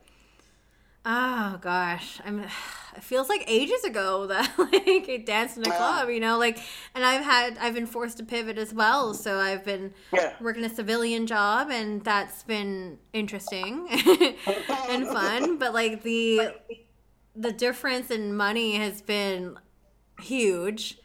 Oh 1.12 1.58
gosh, 1.62 2.20
I'm. 2.26 2.46
It 2.98 3.04
feels 3.04 3.30
like 3.30 3.44
ages 3.48 3.84
ago 3.86 4.26
that 4.28 4.52
like 4.58 5.08
I 5.08 5.24
danced 5.26 5.56
in 5.58 5.64
a 5.64 5.72
club, 5.72 6.10
you 6.10 6.20
know, 6.20 6.38
like, 6.38 6.58
and 6.96 7.06
I've 7.06 7.24
had 7.24 7.58
I've 7.60 7.76
been 7.76 7.86
forced 7.86 8.18
to 8.18 8.24
pivot 8.24 8.58
as 8.58 8.74
well, 8.74 9.14
so 9.14 9.38
I've 9.40 9.64
been 9.64 9.94
Yeah. 10.12 10.34
working 10.42 10.66
a 10.66 10.70
civilian 10.70 11.28
job, 11.28 11.70
and 11.72 12.04
that's 12.04 12.44
been 12.44 12.98
interesting 13.14 13.88
and 14.90 15.08
fun. 15.08 15.58
But 15.60 15.74
like 15.74 16.04
the 16.04 16.56
the 17.36 17.54
difference 17.54 18.12
in 18.12 18.36
money 18.36 18.76
has 18.76 19.02
been 19.02 19.58
huge, 20.20 20.98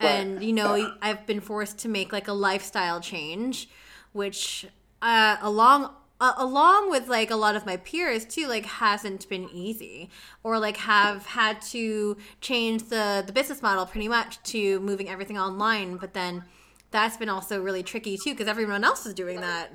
and 0.00 0.42
you 0.44 0.52
know 0.52 0.92
I've 1.00 1.26
been 1.26 1.40
forced 1.40 1.78
to 1.80 1.88
make 1.88 2.12
like 2.12 2.28
a 2.28 2.34
lifestyle 2.34 3.00
change, 3.00 3.68
which 4.12 4.66
uh, 5.00 5.36
along 5.40 5.94
uh, 6.20 6.34
along 6.36 6.90
with 6.90 7.08
like 7.08 7.30
a 7.30 7.36
lot 7.36 7.56
of 7.56 7.64
my 7.66 7.76
peers 7.78 8.24
too 8.24 8.46
like 8.46 8.66
hasn't 8.66 9.28
been 9.28 9.48
easy 9.52 10.10
or 10.42 10.58
like 10.58 10.76
have 10.76 11.24
had 11.26 11.60
to 11.62 12.16
change 12.40 12.84
the 12.84 13.22
the 13.26 13.32
business 13.32 13.62
model 13.62 13.86
pretty 13.86 14.08
much 14.08 14.42
to 14.42 14.78
moving 14.80 15.08
everything 15.08 15.38
online 15.38 15.96
but 15.96 16.12
then 16.14 16.42
that's 16.90 17.16
been 17.16 17.28
also 17.28 17.60
really 17.60 17.82
tricky 17.82 18.16
too 18.16 18.30
because 18.32 18.48
everyone 18.48 18.84
else 18.84 19.06
is 19.06 19.14
doing 19.14 19.40
that 19.40 19.72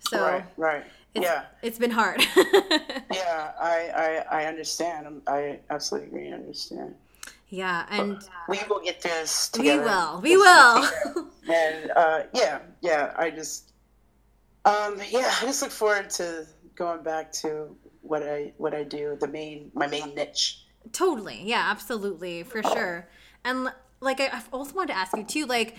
so 0.00 0.20
Right. 0.22 0.44
Right. 0.56 0.84
it's, 1.14 1.24
yeah. 1.24 1.44
it's 1.62 1.78
been 1.78 1.90
hard 1.92 2.20
Yeah. 3.12 3.52
I, 3.60 4.24
I, 4.30 4.42
I 4.42 4.44
understand. 4.46 5.22
I'm- 5.26 5.58
absolutely 5.70 6.08
agree. 6.08 6.32
understand. 6.32 6.94
yeah 7.48 7.86
and 7.90 8.22
We 8.48 8.58
will 8.68 8.80
get 8.80 9.00
this 9.02 9.48
together. 9.48 9.82
we 9.82 9.88
will 9.88 10.20
we 10.20 10.36
will 10.36 11.28
and 11.52 11.90
uh, 11.96 12.22
yeah, 12.34 12.60
yeah, 12.80 13.12
I 13.16 13.30
just, 13.30 13.69
um, 14.64 15.00
yeah, 15.10 15.32
I 15.40 15.44
just 15.44 15.62
look 15.62 15.70
forward 15.70 16.10
to 16.10 16.46
going 16.74 17.02
back 17.02 17.32
to 17.32 17.76
what 18.02 18.22
I 18.22 18.52
what 18.56 18.74
I 18.74 18.84
do, 18.84 19.16
the 19.20 19.28
main 19.28 19.70
my 19.74 19.86
main 19.86 20.14
niche. 20.14 20.64
Totally. 20.92 21.42
Yeah, 21.44 21.66
absolutely. 21.70 22.42
For 22.42 22.62
sure. 22.62 23.08
And 23.44 23.72
like 24.00 24.20
I 24.20 24.26
I 24.26 24.42
also 24.52 24.74
wanted 24.74 24.92
to 24.92 24.98
ask 24.98 25.16
you 25.16 25.24
too, 25.24 25.46
like 25.46 25.76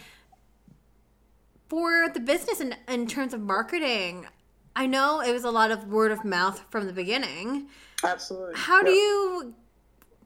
for 1.69 2.09
the 2.13 2.19
business 2.19 2.59
in, 2.59 2.75
in 2.87 3.07
terms 3.07 3.33
of 3.33 3.41
marketing, 3.41 4.27
I 4.75 4.87
know 4.87 5.21
it 5.21 5.31
was 5.31 5.43
a 5.43 5.51
lot 5.51 5.71
of 5.71 5.87
word 5.87 6.11
of 6.11 6.25
mouth 6.25 6.63
from 6.69 6.85
the 6.85 6.93
beginning. 6.93 7.67
Absolutely. 8.03 8.53
How 8.55 8.83
do 8.83 8.91
you 8.91 9.53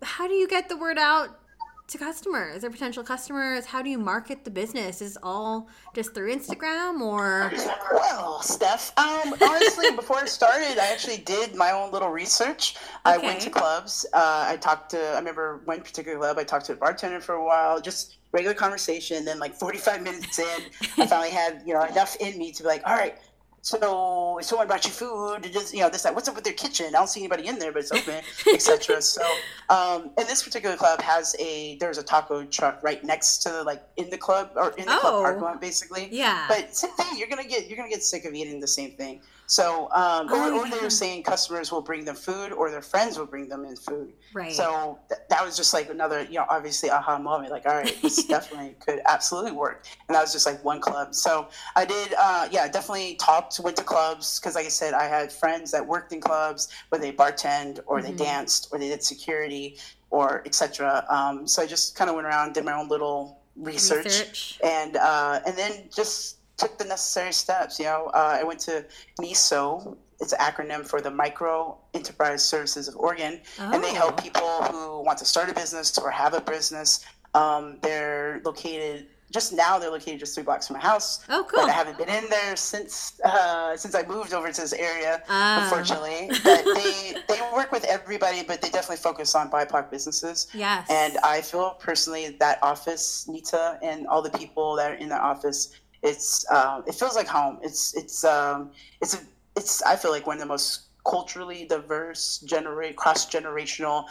how 0.02 0.28
do 0.28 0.34
you 0.34 0.48
get 0.48 0.70
the 0.70 0.78
word 0.78 0.98
out 0.98 1.40
to 1.88 1.98
customers 1.98 2.64
or 2.64 2.70
potential 2.70 3.04
customers? 3.04 3.66
How 3.66 3.82
do 3.82 3.90
you 3.90 3.98
market 3.98 4.44
the 4.44 4.52
business? 4.52 5.02
Is 5.02 5.16
it 5.16 5.22
all 5.24 5.68
just 5.94 6.14
through 6.14 6.36
Instagram 6.36 7.02
or 7.02 7.52
Well, 7.94 8.42
Steph, 8.42 8.92
um, 8.98 9.34
honestly, 9.42 9.92
before 9.96 10.22
it 10.24 10.30
started, 10.30 10.80
I 10.80 10.92
actually 10.92 11.18
did 11.18 11.56
my 11.56 11.72
own 11.72 11.92
little 11.92 12.10
research. 12.10 12.76
I 13.06 13.18
went 13.18 13.42
to 13.42 13.50
clubs. 13.50 14.06
Uh, 14.14 14.46
I 14.48 14.58
talked 14.58 14.92
to, 14.92 15.00
I 15.00 15.18
remember 15.18 15.62
one 15.66 15.82
particular 15.82 16.18
club, 16.18 16.38
I 16.38 16.44
talked 16.44 16.66
to 16.68 16.74
a 16.74 16.76
bartender 16.76 17.20
for 17.20 17.36
a 17.36 17.44
while, 17.44 17.80
just 17.80 18.18
regular 18.32 18.56
conversation. 18.56 19.26
Then, 19.26 19.40
like 19.40 19.54
45 19.54 20.02
minutes 20.04 20.40
in, 20.40 20.62
I 20.98 21.06
finally 21.08 21.30
had, 21.30 21.64
you 21.66 21.74
know, 21.74 21.84
enough 21.84 22.16
in 22.20 22.38
me 22.38 22.52
to 22.52 22.64
be 22.64 22.68
like, 22.68 22.82
all 22.86 22.96
right, 22.96 23.18
so 23.66 24.38
if 24.40 24.46
someone 24.46 24.68
brought 24.68 24.86
you 24.86 24.92
food, 24.92 25.50
just, 25.52 25.74
you 25.74 25.80
know, 25.80 25.90
this, 25.90 26.04
that, 26.04 26.14
what's 26.14 26.30
up 26.30 26.36
with 26.36 26.44
their 26.44 26.54
kitchen? 26.54 26.86
I 26.90 26.92
don't 26.92 27.08
see 27.10 27.22
anybody 27.22 27.48
in 27.48 27.58
there, 27.58 27.72
but 27.72 27.80
it's 27.80 27.92
open, 27.92 28.24
etc. 28.54 29.02
So, 29.02 29.24
um, 29.70 30.12
and 30.20 30.28
this 30.28 30.44
particular 30.44 30.76
club 30.76 31.02
has 31.02 31.36
a, 31.40 31.76
there's 31.80 31.98
a 31.98 32.04
taco 32.04 32.46
truck 32.46 32.78
right 32.84 33.04
next 33.04 33.40
to, 33.40 33.50
the 33.50 33.64
like, 33.64 33.82
in 33.98 34.12
the 34.12 34.20
club, 34.20 34.52
or 34.56 34.70
in 34.78 34.86
the 34.86 34.96
Oh. 34.96 35.00
club 35.00 35.14
parking 35.24 35.42
lot, 35.42 35.60
basically. 35.60 36.10
yeah. 36.12 36.46
But 36.48 36.76
same 36.76 36.92
thing, 36.92 37.18
you're 37.18 37.28
gonna 37.28 37.44
get 37.44 37.68
you're 37.68 37.76
gonna 37.78 37.90
get 37.90 38.04
sick 38.04 38.26
of 38.26 38.36
eating 38.36 38.60
the 38.60 38.68
same 38.68 38.92
thing. 38.92 39.20
So, 39.48 39.92
um, 39.92 40.28
or, 40.32 40.36
Oh, 40.38 40.60
or 40.60 40.70
they 40.70 40.80
were 40.80 40.90
saying 40.90 41.24
customers 41.24 41.72
will 41.72 41.82
bring 41.82 42.04
them 42.06 42.16
food, 42.16 42.52
or 42.52 42.72
their 42.72 42.82
friends 42.82 43.18
will 43.18 43.28
bring 43.28 43.48
them 43.48 43.64
in 43.66 43.76
food. 43.76 44.14
right. 44.34 44.52
So 44.52 44.98
th- 45.10 45.22
that 45.30 45.46
was 45.46 45.56
just 45.56 45.74
like 45.74 45.90
another, 45.90 46.24
you 46.24 46.36
know, 46.40 46.46
obviously 46.50 46.90
aha 46.90 47.20
moment. 47.20 47.52
Like, 47.52 47.66
all 47.68 47.76
right, 47.76 47.96
this 48.02 48.24
definitely 48.28 48.76
could 48.86 49.02
absolutely 49.06 49.52
work. 49.52 49.86
And 50.08 50.16
that 50.16 50.22
was 50.22 50.34
just 50.34 50.46
like 50.48 50.64
one 50.64 50.80
club. 50.82 51.14
So 51.14 51.48
I 51.76 51.86
did, 51.86 52.14
uh, 52.20 52.48
yeah, 52.52 52.68
definitely 52.68 53.16
talked, 53.16 53.60
went 53.60 53.78
to 53.78 53.84
clubs 53.84 54.40
because, 54.40 54.56
like 54.56 54.66
I 54.66 54.70
said, 54.70 54.94
I 54.96 55.04
had 55.08 55.32
friends 55.32 55.72
that 55.72 55.86
worked 55.86 56.12
in 56.12 56.22
clubs 56.22 56.70
where 56.90 57.00
they 57.00 57.12
bartend 57.12 57.80
or 57.86 58.02
they 58.02 58.12
Mhm. 58.14 58.18
danced 58.18 58.70
or 58.72 58.80
they 58.80 58.90
did 58.90 59.04
security 59.04 59.78
or 60.10 60.42
etc. 60.46 61.06
Um, 61.10 61.48
so 61.48 61.62
I 61.62 61.68
just 61.68 61.96
kind 61.96 62.10
of 62.10 62.16
went 62.16 62.28
around, 62.28 62.54
did 62.54 62.66
my 62.66 62.74
own 62.74 62.88
little 62.88 63.40
research 63.58 64.06
Research. 64.06 64.60
and 64.64 64.98
uh, 64.98 65.40
and 65.46 65.56
then 65.58 65.84
just 65.96 66.35
took 66.58 66.78
the 66.78 66.86
necessary 66.86 67.32
steps. 67.34 67.80
You 67.80 67.86
know, 67.86 68.06
uh, 68.14 68.38
I 68.40 68.44
went 68.44 68.60
to 68.62 68.86
MESO. 69.22 69.98
It's 70.22 70.32
an 70.32 70.40
acronym 70.40 70.86
for 70.86 71.02
the 71.02 71.12
Micro 71.12 71.78
Enterprise 71.94 72.44
Services 72.44 72.88
of 72.88 72.96
Oregon, 72.96 73.42
and 73.60 73.84
they 73.84 73.94
help 73.94 74.14
Oh. 74.18 74.22
people 74.22 74.64
who 74.72 75.02
want 75.04 75.18
to 75.20 75.26
start 75.26 75.50
a 75.50 75.54
business 75.54 75.98
or 75.98 76.10
have 76.10 76.34
a 76.34 76.42
business. 76.42 77.02
Um, 77.34 77.80
they're 77.82 78.42
located 78.46 79.08
just 79.32 79.52
now. 79.52 79.78
They're 79.78 79.90
located 79.90 80.20
just 80.22 80.34
three 80.34 80.44
blocks 80.46 80.68
from 80.68 80.76
my 80.78 80.84
house. 80.84 81.20
Oh, 81.28 81.44
But 81.44 81.50
cool. 81.52 81.66
I 81.66 81.72
haven't 81.72 81.98
been 81.98 82.08
in 82.08 82.30
there 82.30 82.56
since 82.56 83.20
uh, 83.26 83.76
since 83.76 83.94
I 83.94 84.04
moved 84.04 84.34
over 84.34 84.50
to 84.50 84.62
this 84.62 84.72
area 84.72 85.22
Ah. 85.28 85.64
unfortunately. 85.64 86.30
But 86.46 86.64
they 86.64 87.16
they 87.28 87.42
work 87.54 87.74
with 87.74 87.84
everybody, 87.84 88.44
but 88.44 88.62
they 88.62 88.70
definitely 88.70 89.04
focus 89.10 89.36
on 89.36 89.52
BIPOC 89.52 89.92
businesses. 89.92 90.48
Yes. 90.54 90.88
And 90.90 91.18
I 91.26 91.42
feel 91.42 91.72
personally 91.72 92.38
that 92.40 92.60
office, 92.64 93.28
Nita, 93.28 93.78
and 93.84 94.08
all 94.08 94.22
the 94.22 94.30
people 94.30 94.78
that 94.78 94.92
are 94.92 94.96
in 94.96 95.10
that 95.10 95.22
office, 95.22 95.72
it's 96.04 96.50
um, 96.52 96.84
it 96.88 96.96
feels 96.96 97.16
like 97.16 97.28
home. 97.28 97.60
It's 97.64 97.96
it's 97.96 98.24
um, 98.24 98.72
it's 99.02 99.14
a, 99.16 99.20
it's 99.56 99.82
I 99.84 99.96
feel 99.96 100.12
like 100.12 100.26
one 100.28 100.38
of 100.38 100.42
the 100.42 100.48
most 100.48 100.82
culturally 101.08 101.66
diverse, 101.66 102.40
generate 102.40 102.96
cross 102.96 103.26
generational. 103.30 104.06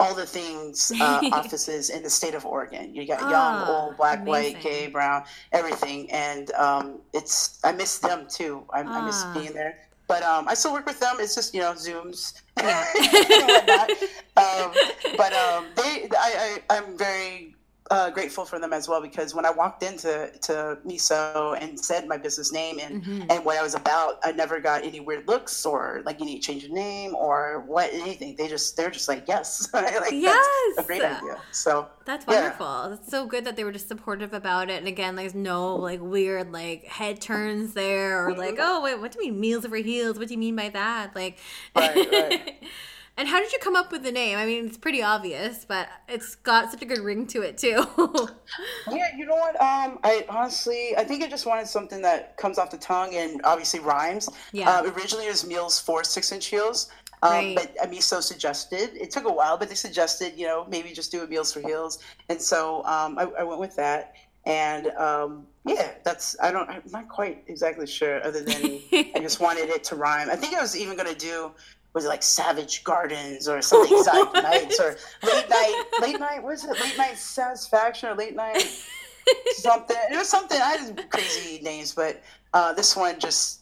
All 0.00 0.14
the 0.14 0.26
things 0.26 0.92
uh, 1.00 1.22
offices 1.32 1.90
in 1.90 2.02
the 2.04 2.10
state 2.10 2.34
of 2.34 2.46
Oregon. 2.46 2.94
You 2.94 3.04
got 3.06 3.28
young, 3.28 3.60
Ah, 3.60 3.64
old, 3.66 3.96
black, 3.96 4.24
white, 4.26 4.54
amazing. 4.54 4.62
gay, 4.62 4.86
brown, 4.86 5.24
everything, 5.52 6.10
and 6.12 6.50
um, 6.52 7.00
it's 7.12 7.58
I 7.64 7.72
miss 7.72 7.98
them 7.98 8.26
too. 8.28 8.64
I, 8.72 8.80
I 8.82 9.00
miss 9.00 9.24
Ah. 9.24 9.32
being 9.32 9.52
there. 9.54 9.78
But 10.06 10.22
um, 10.22 10.48
I 10.48 10.54
still 10.54 10.72
work 10.72 10.86
with 10.86 11.00
them. 11.00 11.16
It's 11.18 11.34
just 11.34 11.52
you 11.52 11.60
know 11.60 11.72
Zooms 11.72 12.40
Yeah. 12.56 12.84
and 13.32 13.48
whatnot. 13.48 13.90
Um, 14.38 14.78
but 15.16 15.32
um, 15.34 15.66
they, 15.74 16.08
I, 16.16 16.60
I, 16.70 16.76
I'm 16.76 16.96
very 16.96 17.56
uh, 17.90 18.10
grateful 18.10 18.44
for 18.44 18.58
them 18.58 18.72
as 18.72 18.86
well 18.88 19.00
because 19.00 19.34
when 19.34 19.46
I 19.46 19.50
walked 19.50 19.82
into 19.82 20.30
to 20.42 20.78
MESO 20.84 21.54
and 21.60 21.78
said 21.78 22.06
my 22.06 22.16
business 22.18 22.52
name 22.52 22.78
and 22.80 23.02
Mhm. 23.02 23.26
and 23.32 23.44
what 23.44 23.56
I 23.56 23.62
was 23.62 23.74
about, 23.74 24.18
I 24.24 24.32
never 24.32 24.60
got 24.60 24.84
any 24.84 25.00
weird 25.00 25.26
looks 25.26 25.64
or 25.64 26.02
like 26.04 26.20
you 26.20 26.26
need 26.26 26.40
to 26.42 26.46
change 26.46 26.64
your 26.64 26.72
name 26.74 27.14
or 27.14 27.60
what 27.66 27.90
anything. 27.92 28.36
They 28.36 28.48
just 28.48 28.76
they're 28.76 28.90
just 28.90 29.08
like 29.08 29.24
yes, 29.26 29.68
like 29.74 29.92
that's 29.94 30.10
a 30.10 30.14
Yes! 30.14 30.86
great 30.86 31.02
idea. 31.02 31.40
So 31.50 31.88
That's 32.04 32.24
Yeah. 32.26 32.40
wonderful. 32.40 32.92
It's 32.92 33.10
so 33.10 33.26
good 33.26 33.44
that 33.44 33.56
they 33.56 33.64
were 33.64 33.72
just 33.72 33.88
supportive 33.88 34.32
about 34.32 34.70
it. 34.70 34.78
And 34.78 34.88
again, 34.88 35.14
there's 35.16 35.34
no 35.34 35.76
like 35.76 36.00
weird 36.00 36.52
like 36.52 36.84
head 36.84 37.20
turns 37.20 37.74
there 37.74 38.26
or 38.26 38.34
like, 38.34 38.56
Mhm. 38.56 38.60
oh 38.66 38.82
wait, 38.82 38.98
what 39.00 39.12
do 39.12 39.18
you 39.22 39.30
mean 39.32 39.40
meals 39.40 39.64
over 39.64 39.76
heels? 39.76 40.18
What 40.18 40.28
do 40.28 40.34
you 40.34 40.38
mean 40.40 40.56
by 40.56 40.68
that? 40.70 41.14
Like, 41.14 41.38
Right, 41.76 41.96
right. 42.12 42.64
And 43.18 43.26
how 43.26 43.40
did 43.40 43.52
you 43.52 43.58
come 43.58 43.74
up 43.74 43.90
with 43.90 44.04
the 44.04 44.12
name? 44.12 44.38
I 44.38 44.46
mean, 44.46 44.64
it's 44.64 44.78
pretty 44.78 45.02
obvious, 45.02 45.64
but 45.64 45.88
it's 46.08 46.36
got 46.36 46.70
such 46.70 46.82
a 46.82 46.84
good 46.84 47.00
ring 47.00 47.26
to 47.26 47.42
it 47.42 47.58
too. 47.58 47.84
yeah, 48.92 49.08
you 49.16 49.26
know 49.26 49.34
what? 49.34 49.60
Um, 49.60 49.98
I 50.04 50.24
honestly, 50.28 50.96
I 50.96 51.02
think 51.02 51.24
I 51.24 51.28
just 51.28 51.44
wanted 51.44 51.66
something 51.66 52.00
that 52.02 52.36
comes 52.36 52.58
off 52.58 52.70
the 52.70 52.78
tongue 52.78 53.16
and 53.16 53.40
obviously 53.42 53.80
rhymes. 53.80 54.28
Yeah. 54.52 54.70
Uh, 54.70 54.92
originally, 54.92 55.26
it 55.26 55.30
was 55.30 55.44
meals 55.44 55.80
for 55.80 56.04
six 56.04 56.30
inch 56.30 56.46
heels. 56.46 56.90
Um, 57.24 57.32
Right. 57.32 57.56
But 57.56 57.90
Amiso 57.90 58.22
suggested 58.22 58.90
it 58.94 59.10
took 59.10 59.24
a 59.24 59.32
while, 59.32 59.58
but 59.58 59.68
they 59.68 59.74
suggested 59.74 60.34
you 60.36 60.46
know 60.46 60.64
maybe 60.70 60.92
just 60.92 61.10
do 61.10 61.20
a 61.24 61.26
meals 61.26 61.52
for 61.52 61.60
heels, 61.60 61.98
and 62.28 62.40
so 62.40 62.84
um, 62.84 63.18
I, 63.18 63.26
I 63.40 63.42
went 63.42 63.58
with 63.58 63.74
that. 63.74 64.14
And 64.46 64.86
um, 64.92 65.46
yeah, 65.66 65.90
that's 66.04 66.36
I 66.40 66.52
don't 66.52 66.70
I'm 66.70 66.82
not 66.92 67.08
quite 67.08 67.42
exactly 67.48 67.86
sure. 67.86 68.24
Other 68.24 68.42
than 68.42 68.80
I 68.92 69.18
just 69.20 69.40
wanted 69.40 69.68
it 69.68 69.82
to 69.84 69.96
rhyme. 69.96 70.30
I 70.30 70.36
think 70.36 70.54
I 70.54 70.60
was 70.62 70.76
even 70.76 70.96
gonna 70.96 71.14
do 71.14 71.50
was 71.98 72.04
it 72.04 72.08
like 72.08 72.22
Savage 72.22 72.84
Gardens 72.84 73.48
or 73.48 73.60
something 73.60 73.98
exotic 73.98 74.42
nights 74.42 74.78
or 74.80 74.96
late 75.24 75.48
night 75.50 75.84
late 76.00 76.20
night 76.20 76.42
what 76.42 76.54
is 76.54 76.64
it 76.64 76.80
late 76.80 76.96
night 76.96 77.18
satisfaction 77.18 78.08
or 78.08 78.14
late 78.14 78.36
night 78.36 78.62
something. 79.56 79.96
It 80.12 80.16
was 80.16 80.28
something. 80.28 80.58
I 80.60 80.76
had 80.76 81.10
crazy 81.10 81.60
names, 81.62 81.92
but 81.94 82.22
uh, 82.54 82.72
this 82.72 82.96
one 82.96 83.18
just 83.20 83.60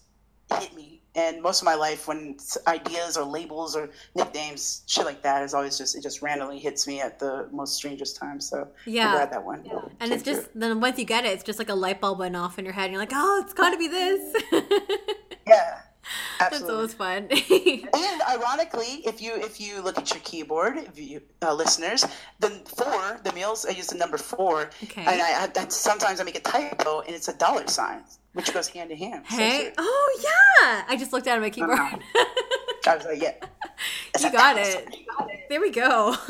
hit 0.60 0.74
me. 0.76 1.00
And 1.16 1.40
most 1.42 1.62
of 1.62 1.64
my 1.64 1.74
life, 1.74 2.06
when 2.06 2.36
ideas 2.68 3.16
or 3.16 3.24
labels 3.24 3.74
or 3.74 3.88
nicknames, 4.14 4.82
shit 4.86 5.06
like 5.06 5.22
that, 5.22 5.42
is 5.42 5.54
always 5.54 5.78
just 5.78 5.96
it 5.96 6.02
just 6.02 6.20
randomly 6.20 6.58
hits 6.58 6.86
me 6.86 7.00
at 7.00 7.18
the 7.18 7.48
most 7.50 7.74
strangest 7.74 8.16
times. 8.16 8.46
So 8.48 8.68
yeah 8.84 9.06
I'm 9.06 9.12
Yeah. 9.12 9.12
glad 9.12 9.32
that 9.32 9.44
one. 9.44 9.64
and 9.98 10.12
it's 10.12 10.22
just 10.22 10.42
through. 10.52 10.60
then 10.60 10.80
once 10.80 10.98
you 10.98 11.04
get 11.06 11.24
it, 11.24 11.28
it's 11.32 11.42
just 11.42 11.58
like 11.58 11.70
a 11.70 11.74
light 11.74 12.00
bulb 12.02 12.18
went 12.18 12.36
off 12.36 12.58
in 12.58 12.64
your 12.66 12.74
head. 12.74 12.84
And 12.84 12.92
you're 12.92 13.00
like, 13.02 13.12
oh, 13.14 13.40
it's 13.42 13.54
got 13.54 13.70
to 13.70 13.78
be 13.78 13.88
this. 13.88 14.42
yeah, 15.48 15.80
That's 16.38 16.54
absolutely. 16.62 16.74
always 16.76 16.94
fun. 16.94 17.28
And 17.94 18.22
ironically, 18.28 19.02
if 19.06 19.20
you 19.22 19.34
if 19.36 19.60
you 19.60 19.80
look 19.82 19.98
at 19.98 20.10
your 20.10 20.20
keyboard, 20.20 20.76
if 20.78 20.98
you 20.98 21.20
uh, 21.42 21.52
listeners, 21.54 22.04
the 22.40 22.50
four, 22.76 23.20
the 23.24 23.32
meals, 23.32 23.64
I 23.66 23.70
use 23.70 23.88
the 23.88 23.96
number 23.98 24.18
four, 24.18 24.70
Okay. 24.84 25.00
and 25.04 25.20
I, 25.22 25.42
I 25.42 25.46
that, 25.48 25.72
sometimes 25.72 26.20
I 26.20 26.24
make 26.24 26.36
a 26.36 26.40
typo, 26.40 27.00
and 27.00 27.14
it's 27.14 27.28
a 27.28 27.36
dollar 27.36 27.66
sign, 27.66 28.02
which 28.34 28.52
goes 28.52 28.68
hand 28.68 28.90
to 28.90 28.96
hand. 28.96 29.24
Hey, 29.26 29.58
it's- 29.66 29.74
oh 29.78 30.20
yeah, 30.22 30.84
I 30.88 30.96
just 30.96 31.12
looked 31.12 31.26
at 31.26 31.40
my 31.40 31.50
keyboard. 31.50 31.78
I 32.86 32.96
was 32.96 33.04
like, 33.04 33.20
yeah, 33.22 33.34
you 34.20 34.28
a 34.28 34.32
got 34.32 34.56
it. 34.58 34.86
sign. 35.46 35.48
There 35.48 35.60
we 35.60 35.70
go. 35.70 36.16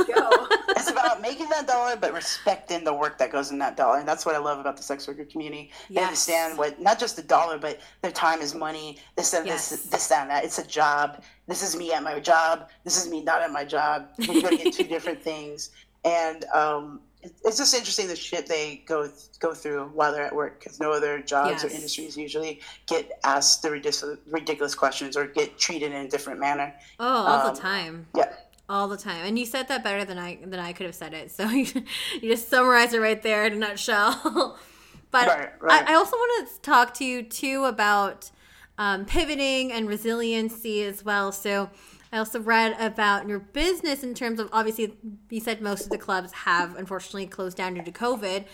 it's 0.71 0.91
about 0.91 1.21
making 1.21 1.49
that 1.51 1.67
dollar, 1.67 1.97
but 1.97 2.13
respecting 2.13 2.85
the 2.85 2.93
work 2.95 3.19
that 3.19 3.33
goes 3.33 3.51
in 3.51 3.59
that 3.59 3.77
dollar, 3.77 3.99
and 3.99 4.09
that's 4.09 4.27
what 4.27 4.35
I 4.35 4.39
love 4.39 4.59
about 4.59 4.77
the 4.77 4.83
sex 4.83 5.07
worker 5.09 5.25
community. 5.25 5.71
They 5.89 5.97
Yes. 5.97 6.05
understand 6.07 6.59
what 6.59 6.81
not 6.81 6.99
just 6.99 7.17
the 7.17 7.23
dollar, 7.23 7.59
but 7.59 7.81
their 8.03 8.13
time 8.13 8.41
is 8.41 8.55
money. 8.55 8.99
This 9.17 9.33
and 9.35 9.47
Yes. 9.47 9.71
this, 9.71 9.83
this 9.85 10.07
that, 10.09 10.23
and 10.23 10.31
that. 10.31 10.45
It's 10.45 10.59
a 10.59 10.67
job. 10.67 11.23
This 11.47 11.63
is 11.63 11.77
me 11.77 11.93
at 11.93 12.03
my 12.03 12.19
job. 12.21 12.69
This 12.85 12.97
is 13.03 13.11
me 13.11 13.23
not 13.23 13.43
at 13.43 13.53
my 13.53 13.65
job. 13.65 14.09
We're 14.19 14.41
going 14.41 14.59
to 14.59 14.65
get 14.65 14.73
two 14.75 14.85
different 14.85 15.23
things, 15.23 15.71
and 16.05 16.45
um, 16.47 17.01
it's 17.45 17.57
just 17.59 17.75
interesting 17.75 18.07
the 18.09 18.15
shit 18.17 18.47
they 18.47 18.83
go 18.87 19.09
go 19.41 19.53
through 19.53 19.87
while 19.95 20.13
they're 20.13 20.25
at 20.25 20.35
work 20.35 20.59
because 20.61 20.79
no 20.81 20.93
other 20.93 21.21
jobs 21.21 21.63
or 21.65 21.69
industries 21.69 22.17
usually 22.17 22.61
get 22.87 23.11
asked 23.25 23.63
the 23.63 23.71
ridiculous, 23.71 24.19
ridiculous 24.31 24.75
questions 24.75 25.17
or 25.17 25.27
get 25.27 25.59
treated 25.59 25.93
in 25.93 26.07
a 26.07 26.09
different 26.09 26.39
manner. 26.41 26.73
Oh, 27.01 27.07
all 27.07 27.47
Um, 27.49 27.55
the 27.55 27.61
time. 27.61 28.07
Yeah. 28.15 28.33
All 28.69 28.89
the 28.89 28.97
time. 28.97 29.25
And 29.25 29.39
you 29.39 29.47
said 29.47 29.69
that 29.69 29.85
better 29.85 30.05
than 30.05 30.19
I 30.19 30.39
than 30.45 30.59
I 30.59 30.73
could 30.73 30.87
have 30.87 30.95
said 30.95 31.15
it. 31.15 31.31
So 31.31 31.49
you, 31.49 31.67
you 32.21 32.31
just 32.31 32.49
summarize 32.49 32.93
it 32.93 33.01
right 33.01 33.23
there 33.23 33.45
in 33.47 33.53
a 33.53 33.57
nutshell. 33.57 34.59
but 35.11 35.29
Right, 35.29 35.51
right. 35.61 35.89
I, 35.89 35.93
I 35.93 35.95
also 35.95 36.17
want 36.17 36.49
to 36.49 36.61
talk 36.63 36.95
to 36.95 37.05
you 37.05 37.23
too 37.23 37.65
about 37.65 38.31
um, 38.79 39.05
pivoting 39.05 39.73
and 39.73 39.89
resiliency 39.89 40.83
as 40.83 41.05
well. 41.05 41.33
So 41.33 41.71
I 42.13 42.19
also 42.19 42.41
read 42.41 42.77
about 42.79 43.29
your 43.29 43.39
business 43.39 44.03
in 44.03 44.15
terms 44.15 44.41
of 44.41 44.49
obviously 44.53 44.97
you 45.31 45.41
said 45.41 45.61
most 45.61 45.85
of 45.85 45.91
the 45.91 45.99
clubs 45.99 46.33
have 46.33 46.77
unfortunately 46.77 47.27
closed 47.27 47.57
down 47.57 47.75
due 47.75 47.83
to 47.83 47.93
COVID. 47.93 48.45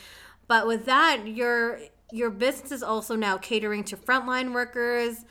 But 0.46 0.66
with 0.66 0.84
that, 0.86 1.26
your 1.26 1.80
your 2.12 2.30
business 2.30 2.72
is 2.72 2.82
also 2.82 3.16
now 3.16 3.38
catering 3.38 3.84
to 3.84 3.96
frontline 3.96 4.52
workers, 4.52 5.24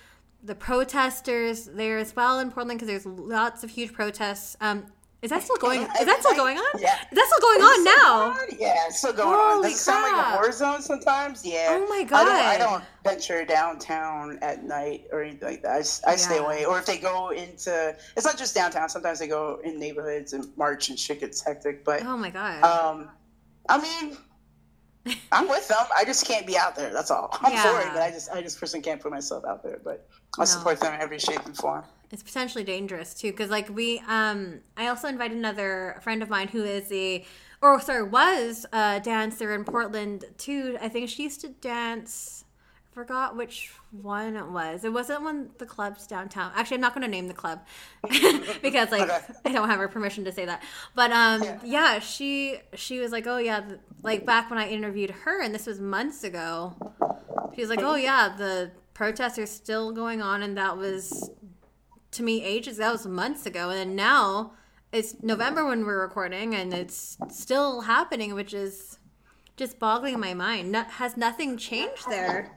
the 0.44 0.56
protesters 0.56 1.66
there 1.66 1.98
as 1.98 2.16
well 2.16 2.40
in 2.40 2.52
Portland 2.52 2.80
because 2.80 2.88
there's 3.04 3.06
lots 3.06 3.64
of 3.64 3.70
huge 3.70 3.94
protests. 3.94 4.58
Um, 4.62 4.86
is 5.22 5.30
that 5.30 5.44
still 5.44 5.58
going? 5.58 5.82
Is 5.82 6.06
that 6.06 6.18
still 6.22 6.36
going 6.36 6.58
on? 6.58 6.80
Yeah. 6.80 6.96
Is 7.12 7.16
that 7.16 7.26
still 7.28 7.40
going 7.42 7.62
on 7.62 7.84
now? 7.84 8.36
Yeah, 8.60 8.74
it's 8.88 8.98
still 8.98 9.14
going 9.14 9.36
on. 9.36 9.54
Holy 9.58 9.70
Does 9.70 9.74
it 9.80 9.84
sound 9.84 10.18
like 10.18 10.34
a 10.34 10.36
war 10.36 10.52
zone 10.52 10.82
sometimes? 10.82 11.46
Yeah. 11.46 11.68
Oh 11.70 11.86
my 11.88 12.04
god. 12.04 12.28
I 12.28 12.58
don't, 12.58 12.68
I 12.72 12.72
don't 12.72 12.84
venture 13.04 13.46
downtown 13.46 14.40
at 14.42 14.64
night 14.64 15.06
or 15.12 15.22
anything 15.22 15.48
like 15.48 15.62
that. 15.62 16.02
I, 16.08 16.16
stay 16.16 16.36
Yeah. 16.38 16.42
away. 16.44 16.66
Or 16.66 16.80
if 16.80 16.88
they 16.88 16.98
go 16.98 17.30
into, 17.30 17.96
it's 18.18 18.26
not 18.26 18.36
just 18.36 18.56
downtown. 18.56 18.90
Sometimes 18.90 19.20
they 19.20 19.28
go 19.28 19.60
in 19.64 19.80
neighborhoods 19.80 20.34
and 20.34 20.46
march 20.58 20.90
and 20.90 20.98
shit 20.98 21.20
gets 21.20 21.40
hectic. 21.46 21.86
But 21.86 22.02
Oh 22.04 22.18
my 22.18 22.32
god. 22.32 22.64
um, 22.64 23.10
I 23.70 23.80
mean, 23.80 24.18
I'm 25.32 25.48
with 25.48 25.68
them. 25.68 25.86
I 25.96 26.04
just 26.04 26.26
can't 26.28 26.48
be 26.48 26.58
out 26.58 26.76
there. 26.76 26.92
That's 26.92 27.12
all. 27.12 27.30
I'm 27.42 27.54
Yeah. 27.54 27.62
sorry, 27.62 27.86
but 27.94 28.02
I 28.02 28.10
just, 28.10 28.32
I 28.32 28.42
just 28.42 28.60
personally 28.60 28.84
can't 28.84 29.00
put 29.00 29.12
myself 29.12 29.46
out 29.46 29.62
there. 29.62 29.80
But 29.84 30.08
I 30.38 30.42
No. 30.42 30.46
support 30.46 30.80
them 30.80 30.94
in 30.94 31.02
every 31.02 31.20
shape 31.20 31.46
and 31.46 31.56
form. 31.56 31.84
it's 32.12 32.24
potentially 32.24 32.64
dangerous 32.64 33.14
too 33.14 33.32
because 33.32 33.50
like 33.50 33.70
we 33.70 34.00
um 34.08 34.60
i 34.76 34.88
also 34.88 35.08
invited 35.08 35.38
another 35.38 35.98
friend 36.04 36.22
of 36.24 36.30
mine 36.30 36.48
who 36.50 36.64
is 36.64 36.92
a 36.92 37.24
or 37.62 37.80
sorry 37.80 38.04
was 38.04 38.66
a 38.74 39.00
dancer 39.02 39.54
in 39.54 39.64
portland 39.64 40.26
too 40.38 40.78
i 40.82 40.90
think 40.90 41.10
she 41.10 41.24
used 41.24 41.40
to 41.42 41.50
dance 41.50 42.44
I 42.92 42.94
forgot 42.94 43.38
which 43.38 43.72
one 43.92 44.36
it 44.36 44.48
was 44.48 44.84
it 44.84 44.92
wasn't 44.92 45.22
one 45.24 45.40
of 45.52 45.58
the 45.58 45.66
clubs 45.66 46.06
downtown 46.06 46.52
actually 46.56 46.76
i'm 46.76 46.82
not 46.82 46.94
going 46.94 47.04
to 47.04 47.08
name 47.18 47.28
the 47.30 47.34
club 47.34 47.60
because 48.62 48.92
like 48.92 49.10
Okay. 49.10 49.20
i 49.46 49.52
don't 49.54 49.70
have 49.70 49.80
her 49.80 49.88
permission 49.88 50.26
to 50.26 50.32
say 50.34 50.46
that 50.46 50.62
but 50.96 51.12
um 51.12 51.42
Yeah. 51.44 51.60
yeah, 51.64 52.00
she 52.00 52.60
she 52.76 53.00
was 53.00 53.12
like 53.14 53.26
oh 53.28 53.38
yeah 53.38 53.62
like 54.04 54.26
back 54.26 54.50
when 54.50 54.60
i 54.60 54.68
interviewed 54.68 55.12
her 55.12 55.42
and 55.42 55.56
this 55.56 55.66
was 55.66 55.80
months 55.80 56.24
ago 56.26 56.76
she 57.56 57.62
was 57.62 57.70
like 57.70 57.80
oh 57.82 57.96
yeah 57.96 58.34
the 58.38 58.72
protests 59.02 59.40
are 59.40 59.48
still 59.48 59.92
going 59.92 60.22
on 60.22 60.44
and 60.44 60.56
that 60.56 60.78
was 60.78 61.32
to 62.12 62.22
me 62.22 62.44
ages 62.44 62.78
that 62.78 62.92
was 62.92 63.08
months 63.08 63.48
ago. 63.48 63.72
And 63.72 63.80
then 63.80 63.96
now 63.96 64.52
it's 64.92 65.16
november 65.24 65.66
when 65.66 65.84
we're 65.88 66.02
recording 66.02 66.54
and 66.54 66.72
it's 66.72 67.18
still 67.32 67.82
happening 67.82 68.36
which 68.36 68.54
is 68.54 69.00
just 69.58 69.80
boggling 69.80 70.20
my 70.20 70.36
mind. 70.36 70.72
No, 70.72 70.84
has 70.84 71.18
nothing 71.18 71.58
changed 71.58 72.08
there? 72.10 72.52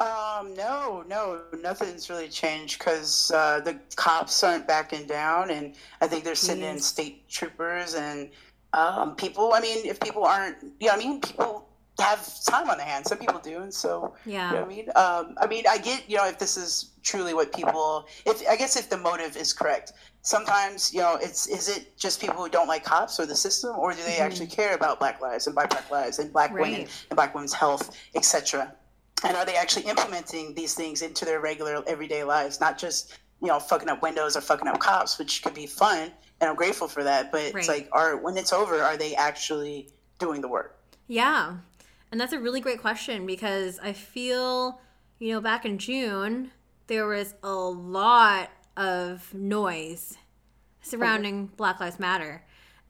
Um, 0.00 0.54
no, 0.54 1.04
no, 1.06 1.42
nothing's 1.60 2.08
really 2.08 2.28
changed 2.28 2.78
because 2.78 3.30
uh, 3.34 3.60
the 3.60 3.78
cops 3.96 4.42
aren't 4.42 4.66
backing 4.66 5.06
down, 5.06 5.50
and 5.50 5.74
I 6.00 6.06
think 6.06 6.24
they're 6.24 6.34
sending 6.34 6.70
in 6.70 6.80
state 6.80 7.28
troopers 7.28 7.94
and 7.94 8.30
um, 8.72 9.14
people. 9.16 9.52
I 9.52 9.60
mean, 9.60 9.84
if 9.84 10.00
people 10.00 10.24
aren't, 10.24 10.56
yeah, 10.80 10.92
I 10.92 10.96
mean, 10.96 11.20
people 11.20 11.69
have 12.00 12.28
time 12.44 12.68
on 12.70 12.78
their 12.78 12.86
hands. 12.86 13.08
Some 13.08 13.18
people 13.18 13.38
do, 13.40 13.60
and 13.62 13.72
so 13.72 14.14
Yeah. 14.26 14.48
you 14.50 14.54
know 14.56 14.62
what 14.62 14.72
I 14.72 14.74
mean. 14.76 14.88
Um, 14.96 15.34
I 15.40 15.46
mean, 15.46 15.64
I 15.68 15.78
get 15.78 16.08
you 16.08 16.16
know 16.16 16.26
if 16.26 16.38
this 16.38 16.56
is 16.56 16.92
truly 17.02 17.34
what 17.34 17.52
people, 17.52 18.06
if 18.26 18.42
I 18.48 18.56
guess 18.56 18.76
if 18.76 18.88
the 18.90 18.98
motive 18.98 19.36
is 19.36 19.52
correct. 19.52 19.92
Sometimes 20.22 20.92
you 20.92 21.00
know 21.00 21.16
it's 21.20 21.46
is 21.46 21.68
it 21.68 21.96
just 21.96 22.20
people 22.20 22.36
who 22.36 22.48
don't 22.50 22.68
like 22.68 22.84
cops 22.84 23.18
or 23.18 23.24
the 23.26 23.34
system, 23.36 23.74
or 23.78 23.92
do 23.92 24.02
they 24.04 24.18
actually 24.18 24.48
care 24.48 24.74
about 24.74 24.98
Black 24.98 25.20
lives 25.20 25.46
and 25.46 25.54
Black 25.54 25.90
lives 25.90 26.18
and 26.18 26.30
Black 26.32 26.52
women 26.52 26.86
and 27.08 27.16
Black 27.16 27.34
women's 27.34 27.54
health, 27.54 27.96
etc 28.14 28.74
and 29.22 29.36
are 29.36 29.44
they 29.44 29.54
actually 29.54 29.82
implementing 29.84 30.54
these 30.54 30.72
things 30.72 31.02
into 31.02 31.26
their 31.26 31.40
regular 31.40 31.82
everyday 31.86 32.24
lives 32.24 32.58
not 32.58 32.78
just 32.78 33.18
you 33.42 33.48
know 33.48 33.60
fucking 33.60 33.90
up 33.90 34.00
windows 34.00 34.34
or 34.34 34.40
fucking 34.40 34.66
up 34.66 34.78
cops 34.80 35.18
which 35.18 35.42
could 35.42 35.52
be 35.52 35.66
fun 35.66 36.10
and 36.40 36.48
i'm 36.48 36.56
grateful 36.56 36.88
for 36.88 37.04
that 37.04 37.30
but 37.30 37.42
Right. 37.52 37.56
it's 37.56 37.68
like 37.68 37.86
are 37.92 38.16
when 38.16 38.38
it's 38.38 38.50
over 38.50 38.80
are 38.82 38.96
they 38.96 39.14
actually 39.14 39.90
doing 40.18 40.40
the 40.40 40.48
work 40.48 40.78
Yeah. 41.06 41.56
And 42.10 42.20
that's 42.20 42.32
a 42.32 42.40
really 42.40 42.60
great 42.60 42.80
question 42.80 43.26
because 43.26 43.78
I 43.78 43.92
feel, 43.92 44.80
you 45.18 45.32
know, 45.32 45.40
back 45.40 45.64
in 45.64 45.78
June, 45.78 46.50
there 46.88 47.06
was 47.06 47.34
a 47.42 47.54
lot 47.54 48.50
of 48.76 49.32
noise 49.32 50.16
surrounding 50.82 51.50
oh, 51.52 51.56
Black 51.56 51.78
Lives 51.78 52.00
Matter. 52.00 52.42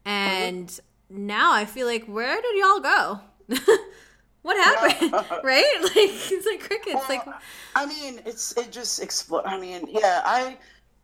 Oh, 0.05 0.09
and 0.09 0.79
now 1.09 1.53
I 1.53 1.65
feel 1.65 1.85
like, 1.85 2.05
where 2.05 2.41
did 2.41 2.57
y'all 2.57 2.79
go? 2.79 3.19
what 4.41 4.57
happened? 4.57 5.11
right? 5.43 5.63
Like, 5.81 5.95
it's 5.95 6.45
like 6.45 6.61
crickets. 6.61 7.09
Like, 7.09 7.21
I 7.75 7.85
mean, 7.85 8.21
it's 8.25 8.57
it 8.57 8.71
just 8.71 9.01
explode. 9.01 9.45
I 9.45 9.59
mean, 9.59 9.87
yeah, 9.89 10.21
I. 10.25 10.57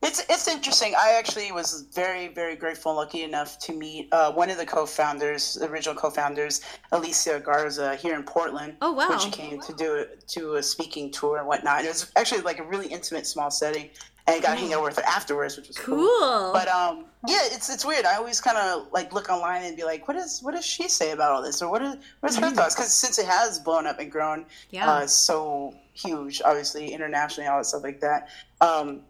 It's 0.03 0.19
it's 0.29 0.47
interesting. 0.47 0.93
I 0.95 1.13
actually 1.17 1.51
was 1.51 1.87
very 1.93 2.27
very 2.27 2.55
grateful 2.55 2.91
and 2.91 2.97
lucky 2.97 3.23
enough 3.23 3.57
to 3.59 3.73
meet 3.73 4.09
uh, 4.11 4.31
one 4.31 4.49
of 4.51 4.57
the 4.57 4.65
co-founders, 4.65 5.55
the 5.55 5.67
original 5.69 5.95
co-founders, 5.95 6.61
Alicia 6.91 7.39
Garza, 7.43 7.95
here 7.95 8.15
in 8.15 8.23
Portland. 8.23 8.75
Oh, 8.81 8.93
wow. 8.93 9.09
When 9.09 9.19
she 9.19 9.31
came 9.31 9.59
to 9.59 9.73
do 9.73 9.95
it 9.95 10.27
to 10.29 10.55
a 10.55 10.63
speaking 10.63 11.11
tour 11.11 11.37
and 11.39 11.47
whatnot. 11.47 11.79
And 11.79 11.87
It 11.87 11.89
was 11.89 12.11
actually 12.15 12.41
like 12.41 12.59
a 12.59 12.63
really 12.63 12.87
intimate 12.87 13.25
small 13.25 13.49
setting, 13.49 13.89
and 14.27 14.39
got 14.43 14.53
to 14.53 14.59
hang 14.59 14.71
out 14.73 14.83
with 14.83 14.97
her 14.97 15.03
afterwards, 15.03 15.57
which 15.57 15.67
was 15.67 15.77
cool. 15.79 15.97
cool. 15.97 16.53
But 16.53 16.67
um, 16.67 17.05
yeah, 17.27 17.39
it's 17.45 17.67
it's 17.67 17.83
weird. 17.83 18.05
I 18.05 18.17
always 18.17 18.39
kind 18.39 18.57
of 18.57 18.87
like 18.91 19.11
look 19.13 19.29
online 19.29 19.63
and 19.63 19.75
be 19.75 19.83
like, 19.83 20.07
what 20.07 20.15
is 20.15 20.41
what 20.43 20.53
does 20.53 20.65
she 20.65 20.87
say 20.89 21.09
about 21.09 21.31
all 21.31 21.41
this, 21.41 21.59
or 21.59 21.71
what 21.71 21.81
is 21.81 21.95
what 22.19 22.29
is 22.31 22.37
her 22.37 22.51
thoughts? 22.51 22.75
Because 22.75 22.93
since 22.93 23.17
it 23.17 23.25
has 23.25 23.57
blown 23.57 23.87
up 23.87 23.97
and 23.99 24.11
grown, 24.11 24.45
Yeah. 24.69 24.87
uh, 24.91 25.07
so 25.07 25.73
huge, 25.93 26.39
obviously 26.45 26.93
internationally, 26.93 27.47
all 27.49 27.57
that 27.57 27.65
stuff 27.65 27.81
like 27.81 27.99
that. 28.01 28.29
Um, 28.61 29.01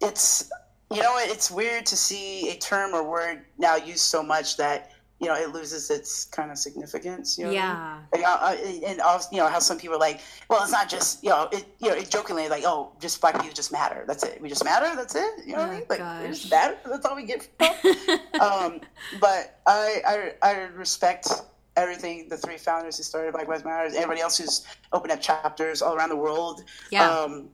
it's 0.00 0.50
you 0.90 1.02
know, 1.02 1.14
it's 1.18 1.50
weird 1.50 1.84
to 1.86 1.96
see 1.96 2.50
a 2.50 2.56
term 2.56 2.94
or 2.94 3.02
word 3.02 3.44
now 3.58 3.76
used 3.76 4.00
so 4.00 4.22
much 4.22 4.56
that 4.56 4.92
you 5.18 5.26
know 5.26 5.34
it 5.34 5.50
loses 5.50 5.90
its 5.90 6.26
kind 6.26 6.50
of 6.50 6.58
significance. 6.58 7.36
You 7.36 7.46
know 7.46 7.50
yeah. 7.50 7.98
I 8.12 8.16
mean? 8.16 8.22
like, 8.22 8.42
uh, 8.42 8.86
and 8.86 9.00
also, 9.00 9.28
you 9.32 9.38
know 9.38 9.48
how 9.48 9.58
some 9.58 9.78
people 9.78 9.96
are 9.96 10.00
like, 10.00 10.20
well, 10.48 10.62
it's 10.62 10.70
not 10.70 10.88
just 10.88 11.24
you 11.24 11.30
know, 11.30 11.48
it 11.50 11.66
you 11.80 11.88
know, 11.88 11.96
it 11.96 12.08
jokingly 12.08 12.48
like, 12.48 12.62
oh, 12.64 12.92
just 13.00 13.20
black 13.20 13.34
people 13.34 13.52
just 13.52 13.72
matter. 13.72 14.04
That's 14.06 14.22
it. 14.22 14.40
We 14.40 14.48
just 14.48 14.64
matter. 14.64 14.94
That's 14.94 15.16
it. 15.16 15.44
You 15.44 15.54
know 15.54 15.62
what 15.62 15.70
I 15.70 15.78
mean? 15.78 15.86
Like, 15.88 16.22
we 16.22 16.28
just 16.28 16.50
matter. 16.50 16.76
That's 16.86 17.04
all 17.04 17.16
we 17.16 17.24
get. 17.24 17.48
um, 18.40 18.80
but 19.20 19.58
I, 19.66 20.02
I 20.06 20.32
I 20.42 20.52
respect 20.76 21.28
everything 21.76 22.28
the 22.28 22.36
three 22.36 22.58
founders 22.58 22.96
who 22.96 23.02
started 23.02 23.32
Black 23.32 23.48
Lives 23.48 23.64
Matter, 23.64 23.86
everybody 23.96 24.20
else 24.20 24.38
who's 24.38 24.66
opened 24.92 25.12
up 25.12 25.20
chapters 25.20 25.82
all 25.82 25.96
around 25.96 26.10
the 26.10 26.16
world. 26.16 26.62
Yeah. 26.90 27.10
Um, 27.10 27.48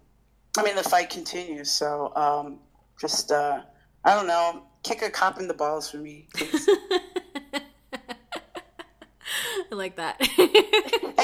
I 0.59 0.62
mean, 0.62 0.76
the 0.76 0.82
fight 0.82 1.11
continues. 1.11 1.70
So 1.70 2.12
um, 2.14 2.59
just, 3.00 3.32
uh, 3.32 3.62
I 4.05 4.14
don't 4.14 4.26
know, 4.26 4.64
kick 4.82 5.03
a 5.03 5.11
cop 5.11 5.40
in 5.40 5.48
the 5.48 5.55
balls 5.55 5.90
for 5.90 5.96
me, 5.98 6.26
please. 6.34 6.68
I 9.70 9.74
like 9.74 9.96
that. 9.96 10.20
hey, 10.36 10.46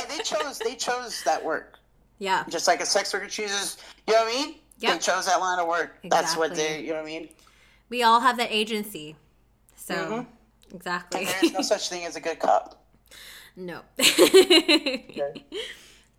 they 0.09 0.22
chose 0.24 0.59
they 0.59 0.74
chose 0.74 1.22
that 1.24 1.45
work. 1.45 1.79
Yeah. 2.18 2.45
Just 2.49 2.66
like 2.66 2.81
a 2.81 2.87
sex 2.87 3.12
worker 3.12 3.29
chooses, 3.29 3.76
you 4.07 4.14
know 4.14 4.24
what 4.24 4.33
I 4.35 4.37
mean? 4.37 4.55
Yeah. 4.79 4.95
They 4.95 4.99
chose 5.01 5.26
that 5.26 5.39
line 5.41 5.59
of 5.59 5.68
work. 5.68 5.99
Exactly. 6.03 6.09
That's 6.11 6.37
what 6.37 6.55
they, 6.55 6.81
you 6.81 6.89
know 6.89 6.95
what 6.97 7.03
I 7.03 7.07
mean? 7.07 7.29
We 7.91 8.03
all 8.03 8.20
have 8.20 8.37
that 8.39 8.51
agency. 8.51 9.16
So, 9.76 9.95
Mhm. 9.95 10.26
exactly. 10.74 11.20
And 11.20 11.29
there's 11.29 11.53
no 11.53 11.62
such 11.62 11.89
thing 11.91 12.05
as 12.07 12.16
a 12.16 12.20
good 12.20 12.39
cop. 12.39 12.83
no. 13.57 13.81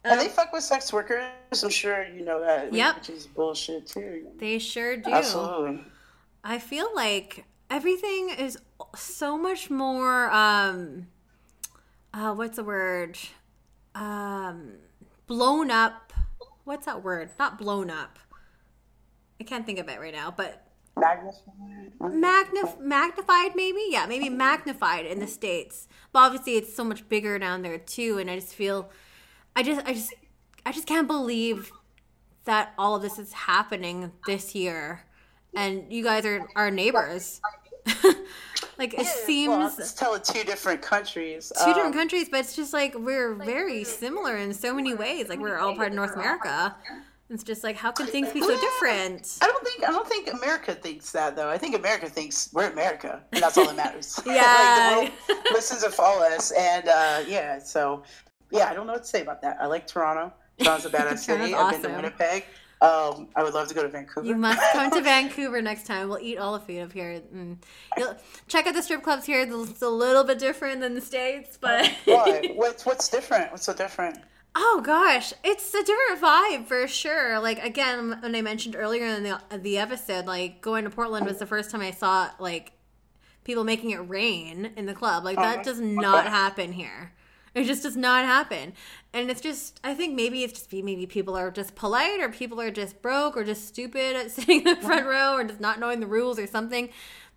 And 0.04 0.20
they 0.20 0.28
fuck 0.30 0.54
with 0.54 0.64
sex 0.64 0.94
workers. 0.94 1.24
I'm 1.64 1.70
sure 1.70 2.06
you 2.08 2.24
know 2.24 2.40
that. 2.42 2.74
Yep. 2.74 2.96
Which 2.98 3.10
is 3.10 3.28
bullshit 3.28 3.86
too. 3.86 4.28
they 4.38 4.58
sure 4.60 4.98
do. 4.98 5.12
Absolutely. 5.12 5.84
I 6.44 6.58
feel 6.60 6.88
like 6.96 7.46
everything 7.70 8.30
is 8.30 8.58
so 8.96 9.38
much 9.38 9.70
more 9.70 10.32
um 10.32 11.08
uh 12.14 12.34
what's 12.34 12.56
the 12.56 12.64
word? 12.64 13.18
Um 13.94 14.74
blown 15.28 15.70
up. 15.70 16.14
What's 16.64 16.86
that 16.86 17.04
word? 17.04 17.32
Not 17.38 17.58
blown 17.58 17.90
up. 17.90 18.20
I 19.42 19.44
can't 19.44 19.66
think 19.66 19.80
of 19.80 19.90
it 19.90 20.00
right 20.00 20.14
now, 20.14 20.34
but 20.36 20.66
Magnified. 20.98 21.94
magnif- 22.02 22.80
magnified 22.80 23.56
maybe? 23.56 23.86
Yeah, 23.90 24.06
maybe 24.06 24.30
magnified 24.30 25.06
in 25.06 25.20
the 25.20 25.28
states. 25.28 25.88
But 26.12 26.20
obviously 26.20 26.56
it's 26.58 26.74
so 26.76 26.84
much 26.84 27.08
bigger 27.10 27.38
down 27.40 27.62
there 27.64 27.78
too 27.78 28.18
and 28.18 28.30
I 28.30 28.36
just 28.36 28.54
feel 28.54 28.90
I 29.60 29.62
just 29.62 29.86
I 29.86 29.94
just 29.94 30.14
I 30.66 30.72
just 30.72 30.88
can't 30.88 31.06
believe 31.06 31.70
that 32.46 32.72
all 32.78 32.96
of 32.96 33.02
this 33.02 33.20
is 33.20 33.34
happening 33.34 34.10
this 34.26 34.56
year 34.56 35.02
and 35.54 35.92
you 35.92 36.02
guys 36.02 36.26
are 36.26 36.48
our 36.56 36.72
neighbors. 36.72 37.42
like 38.78 38.94
it 38.94 39.06
seems 39.06 39.50
well, 39.50 39.60
let's 39.78 39.94
tell 39.94 40.14
it 40.16 40.24
two 40.24 40.46
different 40.46 40.82
countries. 40.82 41.52
two 41.60 41.74
different 41.74 41.88
Um, 41.88 41.94
countries, 41.94 42.30
but 42.30 42.40
it's 42.40 42.56
just 42.56 42.72
like 42.72 42.96
we're 42.98 43.34
very 43.34 43.84
similar 43.84 44.38
in 44.38 44.54
so 44.54 44.74
many 44.74 44.94
ways. 44.94 45.28
Like 45.28 45.40
we're 45.40 45.58
all 45.58 45.76
part 45.76 45.90
of 45.90 45.94
North 45.94 46.16
America. 46.16 46.74
It's 47.30 47.44
just 47.44 47.62
like 47.62 47.76
how 47.76 47.92
can 47.92 48.08
things 48.08 48.32
be 48.32 48.40
so 48.40 48.58
different? 48.62 49.40
I 49.42 49.48
don't 49.48 49.66
think 49.66 49.84
I 49.84 49.92
don't 49.92 50.08
think 50.08 50.32
America 50.32 50.74
thinks 50.74 51.12
that 51.12 51.36
though. 51.36 51.50
I 51.50 51.58
think 51.58 51.76
America 51.76 52.08
thinks 52.08 52.50
we're 52.54 52.72
America, 52.72 53.22
and 53.34 53.44
that's 53.44 53.58
all 53.58 53.66
that 53.66 53.76
matters. 53.76 54.18
Yeah. 54.26 54.96
like 55.02 55.28
the 55.28 55.34
world 55.34 55.46
listens 55.52 55.84
and 55.84 55.94
follows 55.94 56.32
us, 56.32 56.52
and 56.52 56.88
uh, 56.88 57.24
yeah. 57.28 57.60
So 57.60 58.04
yeah, 58.52 58.70
I 58.70 58.74
don't 58.74 58.88
know 58.88 58.94
what 58.94 59.04
to 59.04 59.08
say 59.10 59.22
about 59.22 59.42
that. 59.42 59.58
I 59.62 59.66
like 59.68 59.88
Toronto. 59.88 60.34
Toronto's 60.60 60.86
a 60.86 60.90
badass 60.90 61.18
city. 61.26 61.52
Toronto's 61.52 61.76
I've 61.76 61.82
been 61.82 61.92
to. 61.92 61.96
Winnipeg. 61.98 62.46
Um, 62.82 63.28
I 63.36 63.44
would 63.44 63.54
love 63.54 63.68
to 63.68 63.74
go 63.74 63.84
to 63.84 63.90
Vancouver. 63.90 64.26
You 64.26 64.36
must 64.36 64.62
come 64.72 64.90
to 64.92 65.02
Vancouver 65.14 65.62
next 65.62 65.86
time. 65.86 66.08
We'll 66.08 66.20
eat 66.20 66.38
all 66.38 66.54
the 66.58 66.66
food 66.66 66.80
up 66.82 66.94
here. 66.94 67.22
Mm. 67.36 67.58
You'll, 67.98 68.16
check 68.48 68.68
out 68.68 68.74
the 68.74 68.82
strip 68.82 69.04
clubs 69.04 69.26
here. 69.26 69.42
It's 69.42 69.82
a 69.82 69.90
little 69.90 70.24
bit 70.24 70.40
different 70.40 70.80
than 70.80 70.96
the 70.96 71.02
states, 71.02 71.58
but 71.60 71.92
Why? 72.06 72.52
What's 72.56 72.86
what's 72.86 73.10
different? 73.10 73.52
What's 73.52 73.66
so 73.66 73.74
different? 73.74 74.20
oh 74.56 74.82
gosh, 74.84 75.32
it's 75.44 75.72
a 75.74 75.84
different 75.84 76.22
vibe 76.22 76.66
for 76.68 76.88
sure. 76.88 77.40
Like 77.40 77.62
again, 77.64 78.18
when 78.22 78.34
I 78.36 78.42
mentioned 78.42 78.76
earlier 78.78 79.06
in 79.06 79.24
the 79.24 79.40
the 79.58 79.78
episode, 79.78 80.26
like 80.26 80.62
going 80.62 80.86
to 80.86 80.90
Portland 80.90 81.26
was 81.26 81.38
the 81.38 81.46
first 81.46 81.70
time 81.72 81.82
I 81.82 81.92
saw 81.92 82.30
like 82.40 82.72
people 83.44 83.64
making 83.66 83.92
it 83.92 83.98
rain 83.98 84.72
in 84.78 84.86
the 84.86 84.94
club. 84.94 85.26
Like 85.26 85.36
that 85.36 85.56
Uh-huh. 85.56 85.64
does 85.64 85.80
not 85.82 86.26
happen 86.28 86.72
here. 86.72 87.12
It 87.56 87.64
just 87.66 87.84
does 87.84 87.96
not 87.98 88.26
happen. 88.26 88.74
And 89.14 89.30
it's 89.32 89.42
just, 89.42 89.80
I 89.84 89.94
think 89.96 90.16
maybe 90.16 90.44
it's 90.44 90.54
just 90.54 90.72
maybe 90.72 91.06
people 91.06 91.36
are 91.36 91.50
just 91.52 91.76
polite 91.76 92.20
or 92.22 92.30
people 92.30 92.62
are 92.62 92.72
just 92.72 93.02
broke 93.02 93.36
or 93.36 93.44
just 93.44 93.68
stupid 93.68 94.16
at 94.16 94.32
sitting 94.36 94.60
in 94.60 94.64
the 94.66 94.76
front 94.76 95.06
row 95.06 95.34
or 95.34 95.44
just 95.44 95.60
not 95.60 95.80
knowing 95.80 96.00
the 96.00 96.08
rules 96.08 96.38
or 96.40 96.48
something. 96.48 96.90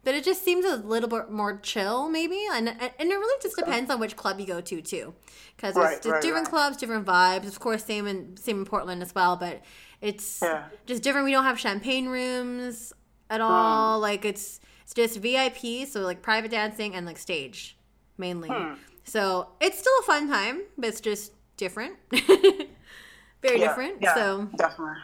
But 0.04 0.14
it 0.16 0.24
just 0.24 0.44
seems 0.44 0.64
a 0.64 0.76
little 0.76 1.08
bit 1.08 1.30
more 1.30 1.58
chill, 1.62 2.08
maybe. 2.08 2.44
And, 2.52 2.68
and 2.68 2.80
it 2.98 3.14
really 3.14 3.38
just 3.40 3.56
depends 3.56 3.88
on 3.88 4.00
which 4.00 4.16
club 4.16 4.40
you 4.40 4.46
go 4.46 4.60
to, 4.60 4.82
too. 4.82 5.14
Because 5.56 5.74
there's 5.76 6.04
Right, 6.04 6.20
different 6.20 6.46
right. 6.46 6.50
clubs, 6.50 6.76
different 6.76 7.06
vibes. 7.06 7.46
Of 7.46 7.60
course, 7.60 7.84
same 7.84 8.08
in, 8.08 8.36
same 8.36 8.58
in 8.58 8.64
Portland 8.64 9.00
as 9.00 9.14
well. 9.14 9.36
But 9.36 9.62
it's 10.00 10.40
Yeah. 10.42 10.64
just 10.86 11.04
different. 11.04 11.24
We 11.24 11.30
don't 11.30 11.44
have 11.44 11.60
champagne 11.60 12.08
rooms 12.08 12.92
at 13.30 13.40
Hmm. 13.40 13.46
all. 13.46 14.00
Like 14.00 14.24
it's 14.24 14.58
it's 14.82 14.92
just 14.94 15.20
VIP, 15.20 15.86
so 15.86 16.00
like 16.00 16.20
private 16.20 16.50
dancing 16.50 16.96
and 16.96 17.06
like 17.06 17.16
stage 17.16 17.76
mainly. 18.18 18.48
Hmm. 18.48 18.74
So 19.05 19.48
it's 19.61 19.78
still 19.78 19.92
a 20.00 20.03
fun 20.05 20.28
time, 20.28 20.62
but 20.78 20.88
it's 20.88 21.00
just 21.00 21.32
different. 21.57 21.96
Very 22.11 23.61
Yeah, 23.61 23.68
different. 23.68 23.96
yeah, 24.00 24.14
So, 24.14 24.48
definitely. 24.57 24.96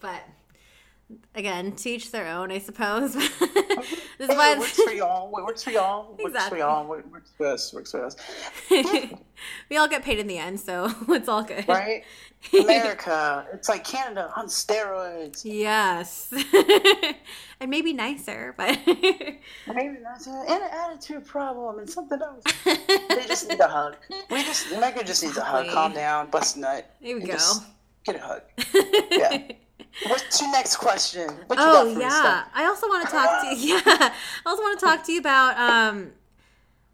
but 0.00 0.22
again, 1.34 1.72
teach 1.72 2.10
their 2.10 2.26
own, 2.28 2.52
I 2.52 2.58
suppose. 2.58 3.16
this 4.18 4.30
is 4.30 4.36
why 4.36 4.52
it 4.52 4.58
works 4.58 4.80
for 4.80 4.92
y'all. 4.92 5.36
It 5.36 5.44
works 5.44 5.62
for 5.62 5.70
y'all. 5.70 6.16
Works 6.22 6.48
for 6.48 6.56
y'all. 6.56 6.86
Works 6.86 7.30
for 7.36 7.46
us. 7.46 7.72
Works 7.72 7.90
for 7.90 8.04
us. 8.04 8.16
we 9.70 9.76
all 9.76 9.88
get 9.88 10.02
paid 10.02 10.18
in 10.18 10.26
the 10.26 10.38
end, 10.38 10.58
so 10.60 10.90
it's 11.08 11.28
all 11.28 11.42
good. 11.42 11.68
Right? 11.68 12.04
America. 12.52 13.46
It's 13.52 13.68
like 13.68 13.84
Canada 13.84 14.32
on 14.36 14.46
steroids. 14.46 15.42
Yes. 15.44 16.32
and 17.60 17.70
maybe 17.70 17.92
nicer, 17.92 18.54
but 18.56 18.78
Maybe 18.86 19.96
that's 20.02 20.26
it. 20.26 20.32
And 20.32 20.62
an 20.62 20.70
attitude 20.72 21.26
problem 21.26 21.78
and 21.78 21.88
something 21.88 22.20
else. 22.20 22.44
they 22.64 23.26
just 23.26 23.48
need 23.48 23.60
a 23.60 23.68
hug. 23.68 23.96
We 24.30 24.44
just 24.44 24.70
America 24.72 25.04
just 25.04 25.22
needs 25.24 25.36
a 25.36 25.44
hug. 25.44 25.68
Calm 25.68 25.92
down, 25.92 26.30
bust 26.30 26.56
a 26.56 26.60
nut. 26.60 26.90
There 27.02 27.16
we 27.16 27.22
go. 27.22 27.32
just 27.32 27.64
Get 28.04 28.16
a 28.16 28.20
hug. 28.20 28.42
Yeah. 29.10 29.48
What's 30.04 30.40
your 30.40 30.50
next 30.52 30.76
question? 30.76 31.28
What 31.46 31.58
you 31.58 31.64
Oh 31.64 31.96
yeah? 32.00 32.44
I 32.54 32.64
also 32.66 32.86
want 32.88 33.06
to 33.06 33.10
talk 33.10 33.42
to 33.42 33.56
you. 33.56 33.74
Yeah, 33.74 33.80
I 33.86 34.12
also 34.44 34.62
want 34.62 34.78
to 34.78 34.84
talk 34.84 35.04
to 35.06 35.12
you 35.12 35.20
about 35.20 35.58
um, 35.58 36.12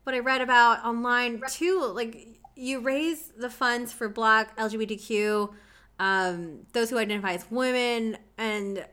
what 0.04 0.14
I 0.14 0.20
read 0.20 0.40
about 0.40 0.84
online 0.84 1.42
too. 1.50 1.92
Like 1.94 2.28
you 2.54 2.80
raise 2.80 3.32
the 3.36 3.50
funds 3.50 3.92
for 3.92 4.08
Black 4.08 4.56
LGBTQ, 4.56 5.52
um, 5.98 6.60
those 6.72 6.90
who 6.90 6.98
identify 6.98 7.32
as 7.32 7.44
women, 7.50 8.18
and 8.38 8.84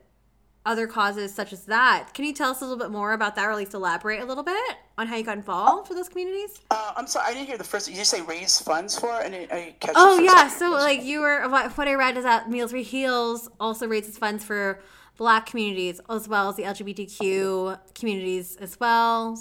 other 0.66 0.86
causes 0.86 1.34
such 1.34 1.52
as 1.52 1.64
that. 1.64 2.10
Can 2.12 2.24
you 2.24 2.34
tell 2.34 2.50
us 2.50 2.60
a 2.60 2.64
little 2.64 2.78
bit 2.78 2.90
more 2.90 3.12
about 3.12 3.34
that, 3.36 3.46
or 3.46 3.50
at 3.50 3.56
least 3.56 3.72
elaborate 3.74 4.20
a 4.20 4.24
little 4.24 4.42
bit 4.42 4.76
on 4.98 5.06
how 5.06 5.16
you 5.16 5.24
got 5.24 5.36
involved 5.38 5.88
for 5.88 5.94
those 5.94 6.08
communities? 6.08 6.60
Uh, 6.70 6.92
I'm 6.96 7.06
sorry, 7.06 7.26
I 7.30 7.34
didn't 7.34 7.46
hear 7.48 7.56
the 7.58 7.64
first. 7.64 7.86
Did 7.86 7.96
you 7.96 8.04
say 8.04 8.20
raise 8.20 8.60
funds 8.60 8.98
for? 8.98 9.10
I 9.10 9.24
I 9.24 9.28
didn't 9.30 9.80
catch. 9.80 9.92
Oh 9.96 10.18
yeah, 10.20 10.48
so 10.48 10.70
like 10.72 11.02
you 11.02 11.20
were 11.20 11.48
what 11.48 11.76
what 11.78 11.88
I 11.88 11.94
read 11.94 12.16
is 12.16 12.24
that 12.24 12.50
Meals 12.50 12.72
for 12.72 12.76
Heels 12.78 13.48
also 13.58 13.86
raises 13.88 14.18
funds 14.18 14.44
for 14.44 14.80
Black 15.16 15.46
communities 15.46 16.00
as 16.10 16.28
well 16.28 16.48
as 16.50 16.56
the 16.56 16.62
LGBTQ 16.64 17.78
communities 17.94 18.56
as 18.56 18.78
well. 18.78 19.38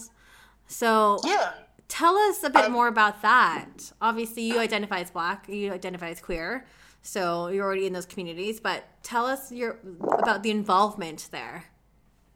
So 0.68 1.20
Yeah. 1.26 1.52
tell 1.88 2.16
us 2.18 2.44
a 2.44 2.50
bit 2.50 2.66
Um, 2.66 2.72
more 2.72 2.88
about 2.88 3.22
that. 3.22 3.92
Obviously, 4.02 4.44
you 4.44 4.60
identify 4.60 5.00
as 5.00 5.12
Black, 5.12 5.48
you 5.50 5.72
identify 5.74 6.10
as 6.10 6.22
queer, 6.22 6.66
so 7.02 7.48
you're 7.48 7.66
already 7.66 7.86
in 7.88 7.94
those 7.94 8.06
communities. 8.06 8.60
But 8.60 8.84
tell 9.04 9.26
us 9.26 9.52
your 9.52 9.80
about 10.02 10.44
the 10.44 10.52
involvement 10.52 11.28
there. 11.32 11.66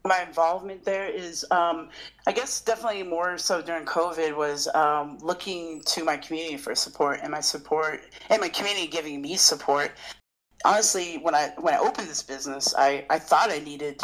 my 0.05 0.21
involvement 0.27 0.83
there 0.83 1.07
is 1.07 1.45
um, 1.51 1.89
i 2.27 2.31
guess 2.33 2.59
definitely 2.61 3.03
more 3.03 3.37
so 3.37 3.61
during 3.61 3.85
covid 3.85 4.35
was 4.35 4.67
um, 4.75 5.17
looking 5.21 5.81
to 5.85 6.03
my 6.03 6.17
community 6.17 6.57
for 6.57 6.75
support 6.75 7.19
and 7.23 7.31
my 7.31 7.39
support 7.39 8.01
and 8.29 8.41
my 8.41 8.49
community 8.49 8.87
giving 8.87 9.21
me 9.21 9.35
support 9.37 9.91
honestly 10.65 11.17
when 11.25 11.33
i 11.35 11.45
when 11.57 11.73
i 11.73 11.77
opened 11.77 12.07
this 12.09 12.21
business 12.21 12.73
i 12.77 13.05
i 13.09 13.17
thought 13.17 13.49
i 13.49 13.59
needed 13.59 13.97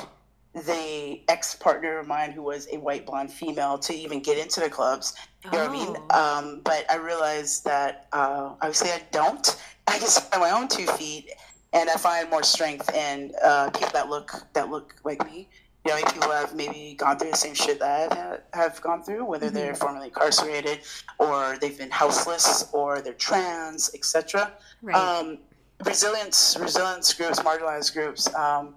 the 0.53 1.21
ex 1.27 1.55
partner 1.55 1.99
of 1.99 2.07
mine 2.07 2.31
who 2.31 2.41
was 2.41 2.67
a 2.71 2.77
white 2.77 3.05
blonde 3.05 3.31
female 3.31 3.77
to 3.77 3.93
even 3.93 4.19
get 4.21 4.37
into 4.37 4.59
the 4.61 4.69
clubs 4.69 5.15
you 5.43 5.51
know 5.51 5.59
what 5.59 5.69
i 5.69 5.73
mean 5.73 5.95
Oh. 6.11 6.37
um, 6.39 6.61
but 6.63 6.89
i 6.89 6.95
realized 6.95 7.65
that 7.65 8.07
uh, 8.13 8.53
obviously 8.61 8.89
i 8.91 9.01
don't 9.11 9.61
i 9.89 9.99
just 9.99 10.29
find 10.29 10.41
my 10.41 10.51
own 10.51 10.67
two 10.67 10.85
feet 10.85 11.29
and 11.73 11.89
i 11.89 11.95
find 11.95 12.29
more 12.29 12.43
strength 12.43 12.93
in 12.93 13.31
uh, 13.43 13.69
people 13.71 13.89
that 13.93 14.09
look 14.09 14.31
that 14.53 14.69
look 14.69 14.95
like 15.03 15.25
me 15.25 15.47
you 15.85 15.91
know, 15.91 16.11
people 16.11 16.31
have 16.31 16.55
maybe 16.55 16.95
gone 16.97 17.17
through 17.17 17.31
the 17.31 17.37
same 17.37 17.53
shit 17.53 17.79
that 17.79 18.11
I 18.53 18.57
have, 18.57 18.81
gone 18.81 19.01
through, 19.01 19.23
whether 19.25 19.49
they're 19.49 19.73
formerly 19.75 20.07
incarcerated 20.07 20.79
or 21.19 21.57
they've 21.59 21.77
been 21.77 21.89
houseless 21.89 22.69
or 22.73 23.01
they're 23.01 23.13
trans, 23.13 23.91
etc. 23.93 24.51
Right. 24.81 24.95
Um, 24.95 25.39
resilience, 25.85 26.57
resilience 26.59 27.13
groups, 27.13 27.39
marginalized 27.39 27.93
groups. 27.93 28.33
Um, 28.35 28.75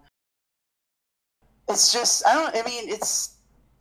it's 1.69 1.93
just 1.93 2.27
I 2.27 2.35
don't. 2.35 2.55
I 2.55 2.69
mean, 2.69 2.89
it's 2.89 3.37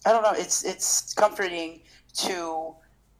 I 0.05 0.11
don't 0.11 0.23
know. 0.23 0.33
It's 0.33 0.63
it's 0.63 1.13
comforting 1.13 1.81
to 2.15 2.75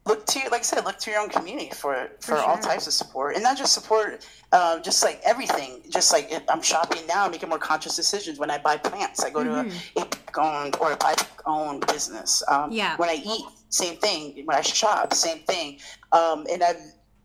look 0.06 0.26
to 0.26 0.39
like 0.52 0.62
I 0.62 0.64
said, 0.64 0.86
look 0.86 0.97
to 0.99 1.12
your 1.12 1.20
own 1.20 1.30
community 1.30 1.70
for 1.72 2.10
for, 2.20 2.36
For 2.36 2.38
all 2.38 2.58
types 2.58 2.88
of 2.88 2.93
support, 2.93 3.36
and 3.36 3.43
not 3.43 3.58
just 3.58 3.74
support, 3.74 4.26
uh, 4.52 4.80
just 4.80 5.04
like 5.04 5.22
everything. 5.24 5.82
Just 5.89 6.12
like 6.12 6.32
if 6.32 6.43
I'm 6.49 6.62
shopping 6.62 7.06
now, 7.08 7.28
making 7.28 7.49
more 7.49 7.60
conscious 7.60 7.95
decisions 7.95 8.39
when 8.39 8.49
I 8.49 8.58
buy 8.58 8.78
plants. 8.78 9.24
I 9.24 9.30
go 9.30 9.43
to 9.43 9.52
a, 9.97 10.02
a 10.02 10.08
owned 10.39 10.78
or 10.80 10.93
a 10.93 10.97
BIPOC 10.97 11.28
owned 11.45 11.86
business. 11.88 12.41
Um, 12.47 12.62
Mm-hmm. 12.62 12.74
Yeah. 12.74 12.95
When 12.97 13.10
I 13.10 13.22
eat, 13.26 13.45
same 13.70 13.97
thing. 13.97 14.43
When 14.45 14.56
I 14.56 14.62
shop, 14.62 15.14
same 15.14 15.39
thing. 15.39 15.80
Um, 16.12 16.45
and 16.52 16.64
I've 16.64 16.78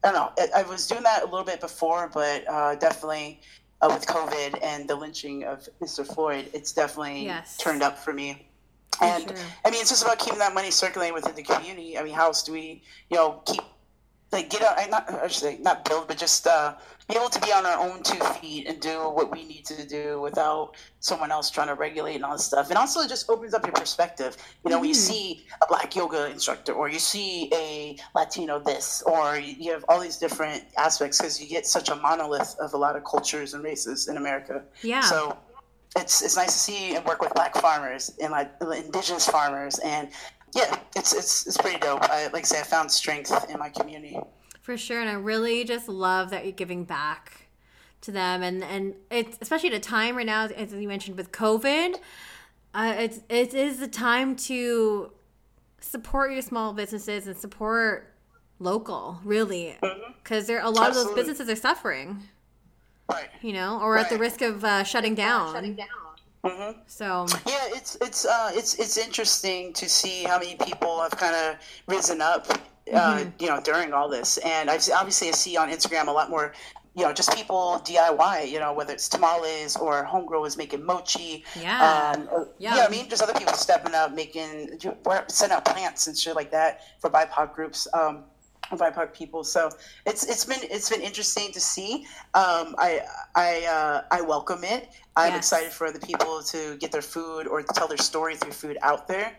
I 0.05 0.13
don't 0.13 0.15
know. 0.15 0.33
I, 0.39 0.61
I 0.61 0.63
was 0.65 0.87
doing 0.87 1.03
that 1.03 1.23
a 1.23 1.27
little 1.27 1.45
bit 1.45 1.61
before, 1.61 2.11
but 2.13 2.49
uh, 2.49 2.75
definitely. 2.77 3.41
Uh, 3.83 3.91
with 3.93 4.07
COVID 4.07 4.59
and 4.63 4.89
the 4.89 4.95
lynching 4.97 5.45
of 5.45 5.69
Mr. 5.83 6.03
Floyd, 6.07 6.49
it's 6.55 6.73
definitely 6.73 7.27
Yes. 7.27 7.59
turned 7.59 7.83
up 7.83 7.99
for 7.99 8.15
me. 8.15 8.49
And 9.01 9.23
sure. 9.25 9.37
I 9.65 9.71
mean, 9.71 9.81
it's 9.81 9.91
just 9.91 10.03
about 10.05 10.19
keeping 10.19 10.39
that 10.39 10.55
money 10.55 10.71
circulating 10.71 11.15
within 11.15 11.35
the 11.35 11.43
community. 11.43 11.99
I 11.99 12.03
mean, 12.03 12.15
how 12.15 12.27
else 12.27 12.43
do 12.43 12.53
we, 12.53 12.83
you 13.11 13.17
know, 13.17 13.43
keep 13.47 13.61
like 14.33 14.51
get 14.51 14.63
out? 14.63 14.79
I 14.79 14.87
Not 14.87 15.13
I 15.13 15.29
should 15.29 15.43
say 15.43 15.59
not 15.61 15.85
build, 15.85 16.09
but 16.09 16.19
just 16.19 16.47
uh, 16.47 16.75
be 17.09 17.15
able 17.17 17.29
to 17.29 17.41
be 17.41 17.53
on 17.53 17.65
our 17.65 17.79
own 17.79 18.03
two 18.03 18.19
feet 18.41 18.67
and 18.67 18.81
do 18.81 18.99
what 19.11 19.31
we 19.31 19.45
need 19.47 19.65
to 19.67 19.87
do 19.87 20.21
without 20.21 20.73
someone 20.99 21.31
else 21.31 21.49
trying 21.51 21.69
to 21.69 21.75
regulate 21.75 22.17
and 22.17 22.25
all 22.25 22.33
this 22.33 22.47
stuff. 22.47 22.69
And 22.69 22.77
also, 22.77 23.01
it 23.01 23.09
just 23.09 23.31
opens 23.31 23.55
up 23.55 23.65
your 23.65 23.73
perspective. 23.73 24.37
You 24.65 24.71
know, 24.73 24.81
when 24.81 24.89
you 24.89 24.95
Mhm. 24.97 24.99
see 24.99 25.47
a 25.63 25.67
black 25.69 25.95
yoga 25.95 26.27
instructor, 26.27 26.73
or 26.73 26.89
you 26.89 26.99
see 26.99 27.49
a 27.55 27.97
Latino 28.17 28.59
this, 28.59 29.03
or 29.03 29.37
you 29.39 29.71
have 29.71 29.85
all 29.89 30.01
these 30.01 30.17
different 30.17 30.65
aspects 30.77 31.19
because 31.19 31.41
you 31.41 31.47
get 31.47 31.65
such 31.65 31.89
a 31.89 31.95
monolith 31.95 32.57
of 32.59 32.75
a 32.75 32.77
lot 32.77 32.97
of 32.97 33.05
cultures 33.05 33.55
and 33.55 33.63
races 33.63 34.09
in 34.09 34.17
America. 34.17 34.65
Yeah. 34.83 35.03
So 35.03 35.39
it's 35.97 36.23
it's 36.23 36.37
nice 36.37 36.53
to 36.53 36.59
see 36.59 36.97
and 36.97 37.05
work 37.05 37.21
with 37.21 37.35
black 37.35 37.55
farmers 37.57 38.17
and 38.23 38.33
like 38.33 38.51
indigenous 38.61 39.29
farmers. 39.29 39.79
And 39.81 40.11
yeah, 40.55 40.79
it's 40.95 41.13
it's 41.15 41.47
it's 41.47 41.57
pretty 41.57 41.79
dope. 41.79 42.03
I 42.11 42.25
like 42.29 42.43
I 42.45 42.47
say 42.47 42.61
I 42.61 42.65
found 42.65 42.91
strength 42.91 43.51
in 43.51 43.59
my 43.59 43.69
community. 43.69 44.19
For 44.63 44.77
sure, 44.77 45.01
and 45.01 45.09
I 45.09 45.15
really 45.15 45.65
just 45.65 45.89
love 45.89 46.31
that 46.31 46.45
you're 46.45 46.53
giving 46.53 46.85
back 46.85 47.49
to 48.03 48.11
them, 48.11 48.43
and 48.43 48.65
and 48.65 48.95
it's 49.11 49.39
especially 49.41 49.71
at 49.71 49.77
a 49.77 49.81
time 49.81 50.17
right 50.17 50.27
now, 50.27 50.47
as 50.47 50.73
you 50.73 50.89
mentioned 50.89 51.17
with 51.17 51.33
COVID, 51.33 51.97
uh, 52.75 52.95
it's 52.99 53.21
it 53.29 53.55
is 53.55 53.79
the 53.79 53.89
time 53.89 54.35
to 54.37 55.13
support 55.81 56.33
your 56.33 56.43
small 56.43 56.73
businesses 56.73 57.27
and 57.27 57.37
support 57.37 58.13
local, 58.59 59.21
really, 59.25 59.77
because 60.23 60.47
there 60.47 60.61
a 60.61 60.71
lot 60.71 60.89
of 60.89 60.95
those 60.95 61.13
businesses 61.13 61.49
are 61.49 61.57
suffering, 61.57 62.23
Right. 63.11 63.29
you 63.41 63.53
know, 63.53 63.79
or 63.81 63.97
at 63.97 64.11
the 64.11 64.19
risk 64.19 64.43
of 64.43 64.65
uh, 64.65 64.83
shutting 64.83 65.15
down. 65.15 65.77
hmm 66.45 66.71
So 66.87 67.27
Yeah, 67.47 67.65
it's 67.79 67.97
it's 68.01 68.25
uh 68.25 68.51
it's 68.55 68.75
it's 68.79 68.97
interesting 68.97 69.73
to 69.75 69.89
see 69.89 70.25
how 70.25 70.39
many 70.39 70.57
people 70.57 71.01
have 71.03 71.13
kind 71.13 71.35
of 71.35 71.57
risen 71.87 72.21
up, 72.21 72.47
uh, 72.93 73.25
you 73.39 73.47
know, 73.49 73.61
during 73.63 73.93
all 73.93 74.09
this. 74.09 74.39
And 74.39 74.69
I've 74.71 74.83
obviously 74.95 75.29
I 75.29 75.33
see 75.33 75.57
on 75.57 75.71
Instagram 75.71 76.09
a 76.09 76.13
lot 76.13 76.31
more. 76.31 76.53
You 76.99 77.03
know, 77.05 77.13
just 77.13 77.31
people 77.37 77.83
DIY. 77.85 78.51
You 78.51 78.59
know, 78.59 78.73
whether 78.73 78.93
it's 78.95 79.07
tamales 79.09 79.77
or 79.77 80.05
homegrowers 80.07 80.57
making 80.57 80.83
mochi. 80.85 81.45
Yeah. 81.61 82.13
Um, 82.17 82.29
or- 82.33 82.49
Yeah. 82.59 82.77
yeah. 82.77 82.87
I 82.87 82.89
mean, 82.89 83.09
just 83.11 83.23
other 83.23 83.35
people 83.35 83.53
stepping 83.55 83.95
up, 83.95 84.13
making 84.15 84.81
sending 85.29 85.57
out 85.57 85.65
plants 85.67 86.07
and 86.07 86.17
shit 86.17 86.35
like 86.35 86.51
that 86.53 86.81
for 87.01 87.11
BIPOC 87.11 87.55
groups. 87.55 87.87
Um, 87.93 88.25
BIPOC 88.73 89.13
people. 89.13 89.45
So 89.45 89.71
it's 90.07 90.25
it's 90.25 90.45
been 90.45 90.59
it's 90.63 90.91
been 90.91 91.01
interesting 91.01 91.53
to 91.53 91.61
see. 91.61 92.07
Um, 92.35 92.75
I 92.79 93.01
I 93.35 93.65
uh, 93.67 94.03
I 94.11 94.21
welcome 94.23 94.65
it. 94.65 94.89
I'm 95.17 95.33
Yes. 95.33 95.39
excited 95.39 95.73
for 95.73 95.91
the 95.93 96.01
people 96.01 96.43
to 96.43 96.77
get 96.79 96.93
their 96.93 97.03
food 97.03 97.47
or 97.47 97.63
tell 97.63 97.89
their 97.89 97.97
story 97.99 98.37
through 98.37 98.53
food 98.53 98.79
out 98.83 99.09
there. 99.09 99.33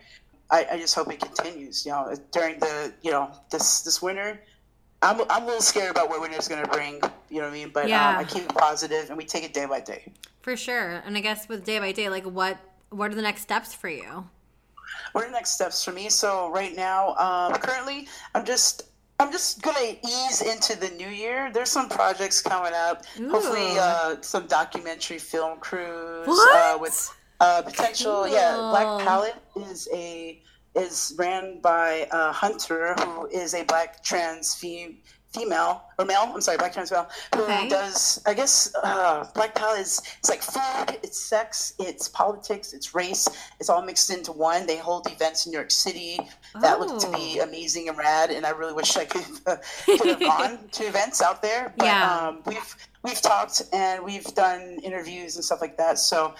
I, 0.50 0.66
I 0.72 0.78
just 0.78 0.94
hope 0.94 1.12
it 1.12 1.20
continues. 1.20 1.84
You 1.84 1.92
know, 1.92 2.14
during 2.32 2.58
the 2.58 2.92
you 3.02 3.10
know 3.10 3.30
this 3.50 3.82
this 3.82 4.00
winter. 4.02 4.40
I'm, 5.00 5.20
I'm 5.30 5.44
a 5.44 5.46
little 5.46 5.60
scared 5.60 5.92
about 5.92 6.08
what 6.08 6.20
winter's 6.20 6.48
going 6.48 6.60
to 6.60 6.68
bring, 6.68 6.94
you 7.30 7.36
know 7.38 7.42
what 7.44 7.50
I 7.50 7.52
mean? 7.52 7.70
But 7.72 7.88
Yeah. 7.88 8.08
um, 8.08 8.16
I 8.18 8.24
keep 8.24 8.42
it 8.42 8.48
positive 8.56 9.10
and 9.10 9.16
we 9.16 9.24
take 9.24 9.44
it 9.44 9.54
day 9.54 9.64
by 9.64 9.78
day. 9.78 10.12
for 10.42 10.56
sure, 10.56 11.04
and 11.06 11.16
I 11.16 11.20
guess 11.20 11.48
with 11.48 11.64
day 11.64 11.78
by 11.78 11.92
day, 11.92 12.08
like 12.08 12.24
what 12.24 12.58
what 12.90 13.12
are 13.12 13.14
the 13.14 13.22
next 13.22 13.42
steps 13.42 13.72
for 13.74 13.88
you? 13.88 14.26
what 15.12 15.22
are 15.22 15.28
the 15.28 15.32
next 15.32 15.50
steps 15.52 15.84
for 15.84 15.92
me 15.92 16.08
so 16.10 16.50
right 16.50 16.74
now 16.74 17.14
um, 17.16 17.52
currently 17.60 18.08
i'm 18.34 18.44
just 18.44 18.87
i'm 19.20 19.32
just 19.32 19.62
gonna 19.62 19.94
ease 20.06 20.42
into 20.42 20.78
the 20.78 20.90
new 20.90 21.08
year. 21.08 21.50
There's 21.52 21.70
some 21.70 21.88
projects 21.88 22.40
coming 22.40 22.72
up. 22.74 23.04
Hopefully 23.16 23.78
uh, 23.78 24.16
some 24.20 24.46
documentary 24.46 25.18
film 25.18 25.58
crews? 25.58 26.26
Uh, 26.28 26.78
with 26.80 27.14
uh, 27.40 27.62
potential 27.62 28.26
yeah 28.28 28.54
black 28.56 29.04
palette 29.06 29.36
is 29.56 29.88
a 29.92 30.42
is 30.74 31.14
ran 31.18 31.60
by 31.60 32.06
uh, 32.10 32.32
hunter 32.32 32.94
who 33.00 33.26
is 33.26 33.54
a 33.54 33.64
black 33.64 34.02
trans 34.02 34.54
fem- 34.54 34.98
female 35.32 35.82
or 35.98 36.04
male 36.06 36.30
i'm 36.34 36.40
sorry 36.40 36.56
black 36.56 36.72
trans 36.72 36.90
male 36.90 37.06
who 37.34 37.42
Okay. 37.42 37.68
does 37.68 38.22
i 38.26 38.32
guess 38.32 38.74
uh, 38.82 39.26
black 39.34 39.54
palette 39.54 39.80
is 39.80 40.00
it's 40.18 40.30
like 40.30 40.40
food 40.42 40.98
it's 41.02 41.18
sex 41.20 41.74
it's 41.78 42.08
politics 42.08 42.72
it's 42.72 42.94
race 42.94 43.28
it's 43.60 43.68
all 43.68 43.82
mixed 43.82 44.10
into 44.10 44.32
one 44.32 44.66
they 44.66 44.78
hold 44.78 45.06
events 45.10 45.44
in 45.44 45.52
new 45.52 45.58
york 45.58 45.70
city 45.70 46.18
that 46.62 46.80
look 46.80 46.98
to 46.98 47.10
be 47.10 47.38
Oh. 47.40 47.44
amazing 47.44 47.88
and 47.88 47.98
rad 47.98 48.30
and 48.30 48.46
i 48.46 48.50
really 48.50 48.72
wish 48.72 48.96
i 48.96 49.04
could, 49.04 49.22
uh, 49.46 49.56
could 49.84 50.06
have 50.06 50.20
gone 50.20 50.58
to 50.72 50.84
events 50.84 51.20
out 51.20 51.42
there 51.42 51.74
but 51.76 51.84
Yeah. 51.84 52.28
um, 52.28 52.42
we've 52.46 52.76
we've 53.04 53.20
talked 53.20 53.62
and 53.72 54.02
we've 54.02 54.24
done 54.34 54.78
interviews 54.82 55.36
and 55.36 55.44
stuff 55.44 55.60
like 55.60 55.76
that 55.76 55.98
so 55.98 56.34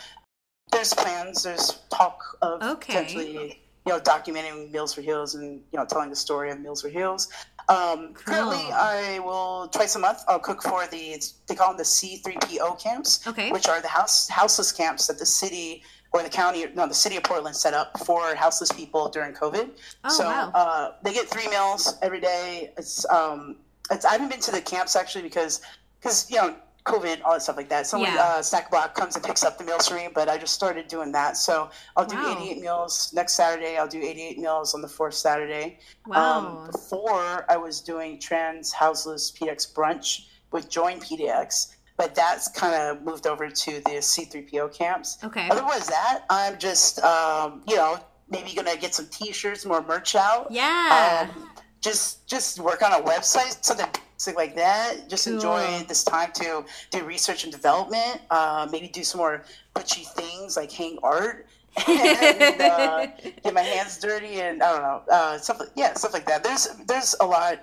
there's 0.73 0.95
plans 0.95 1.43
there's 1.43 1.79
talk 1.91 2.19
of 2.43 2.63
Okay. 2.63 2.93
potentially 2.95 3.63
you 3.87 3.93
know 3.93 4.01
documenting 4.01 4.71
meals 4.71 4.95
for 4.95 5.03
heels 5.03 5.35
and 5.35 5.63
you 5.73 5.79
know 5.79 5.85
telling 5.85 6.11
the 6.11 6.17
story 6.17 6.51
of 6.51 6.59
meals 6.61 6.83
for 6.83 6.89
heels 6.89 7.29
um, 7.69 8.15
currently 8.15 8.57
Cool. 8.57 8.73
i 8.75 9.19
will 9.25 9.69
twice 9.69 9.95
a 9.97 9.99
month 9.99 10.23
i'll 10.29 10.39
cook 10.39 10.63
for 10.63 10.87
the 10.87 11.21
they 11.47 11.55
call 11.55 11.69
them 11.69 11.77
the 11.77 11.83
c3po 11.85 12.79
camps 12.81 13.27
Okay. 13.27 13.51
which 13.53 13.69
are 13.69 13.81
the 13.83 13.89
house 13.89 14.29
houseless 14.29 14.73
camps 14.73 15.07
that 15.09 15.19
the 15.19 15.27
city 15.27 15.83
or 16.13 16.23
the 16.23 16.29
county 16.31 16.65
no 16.75 16.87
the 16.87 16.95
city 16.95 17.17
of 17.17 17.23
portland 17.25 17.55
set 17.55 17.75
up 17.75 17.99
for 18.07 18.35
houseless 18.35 18.73
people 18.73 19.09
during 19.11 19.35
covid 19.35 19.71
Oh, 20.05 20.09
so 20.09 20.25
wow. 20.25 20.51
uh, 20.55 20.93
they 21.03 21.13
get 21.13 21.29
three 21.29 21.49
meals 21.49 21.99
every 22.03 22.21
day 22.21 22.73
it's 22.79 23.05
um 23.11 23.57
it's 23.91 24.05
i 24.05 24.13
haven't 24.13 24.31
been 24.31 24.41
to 24.41 24.51
the 24.51 24.61
camps 24.63 24.97
actually 24.97 25.23
because 25.23 25.61
because 26.01 26.31
you 26.31 26.37
know 26.39 26.55
covid 26.89 27.19
all 27.25 27.33
that 27.35 27.43
stuff 27.43 27.57
like 27.57 27.69
that 27.69 27.87
someone 27.87 28.13
Yeah. 28.13 28.23
uh, 28.39 28.43
snack 28.43 28.71
block 28.71 28.95
comes 28.95 29.15
and 29.17 29.25
picks 29.25 29.45
up 29.45 29.59
the 29.59 29.65
meals 29.65 29.87
for 29.89 29.95
me 29.95 30.09
but 30.19 30.29
i 30.29 30.37
just 30.39 30.55
started 30.55 30.89
doing 30.89 31.13
that 31.13 31.37
so 31.37 31.71
i'll 31.97 32.07
do 32.07 32.17
Wow. 32.17 32.37
88 32.41 32.61
meals 32.67 33.13
next 33.15 33.33
saturday 33.35 33.77
i'll 33.79 33.87
do 33.99 34.01
88 34.01 34.39
meals 34.39 34.75
on 34.75 34.81
the 34.83 34.89
fourth 34.89 35.15
saturday 35.15 35.79
Wow. 36.07 36.39
um, 36.39 36.71
before 36.73 37.45
I 37.51 37.57
was 37.57 37.81
doing 37.83 38.19
trans 38.19 38.73
houseless 38.73 39.31
PDX 39.37 39.73
brunch 39.75 40.09
with 40.53 40.71
Join 40.71 40.99
PDX, 41.01 41.75
but 41.99 42.15
that's 42.15 42.49
kind 42.49 42.75
of 42.75 43.03
moved 43.03 43.27
over 43.27 43.51
to 43.51 43.71
the 43.89 43.97
C3PO 44.11 44.73
camps. 44.75 45.19
okay. 45.23 45.47
Otherwise, 45.51 45.87
that 45.89 46.25
I'm 46.31 46.59
just, 46.59 47.01
um, 47.01 47.63
you 47.69 47.77
know, 47.77 47.99
maybe 48.31 48.55
gonna 48.55 48.77
get 48.77 48.95
some 48.95 49.07
T-shirts, 49.09 49.67
more 49.67 49.83
merch 49.83 50.15
out. 50.15 50.47
Yeah. 50.51 51.29
Um, 51.37 51.51
just, 51.83 52.27
just 52.27 52.59
work 52.61 52.81
on 52.83 52.93
a 52.99 53.03
website, 53.05 53.63
something 53.63 53.87
basic 54.19 54.37
like 54.37 54.57
that. 54.57 55.09
Just 55.09 55.25
Cool. 55.27 55.35
enjoy 55.35 55.85
this 55.87 56.03
time 56.05 56.33
to 56.35 56.65
do 56.91 57.05
research 57.05 57.45
and 57.45 57.53
development. 57.53 58.21
Uh, 58.31 58.67
maybe 58.71 58.89
do 58.89 59.05
some 59.05 59.19
more 59.19 59.45
butchy 59.75 60.05
things 60.17 60.57
like 60.57 60.73
hang 60.73 60.99
art. 61.03 61.47
and 61.87 62.61
uh, 62.61 63.07
get 63.45 63.55
my 63.55 63.61
hands 63.63 63.99
dirty 63.99 64.41
and 64.41 64.61
I 64.63 64.73
don't 64.73 64.83
know 64.83 65.15
uh, 65.15 65.39
stuff. 65.39 65.61
Like, 65.61 65.69
yeah, 65.77 65.95
stuff 65.95 66.13
like 66.13 66.27
that. 66.27 66.43
There's 66.43 66.67
there's 66.89 67.15
a 67.21 67.27
lot 67.27 67.59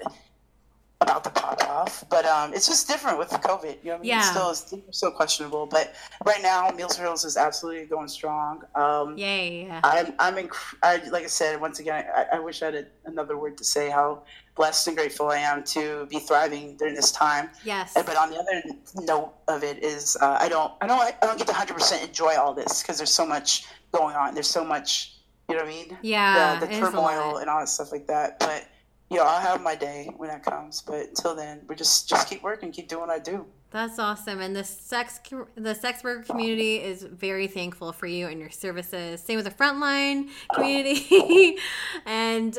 about 1.06 1.24
the 1.24 1.30
pop 1.30 1.62
off, 1.70 2.03
but 2.10 2.26
um, 2.26 2.53
it's 2.53 2.68
just 2.68 2.88
different 2.88 3.18
with 3.18 3.30
the 3.30 3.38
COVID. 3.38 3.78
You 3.84 3.91
know, 3.91 3.91
what 3.91 3.95
I 3.97 4.01
mean? 4.01 4.10
Yeah. 4.10 4.49
It's 4.49 4.97
still 4.97 5.12
questionable, 5.12 5.66
but 5.66 5.93
right 6.26 6.41
now 6.41 6.70
Meals 6.76 6.97
for 6.97 7.12
is 7.14 7.38
absolutely 7.38 7.86
going 7.86 8.08
strong. 8.08 8.64
Um, 8.76 9.18
Yay. 9.18 9.70
I'm 9.84 10.14
I'm 10.20 10.36
inc- 10.36 10.76
I, 10.84 10.97
like 11.10 11.24
I 11.24 11.28
said 11.28 11.62
once 11.62 11.80
again. 11.80 12.06
I, 12.14 12.38
I 12.38 12.39
wish 12.39 12.62
I 12.62 12.66
had 12.66 12.76
a, 12.76 12.86
another 13.06 13.38
word 13.38 13.58
to 13.60 13.64
say 13.64 13.89
how 13.89 14.24
blessed 14.56 14.88
and 14.88 14.97
grateful 14.97 15.30
I 15.30 15.38
am 15.38 15.64
to 15.66 16.06
be 16.08 16.20
thriving 16.20 16.78
during 16.78 16.95
this 16.95 17.12
time. 17.12 17.49
Yes. 17.64 17.93
But 17.93 18.16
on 18.18 18.30
the 18.32 18.38
other 18.38 18.64
note 19.06 19.34
of 19.47 19.64
it 19.64 19.84
is, 19.84 20.18
uh, 20.22 20.38
I 20.39 20.47
don't, 20.49 20.72
I 20.82 20.88
don't, 20.88 20.99
I 20.99 21.14
don't 21.22 21.38
get 21.38 21.47
to 21.47 21.53
hundred 21.53 21.76
percent 21.76 22.08
enjoy 22.08 22.36
all 22.38 22.53
this 22.53 22.82
because 22.82 22.97
there's 22.97 23.12
so 23.12 23.26
much 23.26 23.66
going 23.91 24.16
on. 24.16 24.34
There's 24.34 24.49
so 24.49 24.64
much, 24.64 25.18
you 25.49 25.56
know 25.56 25.62
what 25.64 25.70
I 25.70 25.76
mean? 25.76 25.97
Yeah, 26.01 26.60
The, 26.60 26.66
the 26.66 26.72
it 26.72 26.76
is 26.76 26.88
a 26.88 26.91
turmoil 26.91 27.38
and 27.38 27.49
all 27.49 27.60
that 27.60 27.70
stuff 27.70 27.91
like 27.91 28.08
that. 28.08 28.39
But 28.39 28.66
you 29.16 29.22
know, 29.22 29.28
I'll 29.28 29.39
have 29.39 29.61
my 29.61 29.76
day 29.76 30.09
when 30.18 30.28
that 30.28 30.43
comes. 30.43 30.82
But 30.82 31.07
until 31.07 31.36
then, 31.36 31.61
we 31.70 31.76
just 31.76 32.09
just 32.09 32.28
keep 32.28 32.43
working, 32.43 32.70
keep 32.74 32.89
doing 32.89 33.07
what 33.07 33.09
I 33.09 33.20
do. 33.20 33.45
That's 33.72 33.97
awesome, 33.97 34.41
and 34.41 34.53
the 34.53 34.66
sex 34.66 35.22
the 35.55 35.74
sex 35.74 36.03
worker 36.03 36.24
community 36.24 36.82
is 36.82 37.03
very 37.03 37.47
thankful 37.47 37.93
for 37.93 38.07
you 38.07 38.28
and 38.28 38.41
your 38.41 38.49
services. 38.49 39.22
Same 39.22 39.38
with 39.38 39.45
the 39.45 39.51
frontline 39.51 40.30
community, 40.53 41.57
and 42.05 42.57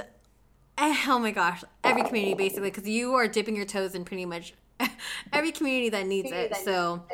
eh, 0.79 0.97
oh 1.09 1.19
my 1.19 1.31
gosh, 1.31 1.63
every 1.85 2.05
community 2.05 2.35
basically, 2.35 2.71
because 2.71 2.89
you 2.89 3.15
are 3.15 3.29
dipping 3.29 3.55
your 3.55 3.67
toes 3.67 3.95
in 3.95 4.07
pretty 4.07 4.25
much 4.25 4.55
every 5.35 5.53
community 5.53 5.91
that 5.91 6.07
needs 6.07 6.33
it. 6.33 6.57
So 6.57 7.05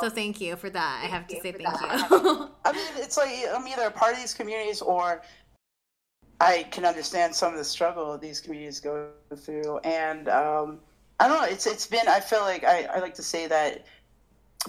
So 0.00 0.10
thank 0.10 0.40
you 0.40 0.54
for 0.56 0.70
that. 0.70 0.98
Thank 1.00 1.12
I 1.12 1.16
have 1.16 1.26
to 1.26 1.40
say 1.40 1.52
thank 1.52 1.64
that. 1.64 2.08
you. 2.10 2.50
I 2.64 2.72
mean, 2.72 2.86
it's 2.96 3.16
like 3.16 3.30
I'm 3.52 3.66
either 3.66 3.86
a 3.86 3.90
part 3.90 4.12
of 4.12 4.18
these 4.18 4.34
communities 4.34 4.80
or 4.80 5.22
I 6.40 6.64
can 6.70 6.84
understand 6.84 7.34
some 7.34 7.52
of 7.52 7.58
the 7.58 7.64
struggle 7.64 8.16
these 8.18 8.40
communities 8.40 8.80
go 8.80 9.08
through. 9.36 9.78
And 9.78 10.28
um, 10.28 10.80
I 11.20 11.28
don't 11.28 11.40
know. 11.40 11.48
It's 11.48 11.66
it's 11.66 11.86
been. 11.86 12.08
I 12.08 12.20
feel 12.20 12.40
like 12.40 12.64
I, 12.64 12.84
I 12.94 12.98
like 13.00 13.14
to 13.14 13.22
say 13.22 13.46
that 13.46 13.84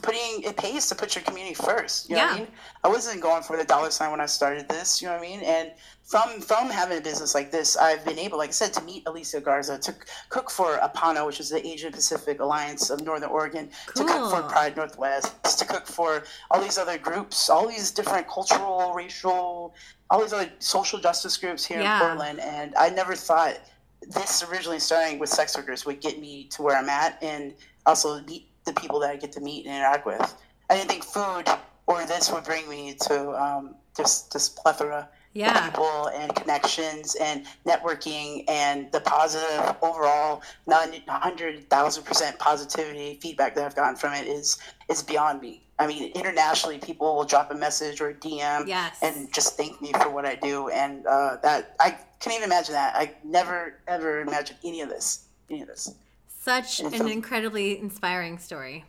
putting 0.01 0.43
it 0.43 0.55
pays 0.57 0.87
to 0.87 0.95
put 0.95 1.15
your 1.15 1.23
community 1.23 1.55
first. 1.55 2.09
You 2.09 2.15
know 2.15 2.21
what 2.21 2.31
I 2.31 2.35
Yeah. 2.35 2.39
mean? 2.43 2.51
I 2.83 2.87
wasn't 2.87 3.19
going 3.21 3.41
for 3.43 3.57
the 3.57 3.63
dollar 3.63 3.89
sign 3.89 4.11
when 4.11 4.21
I 4.21 4.27
started 4.27 4.69
this. 4.69 5.01
You 5.01 5.07
know 5.07 5.15
what 5.15 5.25
I 5.25 5.29
mean? 5.29 5.41
And 5.41 5.71
from 6.03 6.39
from 6.39 6.69
having 6.69 6.97
a 6.97 7.01
business 7.01 7.33
like 7.35 7.51
this, 7.51 7.75
I've 7.75 8.05
been 8.05 8.19
able, 8.19 8.37
like 8.37 8.49
I 8.49 8.53
said, 8.53 8.73
to 8.73 8.83
meet 8.83 9.03
Alicia 9.07 9.41
Garza, 9.41 9.77
to 9.79 9.95
cook 10.29 10.49
for 10.49 10.77
APANO, 10.77 11.25
which 11.25 11.39
is 11.39 11.49
the 11.49 11.65
Asian 11.67 11.91
Pacific 11.91 12.39
Alliance 12.39 12.89
of 12.89 13.03
Northern 13.03 13.29
Oregon, 13.29 13.69
to 13.95 14.05
cook 14.05 14.29
for 14.29 14.41
Pride 14.43 14.77
Northwest, 14.77 15.33
to 15.59 15.65
cook 15.65 15.85
for 15.87 16.23
all 16.51 16.61
these 16.61 16.77
other 16.77 16.97
groups, 16.97 17.49
all 17.49 17.67
these 17.67 17.91
different 17.91 18.27
cultural, 18.27 18.93
racial, 18.93 19.73
all 20.09 20.21
these 20.21 20.33
other 20.33 20.49
social 20.59 20.99
justice 20.99 21.37
groups 21.37 21.65
here 21.65 21.81
Yeah. 21.81 21.95
in 22.01 22.07
Portland. 22.07 22.39
And 22.39 22.73
I 22.75 22.89
never 22.89 23.15
thought 23.15 23.57
this 24.01 24.43
originally 24.43 24.79
starting 24.79 25.19
with 25.19 25.29
sex 25.29 25.55
workers 25.57 25.85
would 25.85 25.99
get 26.01 26.19
me 26.19 26.45
to 26.51 26.61
where 26.61 26.77
I'm 26.77 26.89
at 26.89 27.21
and 27.21 27.53
also 27.85 28.21
meet 28.21 28.49
the 28.65 28.73
people 28.73 28.99
that 28.99 29.09
I 29.09 29.15
get 29.15 29.31
to 29.33 29.41
meet 29.41 29.65
and 29.65 29.75
interact 29.75 30.05
with. 30.05 30.35
I 30.69 30.75
didn't 30.75 30.89
think 30.89 31.03
food 31.03 31.45
or 31.87 32.05
this 32.05 32.31
would 32.31 32.43
bring 32.43 32.67
me 32.69 32.95
to 33.07 33.31
um, 33.41 33.75
just 33.95 34.31
this 34.33 34.49
plethora 34.49 35.09
yeah. 35.37 35.69
people 35.69 36.07
and 36.07 36.33
connections 36.35 37.15
and 37.21 37.45
networking 37.65 38.43
and 38.47 38.91
the 38.91 38.99
positive 39.01 39.75
overall 39.81 40.41
100,000% 40.67 42.39
positivity 42.39 43.19
feedback 43.21 43.53
that 43.55 43.65
I've 43.65 43.75
gotten 43.75 43.95
from 43.95 44.13
it 44.13 44.27
is 44.27 44.57
is 44.89 45.03
beyond 45.03 45.41
me. 45.41 45.63
I 45.79 45.85
mean, 45.85 46.11
internationally, 46.13 46.79
people 46.79 47.15
will 47.15 47.23
drop 47.25 47.51
a 47.51 47.55
message 47.55 48.01
or 48.01 48.09
a 48.09 48.13
DM 48.15 48.67
Yes. 48.67 48.97
and 49.03 49.31
just 49.31 49.57
thank 49.57 49.79
me 49.79 49.91
for 50.01 50.09
what 50.09 50.25
I 50.25 50.33
do. 50.35 50.69
And 50.69 51.05
uh, 51.05 51.37
that 51.43 51.75
I 51.79 51.91
can't 52.19 52.35
even 52.35 52.45
imagine 52.45 52.73
that. 52.73 52.95
I 52.95 53.13
never 53.23 53.79
ever 53.87 54.21
imagined 54.21 54.57
any 54.63 54.81
of 54.81 54.89
this. 54.89 55.25
Any 55.51 55.61
of 55.61 55.67
this. 55.67 55.93
Such 56.27 56.79
and 56.79 56.93
an 56.93 57.01
so- 57.01 57.07
incredibly 57.07 57.79
inspiring 57.79 58.39
story. 58.39 58.85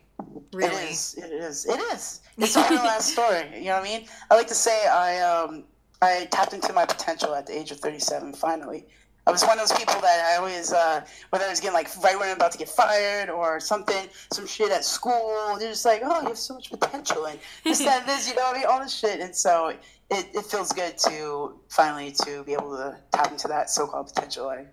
Really. 0.51 0.73
It 0.75 0.91
is. 0.91 1.15
It 1.17 1.31
is. 1.31 1.65
It 1.65 1.79
is. 1.93 2.21
It's 2.39 2.55
a 2.55 2.61
real 2.69 2.79
last 2.79 3.09
story. 3.09 3.43
You 3.53 3.65
know 3.65 3.73
what 3.73 3.81
I 3.81 3.83
mean? 3.83 4.07
I 4.31 4.35
like 4.35 4.47
to 4.47 4.55
say 4.55 4.87
I 4.87 5.19
um 5.19 5.65
I 6.01 6.27
tapped 6.31 6.53
into 6.53 6.71
my 6.73 6.85
potential 6.85 7.35
at 7.35 7.45
the 7.45 7.57
age 7.57 7.71
of 7.71 7.79
37. 7.79 8.33
Finally, 8.33 8.85
I 9.27 9.31
was 9.31 9.43
one 9.43 9.59
of 9.59 9.67
those 9.67 9.77
people 9.77 9.99
that 10.01 10.31
I 10.33 10.37
always 10.37 10.71
uh, 10.71 11.01
whether 11.29 11.45
I 11.45 11.49
was 11.49 11.59
getting 11.59 11.73
like 11.73 11.89
right 12.03 12.17
when 12.17 12.29
I'm 12.29 12.35
about 12.37 12.51
to 12.53 12.57
get 12.57 12.69
fired 12.69 13.29
or 13.29 13.59
something, 13.59 14.07
some 14.31 14.47
shit 14.47 14.71
at 14.71 14.83
school. 14.85 15.55
They're 15.59 15.69
just 15.69 15.85
like, 15.85 16.01
oh, 16.03 16.21
you 16.21 16.29
have 16.29 16.37
so 16.37 16.55
much 16.55 16.71
potential 16.71 17.25
and 17.25 17.37
this 17.63 17.79
that 17.79 18.01
and 18.01 18.09
this. 18.09 18.27
You 18.29 18.35
know 18.35 18.43
what 18.43 18.55
I 18.55 18.59
mean? 18.59 18.67
All 18.67 18.79
this 18.79 18.93
shit. 18.95 19.19
And 19.19 19.35
so 19.35 19.67
it, 19.67 20.25
it 20.33 20.45
feels 20.45 20.71
good 20.71 20.97
to 20.99 21.59
finally 21.69 22.11
to 22.23 22.43
be 22.43 22.53
able 22.53 22.75
to 22.77 22.97
tap 23.11 23.31
into 23.31 23.47
that 23.49 23.69
so-called 23.69 24.07
potential 24.07 24.49
I 24.49 24.65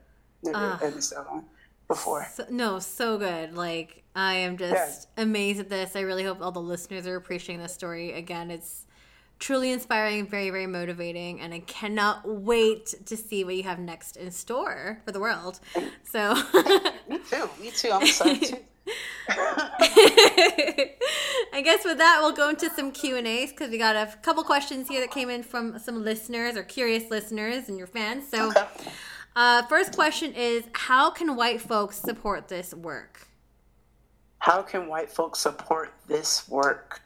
never 0.43 0.57
Ah. 0.59 0.79
had 0.79 0.95
missed 0.95 1.13
out 1.13 1.27
on 1.29 1.45
before. 1.89 2.27
So, 2.35 2.47
no, 2.49 2.79
so 2.79 3.19
good. 3.19 3.55
Like 3.55 4.05
I 4.15 4.35
am 4.35 4.57
just 4.57 5.09
amazed 5.19 5.61
at 5.61 5.69
this. 5.69 5.97
I 5.97 6.01
really 6.01 6.25
hope 6.25 6.41
all 6.41 6.53
the 6.53 6.61
listeners 6.63 7.07
are 7.07 7.17
appreciating 7.17 7.63
this 7.63 7.75
story. 7.75 8.13
Again, 8.13 8.51
it's 8.51 8.87
truly 9.39 9.71
inspiring, 9.73 10.27
very, 10.27 10.51
very 10.51 10.67
motivating, 10.67 11.41
and 11.41 11.53
I 11.55 11.61
cannot 11.61 12.27
wait 12.29 12.95
to 13.07 13.17
see 13.17 13.45
what 13.45 13.55
you 13.57 13.63
have 13.65 13.79
next 13.79 14.17
in 14.17 14.31
store 14.31 15.01
for 15.05 15.13
the 15.13 15.21
world. 15.21 15.61
So 16.05 16.35
Me 17.09 17.19
too. 17.31 17.49
Me 17.61 17.71
too. 17.71 17.91
I'm 17.93 18.03
excited 18.03 18.43
too. 18.43 18.59
I 21.53 21.61
guess 21.63 21.85
with 21.85 21.99
that, 21.99 22.19
we'll 22.21 22.33
go 22.33 22.49
into 22.49 22.71
some 22.71 22.93
Q 22.93 23.17
and 23.17 23.27
A's 23.27 23.51
because 23.51 23.71
we 23.71 23.79
got 23.79 23.97
a 23.97 24.15
couple 24.23 24.43
questions 24.45 24.89
here 24.89 25.01
that 25.01 25.11
came 25.11 25.31
in 25.31 25.43
from 25.43 25.79
some 25.79 26.05
listeners 26.05 26.57
or 26.57 26.63
curious 26.63 27.11
listeners 27.11 27.69
and 27.69 27.77
your 27.79 27.87
fans. 27.87 28.29
So, 28.29 28.49
Okay. 28.51 28.65
uh, 29.35 29.63
first 29.67 29.95
question 29.95 30.33
is, 30.35 30.65
how 30.73 31.11
can 31.11 31.35
white 31.37 31.61
folks 31.61 31.97
support 31.99 32.49
this 32.49 32.73
work? 32.75 33.27
How 34.39 34.63
can 34.63 34.87
white 34.87 35.11
folks 35.11 35.41
support 35.41 35.93
this 36.07 36.49
work? 36.49 37.01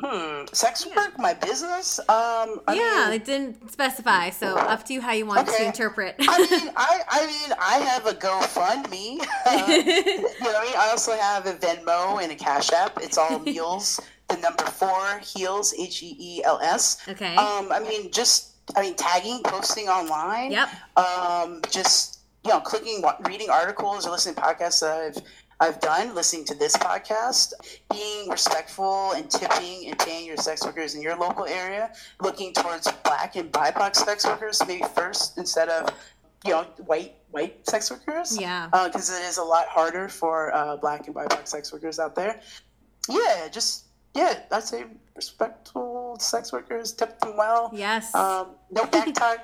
Hmm. 0.00 0.44
Sex 0.52 0.86
work, 0.86 1.18
my 1.18 1.34
business. 1.34 1.98
Um. 2.00 2.60
I 2.68 2.74
yeah, 2.74 3.00
Mean, 3.00 3.10
they 3.10 3.18
didn't 3.18 3.70
specify, 3.72 4.30
so 4.30 4.56
up 4.56 4.84
to 4.86 4.94
you 4.94 5.00
how 5.00 5.12
you 5.12 5.26
want 5.26 5.48
to 5.48 5.64
interpret. 5.64 6.14
I 6.20 6.38
mean, 6.38 6.70
I, 6.76 7.00
I 7.08 7.26
mean, 7.26 7.56
I 7.60 7.78
have 7.78 8.06
a 8.06 8.12
GoFundMe. 8.12 9.20
Uh, 9.46 9.66
you 9.68 10.52
know 10.52 10.58
I 10.58 10.64
mean? 10.64 10.74
I 10.76 10.88
also 10.90 11.12
have 11.12 11.46
a 11.46 11.54
Venmo 11.54 12.22
and 12.22 12.30
a 12.30 12.36
Cash 12.36 12.72
App. 12.72 12.98
It's 13.02 13.18
all 13.18 13.38
Meals. 13.48 14.00
the 14.28 14.36
number 14.36 14.64
four 14.64 15.18
Heels. 15.18 15.74
H 15.78 16.02
E 16.02 16.16
E 16.18 16.44
L 16.44 16.60
S. 16.62 16.98
okay. 17.08 17.34
Um. 17.34 17.72
I 17.72 17.80
mean, 17.80 18.12
just 18.12 18.54
I 18.76 18.82
mean, 18.82 18.94
tagging, 18.94 19.42
posting 19.42 19.88
online. 19.88 20.52
yep. 20.52 20.68
um, 20.96 21.60
just 21.70 22.18
you 22.44 22.52
know, 22.54 22.60
clicking, 22.60 23.02
reading 23.26 23.50
articles 23.50 24.06
or 24.06 24.10
listening 24.10 24.34
to 24.36 24.40
podcasts 24.40 24.80
that 24.80 25.16
I've 25.16 25.22
I've 25.60 25.80
done, 25.80 26.14
listening 26.14 26.44
to 26.46 26.54
this 26.54 26.76
podcast, 26.76 27.52
being 27.90 28.28
respectful 28.28 29.12
and 29.12 29.28
tipping 29.28 29.88
and 29.88 29.98
paying 29.98 30.24
your 30.24 30.36
sex 30.36 30.64
workers 30.64 30.94
in 30.94 31.02
your 31.02 31.16
local 31.16 31.46
area, 31.46 31.92
looking 32.20 32.52
towards 32.52 32.90
black 33.02 33.34
and 33.34 33.50
BIPOC 33.50 33.96
sex 33.96 34.24
workers 34.24 34.62
maybe 34.68 34.84
first 34.94 35.36
instead 35.36 35.68
of 35.68 35.88
you 36.44 36.52
know 36.52 36.62
white 36.86 37.16
white 37.32 37.68
sex 37.68 37.90
workers 37.90 38.40
Yeah. 38.40 38.68
because 38.70 39.10
it 39.10 39.22
is 39.24 39.38
a 39.38 39.42
lot 39.42 39.66
harder 39.66 40.08
for 40.08 40.54
uh, 40.54 40.76
black 40.76 41.06
and 41.08 41.14
BIPOC 41.16 41.48
sex 41.48 41.72
workers 41.72 41.98
out 41.98 42.14
there. 42.14 42.40
Yeah, 43.08 43.48
just 43.50 43.86
yeah, 44.14 44.38
I'd 44.52 44.62
say 44.62 44.84
respectful 45.16 46.16
sex 46.20 46.52
workers, 46.52 46.92
tip 46.92 47.18
them 47.20 47.36
well 47.36 47.70
Yes. 47.74 48.14
um, 48.14 48.48
no 48.70 48.84
back 48.86 49.12
talk, 49.14 49.38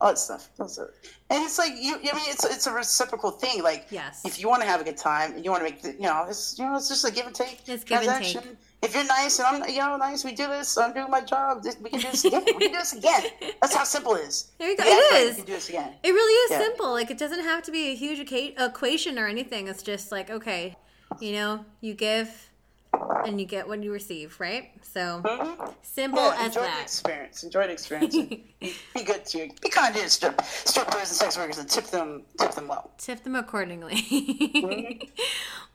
all 0.00 0.08
that 0.08 0.18
stuff. 0.18 0.48
And 0.58 1.44
it's 1.44 1.58
like 1.58 1.72
you. 1.78 1.94
I 1.96 2.16
mean, 2.16 2.24
it's 2.28 2.44
it's 2.44 2.66
a 2.66 2.72
reciprocal 2.72 3.30
thing. 3.30 3.62
Like 3.62 3.86
yes. 3.90 4.22
if 4.24 4.40
you 4.40 4.48
want 4.48 4.62
to 4.62 4.68
have 4.68 4.80
a 4.80 4.84
good 4.84 4.96
time 4.96 5.32
and 5.34 5.44
you 5.44 5.50
want 5.50 5.64
to 5.64 5.70
make, 5.70 5.82
the, 5.82 5.92
you 5.92 6.00
know, 6.00 6.26
it's 6.28 6.58
you 6.58 6.64
know, 6.64 6.76
it's 6.76 6.88
just 6.88 7.04
a 7.04 7.12
give 7.12 7.26
and 7.26 7.34
take 7.34 7.60
It's 7.66 7.84
give 7.84 7.98
and 7.98 8.06
transaction. 8.06 8.42
take. 8.42 8.56
If 8.82 8.94
you're 8.94 9.04
nice 9.04 9.38
and 9.38 9.46
I'm, 9.62 9.68
you 9.70 9.78
know, 9.78 9.96
nice, 9.98 10.24
we 10.24 10.32
do 10.32 10.48
this. 10.48 10.78
I'm 10.78 10.94
doing 10.94 11.10
my 11.10 11.20
job. 11.20 11.64
We 11.82 11.90
can 11.90 12.00
do 12.00 12.10
this 12.10 12.24
again. 12.24 12.42
we 12.46 12.52
can 12.52 12.60
do 12.72 12.78
this 12.78 12.94
again. 12.94 13.24
That's 13.60 13.74
how 13.74 13.84
simple 13.84 14.14
it 14.14 14.22
is. 14.22 14.52
There 14.58 14.70
you 14.70 14.76
go. 14.76 14.84
Yeah, 14.84 14.90
It 14.94 15.12
right. 15.12 15.28
We 15.30 15.36
can 15.36 15.44
do 15.44 15.52
this 15.52 15.68
again. 15.68 15.94
It 16.02 16.10
really 16.12 16.32
is 16.32 16.50
Yeah. 16.52 16.58
simple. 16.66 16.90
Like 16.90 17.10
it 17.10 17.18
doesn't 17.18 17.44
have 17.44 17.62
to 17.64 17.70
be 17.70 17.88
a 17.90 17.94
huge 17.94 18.20
equation 18.20 19.18
or 19.18 19.26
anything. 19.28 19.68
It's 19.68 19.82
just 19.82 20.10
like 20.10 20.30
okay, 20.30 20.76
you 21.20 21.32
know, 21.32 21.64
you 21.80 21.94
give 21.94 22.49
and 23.26 23.40
you 23.40 23.46
get 23.46 23.66
what 23.68 23.82
you 23.82 23.92
receive, 23.92 24.38
right? 24.40 24.70
So 24.82 25.22
Mhm. 25.24 25.74
simple 25.82 26.22
Yeah, 26.22 26.36
as 26.38 26.46
enjoy 26.48 26.60
the 26.62 26.66
that. 26.66 26.82
experience. 26.82 27.42
Enjoy 27.44 27.66
the 27.66 27.72
experience. 27.72 28.16
be, 28.16 28.44
be 28.94 29.02
good 29.04 29.24
to 29.26 29.38
you. 29.38 29.52
be 29.60 29.68
kind 29.68 29.94
to 29.94 30.08
strip, 30.10 30.40
strippers 30.42 30.94
and 30.94 31.06
sex 31.08 31.36
workers 31.36 31.58
and 31.58 31.68
tip 31.68 31.86
them 31.86 32.24
tip 32.38 32.52
them 32.52 32.68
well. 32.68 32.90
Tip 32.98 33.22
them 33.24 33.36
accordingly. 33.36 33.96
Mm-hmm. 33.96 35.08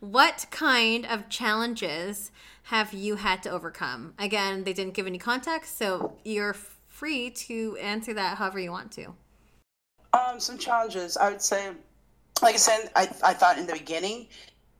what 0.00 0.46
kind 0.50 1.06
of 1.06 1.28
challenges 1.28 2.30
have 2.64 2.92
you 2.92 3.16
had 3.16 3.42
to 3.44 3.50
overcome? 3.50 4.14
Again, 4.18 4.64
they 4.64 4.72
didn't 4.72 4.94
give 4.94 5.06
any 5.06 5.18
context, 5.18 5.78
so 5.78 6.16
you're 6.24 6.54
free 6.88 7.30
to 7.30 7.76
answer 7.80 8.14
that 8.14 8.38
however 8.38 8.58
you 8.58 8.70
want 8.70 8.90
to. 8.92 9.14
Um, 10.12 10.40
some 10.40 10.56
challenges. 10.58 11.16
I 11.16 11.30
would 11.30 11.42
say, 11.42 11.70
like 12.42 12.54
I 12.54 12.58
said, 12.58 12.90
I, 12.96 13.02
I 13.22 13.34
thought 13.34 13.58
in 13.58 13.66
the 13.66 13.74
beginning, 13.74 14.28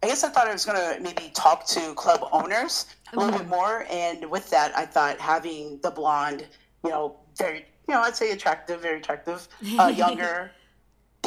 I 0.02 0.08
guess 0.08 0.24
I 0.24 0.28
thought 0.28 0.46
I 0.46 0.52
was 0.52 0.64
going 0.64 0.78
to 0.78 1.00
maybe 1.02 1.30
talk 1.34 1.66
to 1.68 1.94
club 1.94 2.28
owners 2.32 2.86
a 3.12 3.16
little 3.16 3.38
bit 3.38 3.48
more. 3.48 3.86
And 3.90 4.30
with 4.30 4.50
that, 4.50 4.76
I 4.76 4.84
thought 4.84 5.18
having 5.18 5.80
the 5.82 5.90
blonde, 5.90 6.46
you 6.84 6.90
know, 6.90 7.16
very, 7.36 7.66
you 7.88 7.94
know, 7.94 8.02
I'd 8.02 8.16
say 8.16 8.32
attractive, 8.32 8.82
very 8.82 8.98
attractive, 8.98 9.48
uh, 9.78 9.86
younger 9.96 10.50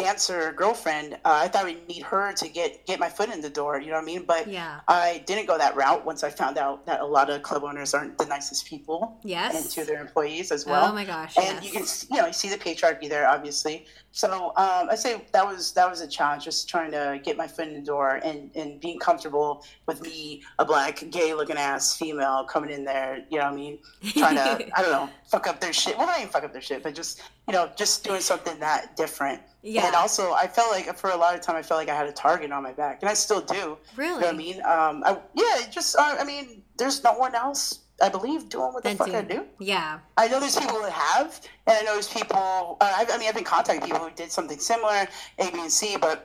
dancer 0.02 0.54
girlfriend. 0.54 1.14
Uh, 1.26 1.42
I 1.44 1.48
thought 1.48 1.66
we'd 1.66 1.88
need 1.88 2.04
her 2.04 2.34
to 2.34 2.48
get, 2.48 2.86
get 2.86 3.00
my 3.00 3.10
foot 3.10 3.30
in 3.30 3.42
the 3.42 3.50
door, 3.50 3.80
you 3.80 3.88
know 3.88 3.94
what 3.96 4.04
I 4.04 4.06
mean? 4.06 4.24
But 4.26 4.48
Yeah. 4.48 4.80
I 4.88 5.24
didn't 5.26 5.48
go 5.48 5.58
that 5.58 5.76
route 5.76 6.06
once 6.06 6.24
I 6.24 6.30
found 6.30 6.58
out 6.58 6.86
that 6.86 7.02
a 7.02 7.06
lot 7.06 7.30
of 7.30 7.42
club 7.44 7.64
owners 7.64 7.94
aren't 7.94 8.18
the 8.18 8.26
nicest 8.26 8.66
people 8.66 9.18
Yes. 9.24 9.56
and 9.56 9.70
to 9.72 9.86
their 9.86 10.02
employees 10.02 10.52
as 10.52 10.66
well 10.66 10.90
oh 10.92 10.94
my 10.94 11.06
gosh. 11.06 11.38
and 11.38 11.64
yes. 11.64 11.66
you 11.66 11.72
can 11.72 12.16
you 12.16 12.22
know 12.22 12.28
you 12.28 12.34
see 12.34 12.50
the 12.50 12.58
patriarchy 12.58 13.08
there 13.10 13.28
obviously 13.28 13.86
so 14.12 14.48
um, 14.58 14.90
i 14.90 14.96
say 14.96 15.22
that 15.32 15.46
was 15.46 15.72
that 15.74 15.90
was 15.90 16.02
a 16.02 16.08
challenge 16.08 16.44
just 16.46 16.68
trying 16.68 16.92
to 16.92 17.20
get 17.24 17.38
my 17.38 17.48
foot 17.48 17.68
in 17.68 17.74
the 17.74 17.82
door 17.82 18.20
and 18.24 18.50
and 18.56 18.80
being 18.80 18.98
comfortable 19.00 19.64
with 19.88 20.02
me 20.02 20.42
a 20.60 20.66
black 20.66 21.04
gay 21.12 21.34
looking 21.34 21.58
ass 21.58 21.96
female 21.96 22.44
coming 22.46 22.70
in 22.72 22.84
there 22.84 23.24
you 23.30 23.38
know 23.38 23.46
what 23.46 23.54
i 23.54 23.56
mean 23.56 23.78
trying 24.18 24.36
to 24.58 24.78
i 24.78 24.82
don't 24.82 24.92
know 24.92 25.10
fuck 25.28 25.48
up 25.48 25.60
their 25.60 25.74
shit 25.74 25.98
well 25.98 26.08
not 26.08 26.18
even 26.18 26.30
fuck 26.30 26.44
up 26.44 26.52
their 26.54 26.62
shit 26.62 26.82
but 26.84 26.96
just 26.96 27.22
you 27.50 27.54
know 27.56 27.70
just 27.76 28.04
doing 28.04 28.22
something 28.22 28.58
that 28.60 28.96
different 28.96 29.42
Yeah. 29.64 29.88
and 29.88 29.96
also 29.96 30.34
i 30.34 30.46
felt 30.48 30.72
like 30.72 30.96
for 30.96 31.10
a 31.10 31.18
lot 31.18 31.36
of 31.36 31.42
time 31.42 31.56
i 31.56 31.64
felt 31.64 31.80
like 31.80 31.90
i 31.90 31.96
had 31.96 32.08
a 32.08 32.12
target 32.12 32.52
on 32.52 32.62
my 32.64 32.72
back 32.74 33.00
and 33.02 33.10
i 33.10 33.14
still 33.16 33.42
do 33.42 33.78
really? 33.96 34.14
you 34.16 34.20
know 34.22 34.28
what 34.28 34.34
i 34.36 34.38
mean 34.38 34.56
um, 34.62 35.04
I, 35.06 35.18
yeah 35.34 35.68
just 35.70 35.96
uh, 35.98 36.16
i 36.20 36.24
mean 36.24 36.62
there's 36.78 37.04
no 37.04 37.14
one 37.14 37.34
else 37.36 37.80
i 38.02 38.08
believe 38.10 38.48
doing 38.50 38.72
what 38.74 38.84
the 38.84 38.90
Then 38.90 38.98
fuck 38.98 39.10
i 39.10 39.22
do 39.22 39.44
Yeah. 39.60 40.00
I 40.18 40.28
know 40.30 40.40
there's 40.40 40.56
people 40.64 40.80
that 40.84 40.92
have, 40.92 41.42
and 41.68 41.76
I 41.80 41.82
know 41.86 41.94
there's 41.94 42.08
people. 42.20 42.78
Uh, 42.82 42.94
I, 43.00 43.06
I 43.14 43.18
mean, 43.18 43.28
I've 43.30 43.36
been 43.36 43.44
contacting 43.56 43.84
people 43.90 44.00
who 44.06 44.12
did 44.16 44.32
something 44.32 44.60
similar, 44.60 45.08
A, 45.44 45.46
B, 45.52 45.60
and 45.60 45.72
C, 45.72 45.98
but 46.08 46.18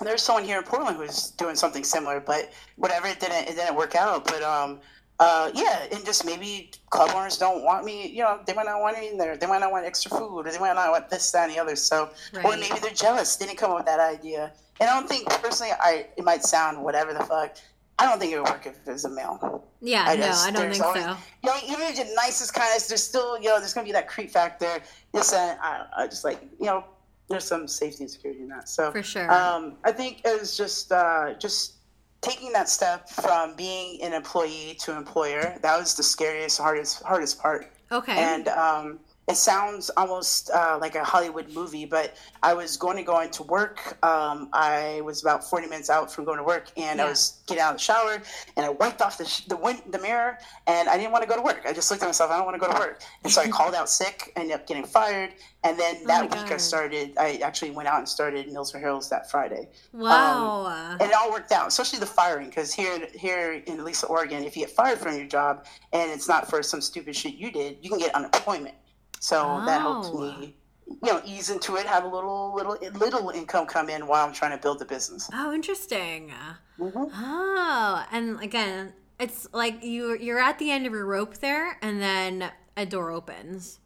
there's 0.00 0.22
someone 0.22 0.44
here 0.44 0.58
in 0.58 0.64
Portland 0.64 0.96
who's 0.96 1.30
doing 1.42 1.54
something 1.56 1.84
similar. 1.84 2.18
But 2.20 2.52
whatever, 2.76 3.06
it 3.08 3.18
didn't 3.20 3.44
it 3.50 3.54
didn't 3.56 3.76
work 3.76 3.94
out. 3.94 4.24
But 4.24 4.42
um, 4.42 4.80
uh, 5.18 5.50
yeah, 5.54 5.86
and 5.92 6.04
just 6.04 6.24
maybe 6.24 6.70
club 6.90 7.10
owners 7.14 7.38
don't 7.38 7.64
want 7.64 7.84
me. 7.84 8.08
You 8.08 8.22
know, 8.22 8.40
they 8.46 8.54
might 8.54 8.66
not 8.66 8.80
want 8.80 8.98
me 8.98 9.08
in 9.08 9.18
there. 9.18 9.36
They 9.36 9.46
might 9.46 9.60
not 9.60 9.70
want 9.70 9.86
extra 9.86 10.10
food, 10.10 10.46
or 10.46 10.50
they 10.50 10.58
might 10.58 10.74
not 10.74 10.90
want 10.90 11.10
this, 11.10 11.30
that, 11.32 11.44
and 11.44 11.52
the 11.52 11.60
other. 11.60 11.76
So, 11.76 12.10
right. 12.32 12.44
or 12.44 12.56
maybe 12.56 12.78
they're 12.80 12.92
jealous. 12.92 13.36
They 13.36 13.46
didn't 13.46 13.58
come 13.58 13.70
up 13.70 13.78
with 13.78 13.86
that 13.86 14.00
idea. 14.00 14.52
And 14.80 14.90
I 14.90 14.98
don't 14.98 15.08
think 15.08 15.28
personally, 15.28 15.72
I 15.80 16.06
it 16.16 16.24
might 16.24 16.42
sound 16.42 16.82
whatever 16.82 17.12
the 17.12 17.24
fuck. 17.24 17.56
I 17.98 18.06
don't 18.06 18.18
think 18.18 18.32
it 18.32 18.38
would 18.40 18.48
work 18.48 18.66
if 18.66 18.74
it 18.84 18.90
was 18.90 19.04
a 19.04 19.10
male. 19.10 19.64
Yeah, 19.80 20.04
I 20.06 20.16
just, 20.16 20.44
no, 20.44 20.48
I 20.48 20.62
don't 20.62 20.72
think 20.72 20.84
always, 20.84 21.04
so. 21.04 21.16
You 21.44 21.50
know, 21.50 21.56
even 21.68 21.82
if 21.82 21.96
the 21.96 22.12
nicest 22.16 22.52
kind 22.54 22.68
of, 22.74 22.88
there's 22.88 23.02
still, 23.02 23.38
you 23.38 23.48
know, 23.48 23.60
there's 23.60 23.74
gonna 23.74 23.84
be 23.84 23.92
that 23.92 24.08
creep 24.08 24.30
factor. 24.30 24.80
This 25.12 25.32
and 25.32 25.58
I, 25.60 25.86
I 25.96 26.06
just 26.08 26.24
like, 26.24 26.40
you 26.58 26.66
know, 26.66 26.84
there's 27.28 27.44
some 27.44 27.68
safety 27.68 28.04
and 28.04 28.10
security 28.10 28.42
in 28.42 28.48
that. 28.48 28.68
So 28.68 28.90
for 28.90 29.02
sure, 29.02 29.30
um, 29.30 29.76
I 29.84 29.92
think 29.92 30.22
it 30.24 30.40
was 30.40 30.56
just, 30.56 30.90
uh, 30.90 31.34
just 31.34 31.74
taking 32.22 32.52
that 32.52 32.68
step 32.68 33.08
from 33.08 33.54
being 33.56 34.00
an 34.02 34.12
employee 34.12 34.76
to 34.80 34.96
employer. 34.96 35.58
That 35.60 35.78
was 35.78 35.94
the 35.94 36.02
scariest, 36.02 36.58
hardest, 36.58 37.02
hardest 37.02 37.40
part. 37.40 37.70
Okay. 37.90 38.16
And 38.16 38.48
um, 38.48 39.00
it 39.28 39.36
sounds 39.36 39.88
almost 39.96 40.50
uh, 40.50 40.78
like 40.80 40.96
a 40.96 41.04
Hollywood 41.04 41.52
movie, 41.52 41.84
but 41.84 42.16
I 42.42 42.54
was 42.54 42.76
going 42.76 42.96
to 42.96 43.04
go 43.04 43.20
into 43.20 43.44
work. 43.44 43.96
Um, 44.04 44.48
I 44.52 45.00
was 45.04 45.22
about 45.22 45.48
40 45.48 45.68
minutes 45.68 45.90
out 45.90 46.12
from 46.12 46.24
going 46.24 46.38
to 46.38 46.44
work, 46.44 46.72
and 46.76 46.98
yeah. 46.98 47.04
I 47.04 47.08
was 47.08 47.40
getting 47.46 47.62
out 47.62 47.70
of 47.70 47.76
the 47.76 47.82
shower, 47.82 48.20
and 48.56 48.66
I 48.66 48.70
wiped 48.70 49.00
off 49.00 49.18
the 49.18 49.24
sh- 49.24 49.44
the, 49.44 49.56
wind- 49.56 49.82
the 49.90 50.00
mirror, 50.00 50.38
and 50.66 50.88
I 50.88 50.96
didn't 50.96 51.12
want 51.12 51.22
to 51.22 51.28
go 51.28 51.36
to 51.36 51.42
work. 51.42 51.62
I 51.64 51.72
just 51.72 51.88
looked 51.88 52.02
at 52.02 52.06
myself. 52.06 52.32
I 52.32 52.36
don't 52.36 52.46
want 52.46 52.60
to 52.60 52.66
go 52.66 52.72
to 52.72 52.78
work, 52.78 53.02
and 53.22 53.32
so 53.32 53.42
I 53.42 53.48
called 53.58 53.76
out 53.76 53.88
sick. 53.88 54.32
Ended 54.34 54.56
up 54.56 54.66
getting 54.66 54.84
fired, 54.84 55.34
and 55.62 55.78
then 55.78 55.98
oh 56.02 56.06
that 56.08 56.22
oh 56.22 56.24
week 56.24 56.48
God. 56.48 56.52
I 56.52 56.56
started. 56.56 57.12
I 57.16 57.36
actually 57.44 57.70
went 57.70 57.86
out 57.86 57.98
and 57.98 58.08
started 58.08 58.48
Meals 58.48 58.72
for 58.72 58.80
Heels 58.80 59.08
that 59.10 59.30
Friday. 59.30 59.68
Wow! 59.92 60.66
Um, 60.66 60.98
and 61.00 61.10
it 61.10 61.14
all 61.14 61.30
worked 61.30 61.52
out, 61.52 61.68
especially 61.68 62.00
the 62.00 62.06
firing, 62.06 62.48
because 62.48 62.74
here 62.74 63.06
here 63.14 63.62
in 63.66 63.84
Lisa, 63.84 64.06
Oregon, 64.06 64.42
if 64.42 64.56
you 64.56 64.66
get 64.66 64.74
fired 64.74 64.98
from 64.98 65.16
your 65.16 65.26
job 65.26 65.64
and 65.92 66.10
it's 66.10 66.26
not 66.26 66.50
for 66.50 66.60
some 66.64 66.80
stupid 66.80 67.14
shit 67.14 67.34
you 67.34 67.52
did, 67.52 67.78
you 67.82 67.88
can 67.88 68.00
get 68.00 68.12
unemployment. 68.16 68.74
So 69.22 69.60
oh. 69.60 69.64
that 69.66 69.80
helped 69.80 70.08
oh. 70.12 70.18
me, 70.18 70.56
you 70.88 71.12
know, 71.12 71.22
ease 71.24 71.48
into 71.48 71.76
it, 71.76 71.86
have 71.86 72.02
a 72.02 72.08
little 72.08 72.52
little 72.56 72.76
little 72.94 73.30
income 73.30 73.66
come 73.66 73.88
in 73.88 74.08
while 74.08 74.26
I'm 74.26 74.32
trying 74.32 74.50
to 74.50 74.60
build 74.60 74.80
the 74.80 74.84
business. 74.84 75.30
Oh, 75.32 75.54
interesting. 75.54 76.32
Mm-hmm. 76.76 77.04
Oh, 77.14 78.04
and 78.10 78.40
again, 78.40 78.92
it's 79.20 79.46
like 79.52 79.84
you 79.84 80.18
you're 80.18 80.40
at 80.40 80.58
the 80.58 80.72
end 80.72 80.86
of 80.86 80.92
your 80.92 81.06
rope 81.06 81.36
there, 81.36 81.78
and 81.82 82.02
then 82.02 82.50
a 82.76 82.84
door 82.84 83.12
opens. 83.12 83.78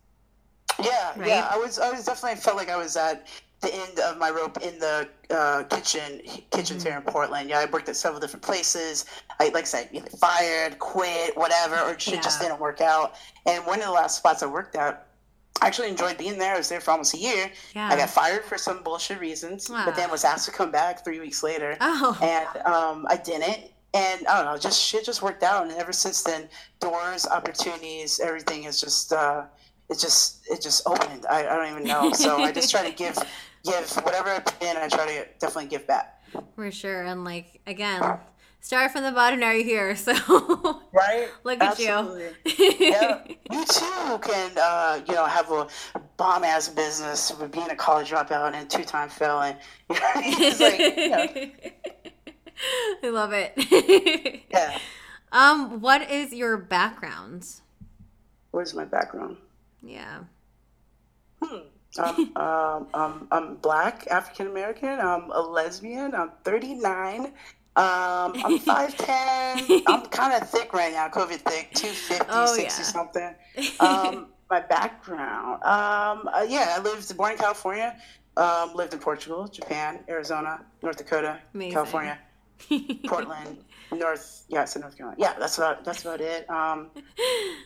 Yeah, 0.83 1.13
right? 1.19 1.29
yeah. 1.29 1.51
I 1.53 1.59
was 1.59 1.79
I 1.79 1.91
was 1.91 2.07
definitely 2.07 2.41
felt 2.41 2.57
like 2.57 2.71
I 2.71 2.79
was 2.79 2.97
at 2.97 3.27
the 3.61 3.75
end 3.75 3.99
of 3.99 4.17
my 4.17 4.31
rope 4.31 4.57
in 4.63 4.79
the 4.79 5.07
uh, 5.29 5.65
kitchen 5.65 6.23
kitchens 6.51 6.83
mm-hmm. 6.83 6.89
here 6.89 6.97
in 6.97 7.03
Portland. 7.03 7.51
Yeah, 7.51 7.59
I 7.59 7.67
worked 7.67 7.91
at 7.91 7.97
several 7.97 8.21
different 8.21 8.43
places. 8.43 9.05
I 9.39 9.49
like 9.51 9.65
I 9.65 9.67
said, 9.67 9.91
either 9.93 10.09
fired, 10.17 10.79
quit, 10.79 11.37
whatever, 11.37 11.79
or 11.81 11.99
shit 11.99 12.15
yeah. 12.15 12.21
just 12.23 12.41
didn't 12.41 12.59
work 12.59 12.81
out. 12.81 13.17
And 13.45 13.67
one 13.67 13.81
of 13.81 13.85
the 13.85 13.93
last 13.93 14.17
spots 14.17 14.43
I 14.43 14.47
worked 14.47 14.77
at 14.77 15.06
I 15.63 15.67
actually 15.67 15.89
enjoyed 15.89 16.19
being 16.19 16.39
there. 16.39 16.55
I 16.55 16.59
was 16.59 16.69
there 16.69 16.81
for 16.81 16.91
almost 16.91 17.15
a 17.15 17.19
year. 17.19 17.51
Yeah. 17.75 17.89
I 17.89 17.97
got 17.97 18.11
fired 18.11 18.45
for 18.45 18.59
some 18.59 18.83
bullshit 18.83 19.21
reasons, 19.21 19.71
wow. 19.71 19.85
but 19.85 19.97
then 19.97 20.11
was 20.11 20.25
asked 20.25 20.47
to 20.47 20.53
come 20.53 20.71
back 20.71 21.05
three 21.05 21.21
weeks 21.21 21.43
later. 21.43 21.77
Oh. 21.81 22.19
And 22.23 22.63
um, 22.65 23.07
I 23.09 23.17
didn't. 23.17 23.71
And 23.95 24.27
I 24.27 24.37
don't 24.37 24.53
know, 24.53 24.59
just 24.59 24.83
shit 24.83 25.05
just 25.05 25.23
worked 25.23 25.43
out. 25.43 25.63
And 25.63 25.73
ever 25.73 25.93
since 25.93 26.23
then, 26.23 26.49
doors, 26.81 27.27
opportunities, 27.27 28.21
everything 28.21 28.65
is 28.65 28.81
just, 28.81 29.13
uh, 29.13 29.45
it 29.89 29.99
just, 29.99 30.47
it 30.51 30.61
just 30.61 30.87
opened. 30.87 31.25
I, 31.31 31.47
I 31.47 31.57
don't 31.57 31.71
even 31.71 31.85
know. 31.85 32.13
So 32.13 32.43
I 32.43 32.53
just 32.53 32.71
try 32.71 32.89
to 32.89 32.95
give, 33.05 33.17
give 33.65 33.91
whatever 34.05 34.29
I 34.29 34.41
put 34.41 34.63
in, 34.63 34.77
I 34.77 34.89
try 34.89 35.07
to 35.07 35.27
definitely 35.39 35.71
give 35.71 35.87
back. 35.87 36.23
For 36.55 36.71
sure. 36.71 37.05
And 37.05 37.25
like, 37.25 37.61
again, 37.67 38.19
start 38.67 38.91
from 38.91 39.05
the 39.05 39.13
bottom 39.13 39.39
now 39.39 39.53
you're 39.53 39.65
here 39.65 39.95
so. 39.95 40.13
Right? 40.93 41.29
Look 41.45 41.63
at 41.63 41.79
you. 41.79 42.33
Yeah. 42.81 43.23
You 43.53 43.65
too 43.65 44.19
can 44.23 44.51
uh, 44.61 45.01
you 45.07 45.15
know 45.15 45.25
have 45.25 45.53
a 45.53 45.69
bomb 46.17 46.43
ass 46.43 46.69
business 46.69 47.33
with 47.39 47.53
being 47.53 47.71
a 47.71 47.77
college 47.77 48.11
dropout 48.11 48.55
and 48.55 48.69
two-time 48.69 49.09
fail 49.09 49.41
and 49.41 49.57
like 49.89 50.79
you 50.97 51.11
know. 51.11 51.27
i 53.05 53.09
love 53.09 53.33
it. 53.33 53.53
Yeah. 54.51 54.79
Um 55.31 55.81
what 55.81 56.11
is 56.11 56.33
your 56.33 56.57
background? 56.57 57.47
What 58.51 58.63
is 58.63 58.75
my 58.75 58.85
background? 58.85 59.37
Yeah. 59.81 60.25
Hmm. 61.41 61.59
Um, 61.99 62.33
um, 62.37 62.89
um, 62.93 63.29
I'm 63.31 63.55
black, 63.57 64.07
African 64.11 64.49
American. 64.49 65.01
I'm 65.01 65.31
a 65.31 65.41
lesbian. 65.41 66.15
I'm 66.15 66.31
39. 66.45 67.33
Um, 67.77 68.33
I'm 68.43 68.59
5'10. 68.61 69.83
I'm 69.87 70.07
kind 70.07 70.41
of 70.41 70.49
thick 70.49 70.73
right 70.73 70.93
now, 70.93 71.09
COVID 71.09 71.41
thick, 71.41 71.71
250, 71.75 72.27
oh, 72.31 72.47
60 72.47 72.63
yeah. 72.63 72.87
something. 72.87 73.35
Um, 73.81 74.29
my 74.51 74.61
background. 74.61 75.63
Um, 75.63 76.29
uh, 76.33 76.47
yeah, 76.49 76.75
I 76.77 76.81
lived, 76.81 77.15
born 77.17 77.33
in 77.33 77.39
California, 77.39 77.97
um, 78.37 78.75
lived 78.75 78.93
in 78.95 78.99
Portugal, 79.01 79.49
Japan, 79.49 80.01
Arizona, 80.09 80.65
North 80.83 80.97
Dakota, 80.97 81.39
Amazing. 81.55 81.73
California, 81.73 82.19
Portland, 83.07 83.59
North, 83.93 84.45
yeah, 84.49 84.65
so 84.65 84.81
North 84.81 84.97
Carolina. 84.97 85.17
Yeah, 85.21 85.35
that's 85.39 85.59
about, 85.59 85.85
that's 85.85 86.03
about 86.03 86.21
it. 86.21 86.49
Um, 86.49 86.91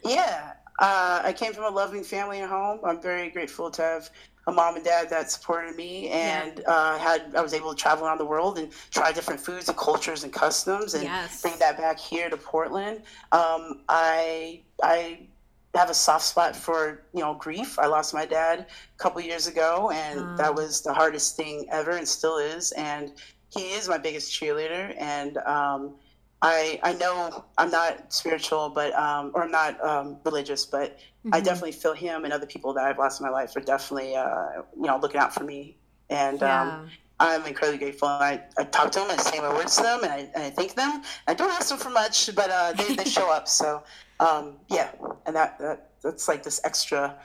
yeah, 0.04 0.54
uh, 0.80 1.20
I 1.22 1.32
came 1.32 1.52
from 1.52 1.64
a 1.64 1.70
loving 1.70 2.02
family 2.02 2.40
and 2.40 2.50
home. 2.50 2.80
I'm 2.84 3.00
very 3.00 3.30
grateful 3.30 3.70
to 3.70 3.82
have 3.82 4.10
a 4.46 4.52
mom 4.52 4.76
and 4.76 4.84
dad 4.84 5.10
that 5.10 5.30
supported 5.30 5.76
me 5.76 6.08
and 6.08 6.58
yeah. 6.58 6.72
uh, 6.72 6.98
had 6.98 7.34
I 7.36 7.42
was 7.42 7.52
able 7.52 7.70
to 7.70 7.76
travel 7.76 8.06
around 8.06 8.18
the 8.18 8.24
world 8.24 8.58
and 8.58 8.72
try 8.90 9.12
different 9.12 9.40
foods 9.40 9.68
and 9.68 9.76
cultures 9.76 10.24
and 10.24 10.32
customs 10.32 10.94
and 10.94 11.04
yes. 11.04 11.42
bring 11.42 11.58
that 11.58 11.76
back 11.76 11.98
here 11.98 12.30
to 12.30 12.36
Portland. 12.36 13.02
Um, 13.32 13.82
I 13.88 14.62
I 14.82 15.28
have 15.74 15.90
a 15.90 15.94
soft 15.94 16.24
spot 16.24 16.56
for 16.56 17.02
you 17.12 17.20
know 17.20 17.34
grief. 17.34 17.78
I 17.78 17.86
lost 17.86 18.14
my 18.14 18.24
dad 18.24 18.60
a 18.60 18.98
couple 18.98 19.20
years 19.20 19.46
ago, 19.46 19.90
and 19.90 20.20
um. 20.20 20.36
that 20.38 20.54
was 20.54 20.80
the 20.80 20.94
hardest 20.94 21.36
thing 21.36 21.66
ever, 21.70 21.92
and 21.92 22.08
still 22.08 22.38
is. 22.38 22.72
And 22.72 23.12
he 23.50 23.72
is 23.72 23.88
my 23.88 23.98
biggest 23.98 24.32
cheerleader, 24.32 24.94
and 24.98 25.36
um, 25.38 25.96
I 26.42 26.80
I 26.82 26.94
know 26.94 27.44
I'm 27.58 27.70
not 27.70 28.12
spiritual, 28.12 28.70
but 28.70 28.94
um, 28.94 29.30
or 29.34 29.44
I'm 29.44 29.50
not 29.50 29.82
um, 29.84 30.16
religious, 30.24 30.64
but 30.64 30.98
mm-hmm. 30.98 31.34
I 31.34 31.40
definitely 31.40 31.72
feel 31.72 31.92
him 31.92 32.24
and 32.24 32.32
other 32.32 32.46
people 32.46 32.72
that 32.74 32.84
I've 32.84 32.98
lost 32.98 33.20
in 33.20 33.26
my 33.26 33.32
life 33.32 33.54
are 33.56 33.60
definitely 33.60 34.16
uh, 34.16 34.62
you 34.74 34.86
know 34.86 34.98
looking 34.98 35.20
out 35.20 35.34
for 35.34 35.44
me, 35.44 35.76
and 36.08 36.42
um, 36.42 36.48
yeah. 36.48 36.74
um, 36.74 36.90
I'm 37.20 37.46
incredibly 37.46 37.78
grateful. 37.78 38.08
I, 38.08 38.42
I 38.58 38.64
talk 38.64 38.90
to 38.92 39.00
them 39.00 39.10
I 39.10 39.16
say 39.18 39.38
my 39.40 39.52
words 39.52 39.76
to 39.76 39.82
them, 39.82 40.04
and 40.04 40.12
I, 40.12 40.18
and 40.34 40.44
I 40.44 40.50
thank 40.50 40.74
them. 40.74 41.02
I 41.26 41.34
don't 41.34 41.50
ask 41.50 41.68
them 41.68 41.78
for 41.78 41.90
much, 41.90 42.34
but 42.34 42.48
uh, 42.50 42.72
they, 42.72 42.94
they 42.94 43.04
show 43.04 43.30
up. 43.30 43.46
So 43.46 43.82
um, 44.20 44.56
yeah, 44.68 44.90
and 45.26 45.36
that, 45.36 45.58
that 45.58 45.90
that's 46.02 46.28
like 46.28 46.42
this 46.42 46.60
extra 46.64 47.16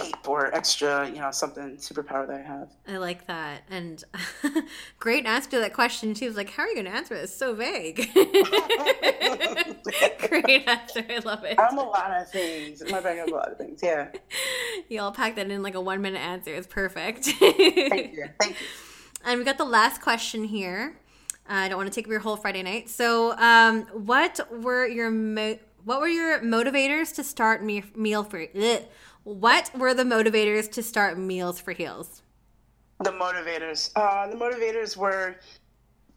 cape 0.00 0.28
or 0.28 0.54
extra, 0.54 1.08
you 1.08 1.20
know, 1.20 1.30
something 1.30 1.76
superpower 1.76 2.26
that 2.26 2.36
I 2.36 2.42
have. 2.42 2.70
I 2.88 2.96
like 2.98 3.26
that. 3.26 3.62
And 3.70 4.02
great 4.98 5.26
answer 5.26 5.50
to 5.50 5.58
that 5.60 5.72
question. 5.74 6.14
She 6.14 6.26
was 6.26 6.36
like, 6.36 6.50
How 6.50 6.64
are 6.64 6.68
you 6.68 6.74
going 6.74 6.86
to 6.86 6.92
answer 6.92 7.14
this? 7.14 7.36
So 7.36 7.54
vague. 7.54 7.96
great 10.28 10.68
answer. 10.68 11.04
I 11.08 11.20
love 11.24 11.44
it. 11.44 11.58
I'm 11.58 11.78
a 11.78 11.82
lot 11.82 12.10
of 12.20 12.30
things. 12.30 12.82
My 12.90 13.00
brain 13.00 13.18
has 13.18 13.28
a 13.28 13.34
lot 13.34 13.50
of 13.52 13.58
things. 13.58 13.80
Yeah. 13.82 14.08
You 14.88 15.00
all 15.00 15.10
packed 15.10 15.36
that 15.36 15.50
in 15.50 15.62
like 15.62 15.74
a 15.74 15.80
one 15.80 16.00
minute 16.02 16.20
answer. 16.20 16.54
It's 16.54 16.66
perfect. 16.66 17.24
Thank 17.24 17.58
you. 17.58 18.28
Thank 18.38 18.52
you. 18.60 18.66
And 19.24 19.38
we 19.38 19.44
got 19.44 19.58
the 19.58 19.64
last 19.64 20.00
question 20.00 20.44
here. 20.44 20.98
Uh, 21.48 21.54
I 21.54 21.68
don't 21.68 21.78
want 21.78 21.90
to 21.90 21.94
take 21.94 22.04
up 22.06 22.10
your 22.10 22.20
whole 22.20 22.36
Friday 22.36 22.62
night. 22.62 22.88
So, 22.90 23.36
um, 23.38 23.82
what 23.92 24.38
were 24.52 24.86
your 24.86 25.10
mo- 25.10 25.58
what 25.84 26.00
were 26.00 26.08
your 26.08 26.40
motivators 26.40 27.14
to 27.16 27.24
start 27.24 27.64
me- 27.64 27.84
meal 27.96 28.22
for? 28.22 28.46
What 29.26 29.72
were 29.76 29.92
the 29.92 30.04
motivators 30.04 30.70
to 30.70 30.84
start 30.84 31.18
Meals 31.18 31.58
for 31.58 31.72
Heels? 31.72 32.22
The 33.02 33.10
motivators. 33.10 33.90
Uh, 33.96 34.28
the 34.28 34.36
motivators 34.36 34.96
were. 34.96 35.34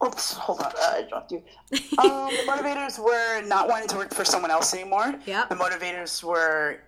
Oops, 0.05 0.33
hold 0.33 0.59
on. 0.59 0.71
I 0.77 1.07
dropped 1.09 1.31
you. 1.31 1.41
Um, 1.97 2.29
the 2.29 2.43
motivators 2.47 3.03
were 3.03 3.41
not 3.47 3.67
wanting 3.67 3.87
to 3.87 3.95
work 3.95 4.13
for 4.13 4.23
someone 4.23 4.51
else 4.51 4.75
anymore. 4.75 5.15
Yeah. 5.25 5.47
The 5.49 5.55
motivators 5.55 6.23
were, 6.23 6.81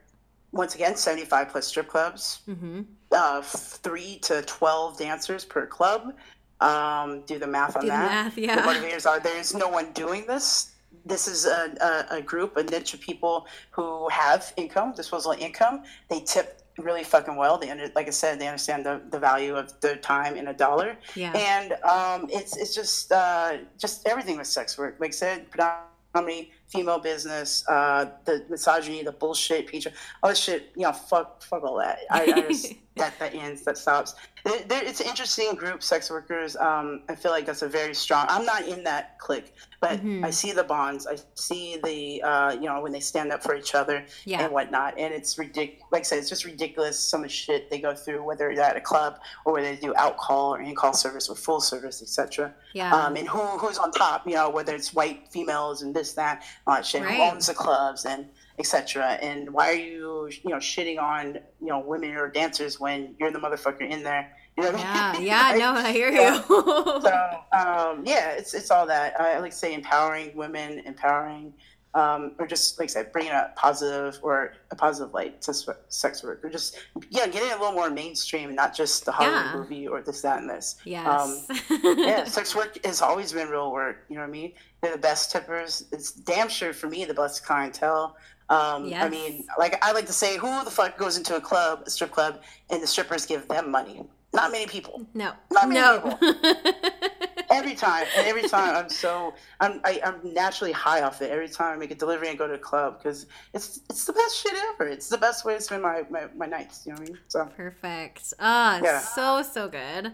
once 0.52 0.76
again, 0.76 0.96
75 0.96 1.50
plus 1.50 1.66
strip 1.66 1.88
clubs, 1.88 2.42
mm-hmm. 2.48 2.82
uh, 3.12 3.42
three 3.42 4.20
to 4.20 4.44
12 4.44 5.00
dancers 5.00 5.44
per 5.44 5.66
club. 5.66 6.14
Um, 6.60 7.22
do 7.22 7.40
the 7.40 7.48
math 7.48 7.76
on 7.76 7.82
do 7.82 7.88
that. 7.88 8.26
Math, 8.26 8.38
yeah. 8.38 8.58
The 8.58 8.62
motivators 8.62 9.08
are 9.08 9.20
there's 9.20 9.56
no 9.56 9.70
one 9.70 9.92
doing 9.94 10.28
this 10.28 10.71
this 11.06 11.28
is 11.28 11.46
a, 11.46 11.74
a, 12.12 12.18
a, 12.18 12.22
group, 12.22 12.58
a 12.58 12.64
niche 12.64 12.94
of 12.94 13.02
people 13.02 13.48
who 13.72 14.08
have 14.10 14.54
income, 14.58 14.94
disposable 14.94 15.36
income. 15.40 15.84
They 16.10 16.22
tip 16.22 16.62
really 16.78 17.04
fucking 17.04 17.36
well. 17.36 17.58
They 17.58 17.70
under, 17.70 17.92
like 17.96 18.08
I 18.08 18.12
said, 18.12 18.40
they 18.40 18.48
understand 18.48 18.86
the, 18.86 19.02
the 19.10 19.20
value 19.20 19.56
of 19.56 19.80
their 19.82 19.96
time 19.96 20.36
in 20.36 20.48
a 20.48 20.54
dollar. 20.54 20.98
Yeah. 21.16 21.32
And 21.36 21.74
um, 21.84 22.30
it's 22.32 22.56
it's 22.58 22.76
just 22.76 23.12
uh, 23.12 23.58
just 23.78 24.08
everything 24.08 24.38
with 24.38 24.48
sex 24.48 24.78
work. 24.78 24.98
Like 25.00 25.10
I 25.10 25.12
said, 25.12 25.50
predominantly 25.50 26.52
female 26.68 27.00
business, 27.00 27.66
uh, 27.68 28.12
the 28.26 28.46
misogyny, 28.50 29.04
the 29.04 29.12
bullshit, 29.12 29.68
pizza, 29.68 29.92
all 30.22 30.30
this 30.30 30.40
shit. 30.40 30.72
You 30.76 30.84
know, 30.84 30.94
fuck, 30.94 31.42
fuck 31.44 31.64
all 31.64 31.78
that. 31.80 32.00
I, 32.10 32.24
I 32.24 32.42
just 32.42 32.74
that 32.98 33.18
that 33.20 33.34
ends 33.34 33.62
that 33.64 33.78
stops. 33.78 34.16
it's 34.46 35.00
an 35.00 35.08
interesting 35.08 35.56
group, 35.56 35.82
sex 35.82 36.10
workers. 36.10 36.58
Um, 36.58 37.04
I 37.08 37.16
feel 37.16 37.32
like 37.32 37.46
that's 37.46 37.62
a 37.62 37.70
very 37.70 37.94
strong. 37.94 38.26
I'm 38.28 38.46
not 38.46 38.68
in 38.68 38.84
that 38.84 39.18
clique, 39.18 39.54
but 39.80 40.00
mm-hmm. 40.00 40.26
I 40.26 40.30
see 40.30 40.52
the 40.52 40.64
bonds. 40.64 41.08
I 41.08 41.16
see 41.36 41.78
the 41.84 42.22
uh, 42.22 42.52
you 42.54 42.68
know 42.68 42.82
when 42.82 42.92
they 42.92 43.00
stand 43.00 43.32
up 43.32 43.44
for 43.44 43.56
each 43.56 43.76
other 43.76 44.06
yeah. 44.26 44.44
and 44.44 44.52
whatnot, 44.52 44.98
and 44.98 45.14
it's 45.14 45.38
ridiculous. 45.38 45.86
Like 45.92 46.02
I 46.02 46.04
said, 46.04 46.18
it's 46.20 46.30
just 46.30 46.44
ridiculous 46.44 47.00
some 47.00 47.22
of 47.22 47.30
the 47.30 47.34
shit 47.34 47.70
they 47.70 47.80
go 47.80 47.96
through, 47.96 48.24
whether 48.24 48.54
they're 48.54 48.64
at 48.64 48.76
a 48.76 48.82
club 48.82 49.20
or 49.46 49.54
whether 49.54 49.74
they 49.74 49.78
do 49.78 49.96
out 49.96 50.18
call 50.18 50.56
or 50.56 50.62
in 50.62 50.76
call 50.76 50.94
service 50.94 51.30
or 51.30 51.36
full 51.36 51.62
service, 51.62 52.02
etc. 52.02 52.54
Yeah. 52.74 52.94
Um, 52.94 53.16
and 53.16 53.28
who 53.28 53.40
who's 53.40 53.78
on 53.78 53.92
top? 53.92 54.28
You 54.28 54.36
know, 54.36 54.50
whether 54.50 54.76
it's 54.76 54.94
white 54.94 55.30
females 55.30 55.82
and 55.82 55.96
this 55.96 56.12
that, 56.14 56.44
all 56.68 56.76
that 56.76 56.86
shit. 56.86 57.04
Right. 57.04 57.16
Who 57.16 57.22
owns 57.22 57.48
the 57.48 57.54
clubs 57.54 58.06
and 58.06 58.26
etc. 58.62 59.18
And 59.22 59.50
why 59.52 59.72
are 59.72 59.74
you, 59.74 60.30
you 60.44 60.52
know, 60.52 60.58
shitting 60.58 61.02
on, 61.02 61.40
you 61.60 61.68
know, 61.68 61.80
women 61.80 62.16
or 62.16 62.30
dancers 62.30 62.80
when 62.80 63.16
you're 63.20 63.32
the 63.32 63.40
motherfucker 63.40 63.90
in 63.90 64.04
there? 64.04 64.32
You 64.58 64.64
know 64.64 64.78
yeah, 64.78 65.12
I 65.14 65.18
mean? 65.18 65.28
yeah, 65.28 65.56
no, 65.58 65.72
I 65.72 65.92
hear 65.92 66.12
you. 66.12 66.36
so, 66.48 67.40
um, 67.54 68.04
yeah, 68.06 68.32
it's 68.32 68.54
it's 68.54 68.70
all 68.70 68.86
that. 68.86 69.20
I 69.20 69.40
like 69.40 69.52
to 69.52 69.58
say 69.58 69.74
empowering 69.74 70.36
women, 70.36 70.80
empowering, 70.86 71.54
um, 71.94 72.34
or 72.38 72.46
just 72.48 72.78
like 72.78 72.90
I 72.90 72.92
said, 72.92 73.12
bringing 73.14 73.32
a 73.32 73.52
positive 73.56 74.20
or 74.22 74.54
a 74.70 74.76
positive 74.76 75.14
light 75.14 75.42
to 75.44 75.54
sex 75.88 76.24
work, 76.24 76.44
or 76.44 76.50
just 76.50 76.78
yeah, 77.10 77.28
getting 77.28 77.50
a 77.50 77.58
little 77.58 77.72
more 77.72 77.90
mainstream, 77.90 78.54
not 78.54 78.76
just 78.76 79.06
the 79.06 79.12
Hollywood 79.12 79.46
yeah. 79.46 79.56
movie 79.56 79.88
or 79.88 80.02
this, 80.02 80.22
that, 80.22 80.40
and 80.40 80.50
this. 80.50 80.76
Yes. 80.84 81.08
Um, 81.08 81.98
yeah, 81.98 82.24
sex 82.38 82.56
work 82.56 82.78
has 82.86 83.02
always 83.02 83.32
been 83.32 83.50
real 83.50 83.72
work. 83.72 84.06
You 84.10 84.16
know 84.16 84.22
what 84.22 84.28
I 84.28 84.32
mean? 84.32 84.54
They're 84.82 84.94
the 84.94 84.98
best 84.98 85.32
tippers. 85.32 85.86
It's 85.92 86.12
damn 86.12 86.50
sure 86.50 86.74
for 86.74 86.88
me 86.88 87.06
the 87.06 87.14
best 87.14 87.46
clientele. 87.46 88.18
Um, 88.52 88.86
yes. 88.86 89.02
I 89.04 89.10
mean, 89.10 89.46
like 89.58 89.84
I 89.84 89.94
like 89.94 90.06
to 90.08 90.14
say, 90.14 90.38
who 90.38 90.64
the 90.66 90.72
fuck 90.72 90.98
goes 90.98 91.18
into 91.18 91.36
a 91.38 91.42
club, 91.42 91.84
a 91.86 91.90
strip 91.90 92.12
club, 92.12 92.42
and 92.70 92.84
the 92.84 92.88
strippers 92.88 93.26
give 93.26 93.48
them 93.48 93.72
money? 93.72 94.04
Not 94.34 94.52
many 94.52 94.68
people. 94.68 95.06
No. 95.14 95.32
Not 95.52 95.70
many 95.70 95.80
no. 95.80 96.18
people. 96.20 96.34
every 97.50 97.76
time, 97.76 98.06
and 98.18 98.28
every 98.28 98.44
time, 98.44 98.76
I'm 98.76 98.90
so 98.90 99.34
I'm 99.62 99.80
I, 99.86 100.02
am 100.04 100.16
i 100.24 100.28
am 100.28 100.34
naturally 100.34 100.74
high 100.74 101.02
off 101.02 101.22
it. 101.22 101.32
Every 101.32 101.48
time 101.48 101.74
I 101.74 101.78
make 101.78 101.92
a 101.92 101.96
delivery 101.96 102.28
and 102.28 102.38
go 102.38 102.46
to 102.46 102.56
a 102.56 102.58
club 102.58 102.98
because 102.98 103.26
it's 103.54 103.82
it's 103.90 104.04
the 104.06 104.14
best 104.14 104.36
shit 104.38 104.54
ever. 104.74 104.88
It's 104.88 105.08
the 105.08 105.18
best 105.18 105.46
way 105.46 105.56
to 105.56 105.62
spend 105.62 105.82
my 105.82 106.04
my, 106.10 106.28
my 106.36 106.46
nights. 106.46 106.86
You 106.86 106.92
know 106.92 107.00
what 107.00 107.10
I 107.10 107.12
mean? 107.12 107.20
So 107.30 107.46
perfect. 107.56 108.34
Ah, 108.38 108.80
oh, 108.80 108.84
yeah. 108.84 109.00
so 109.00 109.42
so 109.44 109.70
good. 109.70 110.12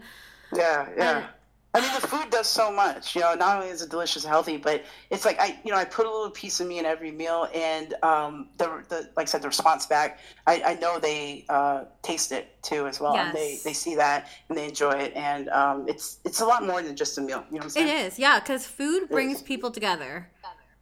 Yeah, 0.54 0.88
yeah. 0.96 1.26
I 1.74 1.80
mean, 1.80 1.92
the 2.00 2.06
food 2.06 2.30
does 2.30 2.46
so 2.46 2.72
much. 2.72 3.14
You 3.14 3.20
know, 3.20 3.34
not 3.34 3.56
only 3.56 3.68
is 3.68 3.82
it 3.82 3.90
delicious, 3.90 4.24
and 4.24 4.30
healthy, 4.30 4.56
but 4.56 4.84
it's 5.10 5.26
like 5.26 5.38
I, 5.38 5.58
you 5.64 5.70
know, 5.70 5.76
I 5.76 5.84
put 5.84 6.06
a 6.06 6.10
little 6.10 6.30
piece 6.30 6.60
of 6.60 6.66
me 6.66 6.78
in 6.78 6.86
every 6.86 7.10
meal, 7.10 7.46
and 7.54 7.94
um, 8.02 8.48
the, 8.56 8.82
the 8.88 9.10
like 9.16 9.24
I 9.24 9.30
said, 9.30 9.42
the 9.42 9.48
response 9.48 9.84
back, 9.84 10.18
I, 10.46 10.62
I 10.64 10.74
know 10.74 10.98
they 10.98 11.44
uh, 11.50 11.84
taste 12.02 12.32
it 12.32 12.60
too 12.62 12.86
as 12.86 13.00
well, 13.00 13.14
yes. 13.14 13.26
and 13.26 13.36
they, 13.36 13.58
they 13.64 13.74
see 13.74 13.94
that 13.96 14.28
and 14.48 14.56
they 14.56 14.66
enjoy 14.66 14.92
it, 14.92 15.12
and 15.14 15.50
um, 15.50 15.86
it's 15.86 16.20
it's 16.24 16.40
a 16.40 16.46
lot 16.46 16.66
more 16.66 16.80
than 16.80 16.96
just 16.96 17.18
a 17.18 17.20
meal. 17.20 17.44
You 17.50 17.56
know 17.56 17.58
what 17.58 17.64
I'm 17.64 17.70
saying? 17.70 17.88
It 17.88 18.06
is, 18.06 18.18
yeah, 18.18 18.40
because 18.40 18.66
food 18.66 19.10
brings 19.10 19.42
people 19.42 19.70
together. 19.70 20.30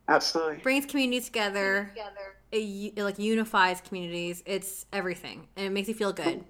Absolutely, 0.09 0.59
brings 0.59 0.87
communities 0.87 1.25
together. 1.25 1.91
together. 1.91 2.37
It, 2.53 2.93
it, 2.97 3.03
like 3.03 3.19
unifies 3.19 3.81
communities. 3.81 4.45
It's 4.47 4.87
everything, 4.93 5.49
and 5.57 5.67
it 5.67 5.71
makes 5.71 5.89
you 5.89 5.95
feel 5.95 6.13
good. 6.13 6.45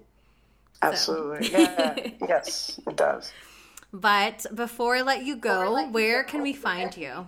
Absolutely, 0.83 1.47
so. 1.47 1.57
yeah, 1.57 1.95
yes, 2.27 2.79
it 2.87 2.95
does. 2.95 3.33
But 3.93 4.45
before 4.53 4.95
I 4.97 5.01
let 5.01 5.23
you 5.23 5.35
go, 5.37 5.71
let 5.71 5.91
where 5.91 6.19
you 6.19 6.25
can 6.25 6.41
we 6.41 6.53
find 6.53 6.95
you? 6.95 7.27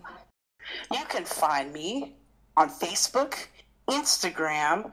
You 0.91 1.05
can 1.07 1.25
find 1.25 1.73
me 1.73 2.15
on 2.57 2.69
Facebook, 2.69 3.47
Instagram 3.87 4.91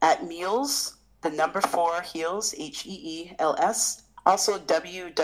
at 0.00 0.26
Meals, 0.26 0.96
the 1.20 1.30
number 1.30 1.60
four 1.60 2.00
heels, 2.02 2.54
H 2.58 2.86
E 2.86 3.00
E 3.02 3.32
L 3.38 3.56
S. 3.58 4.02
Also, 4.24 4.56
www.meals, 4.58 5.16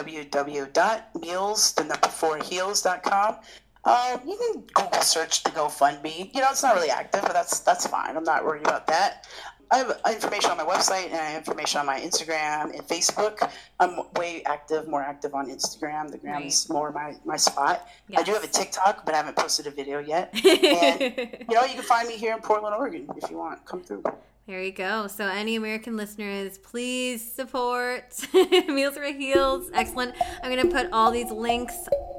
the 1.74 1.84
number 1.84 2.08
four 2.08 2.36
heels.com. 2.38 3.36
Uh, 3.84 4.18
you 4.26 4.36
can 4.36 4.64
Google 4.74 5.00
search 5.02 5.44
the 5.44 5.50
GoFundMe. 5.50 6.34
You 6.34 6.40
know, 6.40 6.48
it's 6.50 6.64
not 6.64 6.74
really 6.74 6.90
active, 6.90 7.22
but 7.22 7.32
that's 7.32 7.60
that's 7.60 7.86
fine. 7.86 8.16
I'm 8.16 8.24
not 8.24 8.44
worried 8.44 8.62
about 8.62 8.88
that. 8.88 9.26
I 9.70 9.78
have 9.78 10.00
information 10.08 10.50
on 10.50 10.56
my 10.56 10.64
website 10.64 11.06
and 11.06 11.16
I 11.16 11.30
have 11.30 11.38
information 11.38 11.80
on 11.80 11.86
my 11.86 12.00
Instagram 12.00 12.72
and 12.72 12.82
Facebook. 12.86 13.50
I'm 13.78 14.00
way 14.16 14.42
active, 14.44 14.88
more 14.88 15.02
active 15.02 15.34
on 15.34 15.48
Instagram. 15.48 16.10
The 16.10 16.18
gram's 16.18 16.66
right. 16.68 16.74
more 16.74 16.92
my, 16.92 17.14
my 17.24 17.36
spot. 17.36 17.86
Yes. 18.08 18.20
I 18.20 18.24
do 18.24 18.32
have 18.32 18.44
a 18.44 18.48
TikTok, 18.48 19.04
but 19.04 19.14
I 19.14 19.18
haven't 19.18 19.36
posted 19.36 19.66
a 19.66 19.70
video 19.70 19.98
yet. 19.98 20.32
and, 20.44 21.00
you 21.00 21.54
know, 21.54 21.64
you 21.64 21.74
can 21.74 21.82
find 21.82 22.08
me 22.08 22.16
here 22.16 22.34
in 22.34 22.40
Portland, 22.40 22.74
Oregon 22.74 23.08
if 23.16 23.30
you 23.30 23.36
want. 23.36 23.64
Come 23.66 23.82
through. 23.82 24.04
There 24.46 24.62
you 24.62 24.72
go. 24.72 25.08
So, 25.08 25.26
any 25.26 25.56
American 25.56 25.98
listeners, 25.98 26.56
please 26.56 27.20
support 27.20 28.18
Meals 28.32 28.94
for 28.94 29.04
Heels. 29.04 29.70
Excellent. 29.74 30.14
I'm 30.42 30.50
going 30.50 30.66
to 30.66 30.74
put 30.74 30.90
all 30.90 31.10
these 31.10 31.30
links 31.30 31.74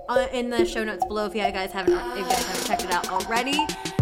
uh, 0.10 0.28
in 0.32 0.52
the 0.52 0.64
show 0.64 0.84
notes 0.84 1.04
below 1.06 1.26
if 1.26 1.34
you 1.34 1.42
guys 1.42 1.72
haven't 1.72 1.94
if 1.94 2.18
you 2.20 2.24
guys 2.26 2.46
haven't 2.46 2.68
checked 2.68 2.84
it 2.84 2.92
out 2.92 3.10
already. 3.10 3.58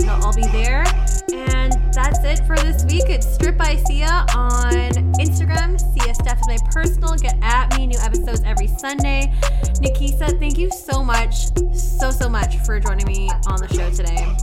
They'll 0.07 0.23
all 0.23 0.33
be 0.33 0.47
there. 0.47 0.85
And 1.33 1.73
that's 1.91 2.23
it 2.23 2.39
for 2.47 2.55
this 2.55 2.85
week. 2.85 3.09
It's 3.09 3.27
Strip 3.27 3.57
by 3.57 3.75
Sia 3.75 4.25
on 4.33 4.71
Instagram. 5.19 5.77
Sia 5.77 6.15
Steph 6.15 6.39
is 6.39 6.47
my 6.47 6.57
personal. 6.71 7.13
Get 7.15 7.35
at 7.41 7.77
me. 7.77 7.87
New 7.87 7.99
episodes 7.99 8.41
every 8.45 8.67
Sunday. 8.67 9.33
Nikisa, 9.81 10.39
thank 10.39 10.57
you 10.57 10.71
so 10.71 11.03
much, 11.03 11.47
so 11.75 12.09
so 12.09 12.29
much 12.29 12.55
for 12.59 12.79
joining 12.79 13.05
me 13.05 13.29
on 13.47 13.59
the 13.59 13.67
show 13.67 13.89
today. 13.89 14.33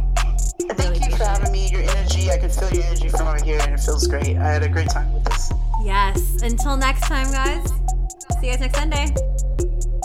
Thank 0.77 0.79
really 0.79 1.11
you 1.11 1.17
for 1.17 1.25
having 1.25 1.51
me. 1.51 1.71
Your 1.71 1.81
energy, 1.81 2.31
I 2.31 2.37
can 2.37 2.51
feel 2.51 2.71
your 2.71 2.85
energy 2.85 3.09
from 3.09 3.27
over 3.27 3.43
here, 3.43 3.59
and 3.63 3.73
it 3.73 3.81
feels 3.81 4.07
great. 4.07 4.37
I 4.37 4.53
had 4.53 4.65
a 4.65 4.69
great 4.69 4.91
time 4.91 5.15
with 5.15 5.25
this. 5.25 5.51
Yes. 5.83 6.43
Until 6.43 6.77
next 6.77 7.05
time, 7.05 7.33
guys. 7.33 7.67
See 8.39 8.49
you 8.49 8.53
guys 8.53 8.61
next 8.61 8.79
Sunday. 8.79 9.15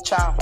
Ciao. 0.06 0.38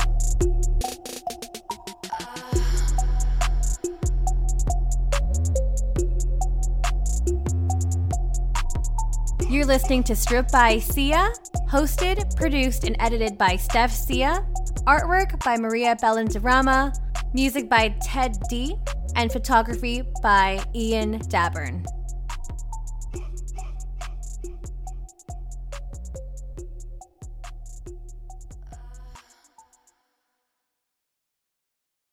You're 9.49 9.65
listening 9.65 10.03
to 10.03 10.15
Strip 10.15 10.51
by 10.51 10.77
Sia, 10.77 11.31
hosted, 11.69 12.35
produced, 12.35 12.83
and 12.83 12.97
edited 12.99 13.37
by 13.37 13.55
Steph 13.55 13.93
Sia, 13.93 14.45
artwork 14.85 15.41
by 15.41 15.55
Maria 15.55 15.95
Bellandarama, 15.95 16.93
music 17.33 17.69
by 17.69 17.95
Ted 18.01 18.37
D, 18.49 18.75
and 19.15 19.31
photography 19.31 20.03
by 20.21 20.61
Ian 20.75 21.19
Daburn. 21.29 21.85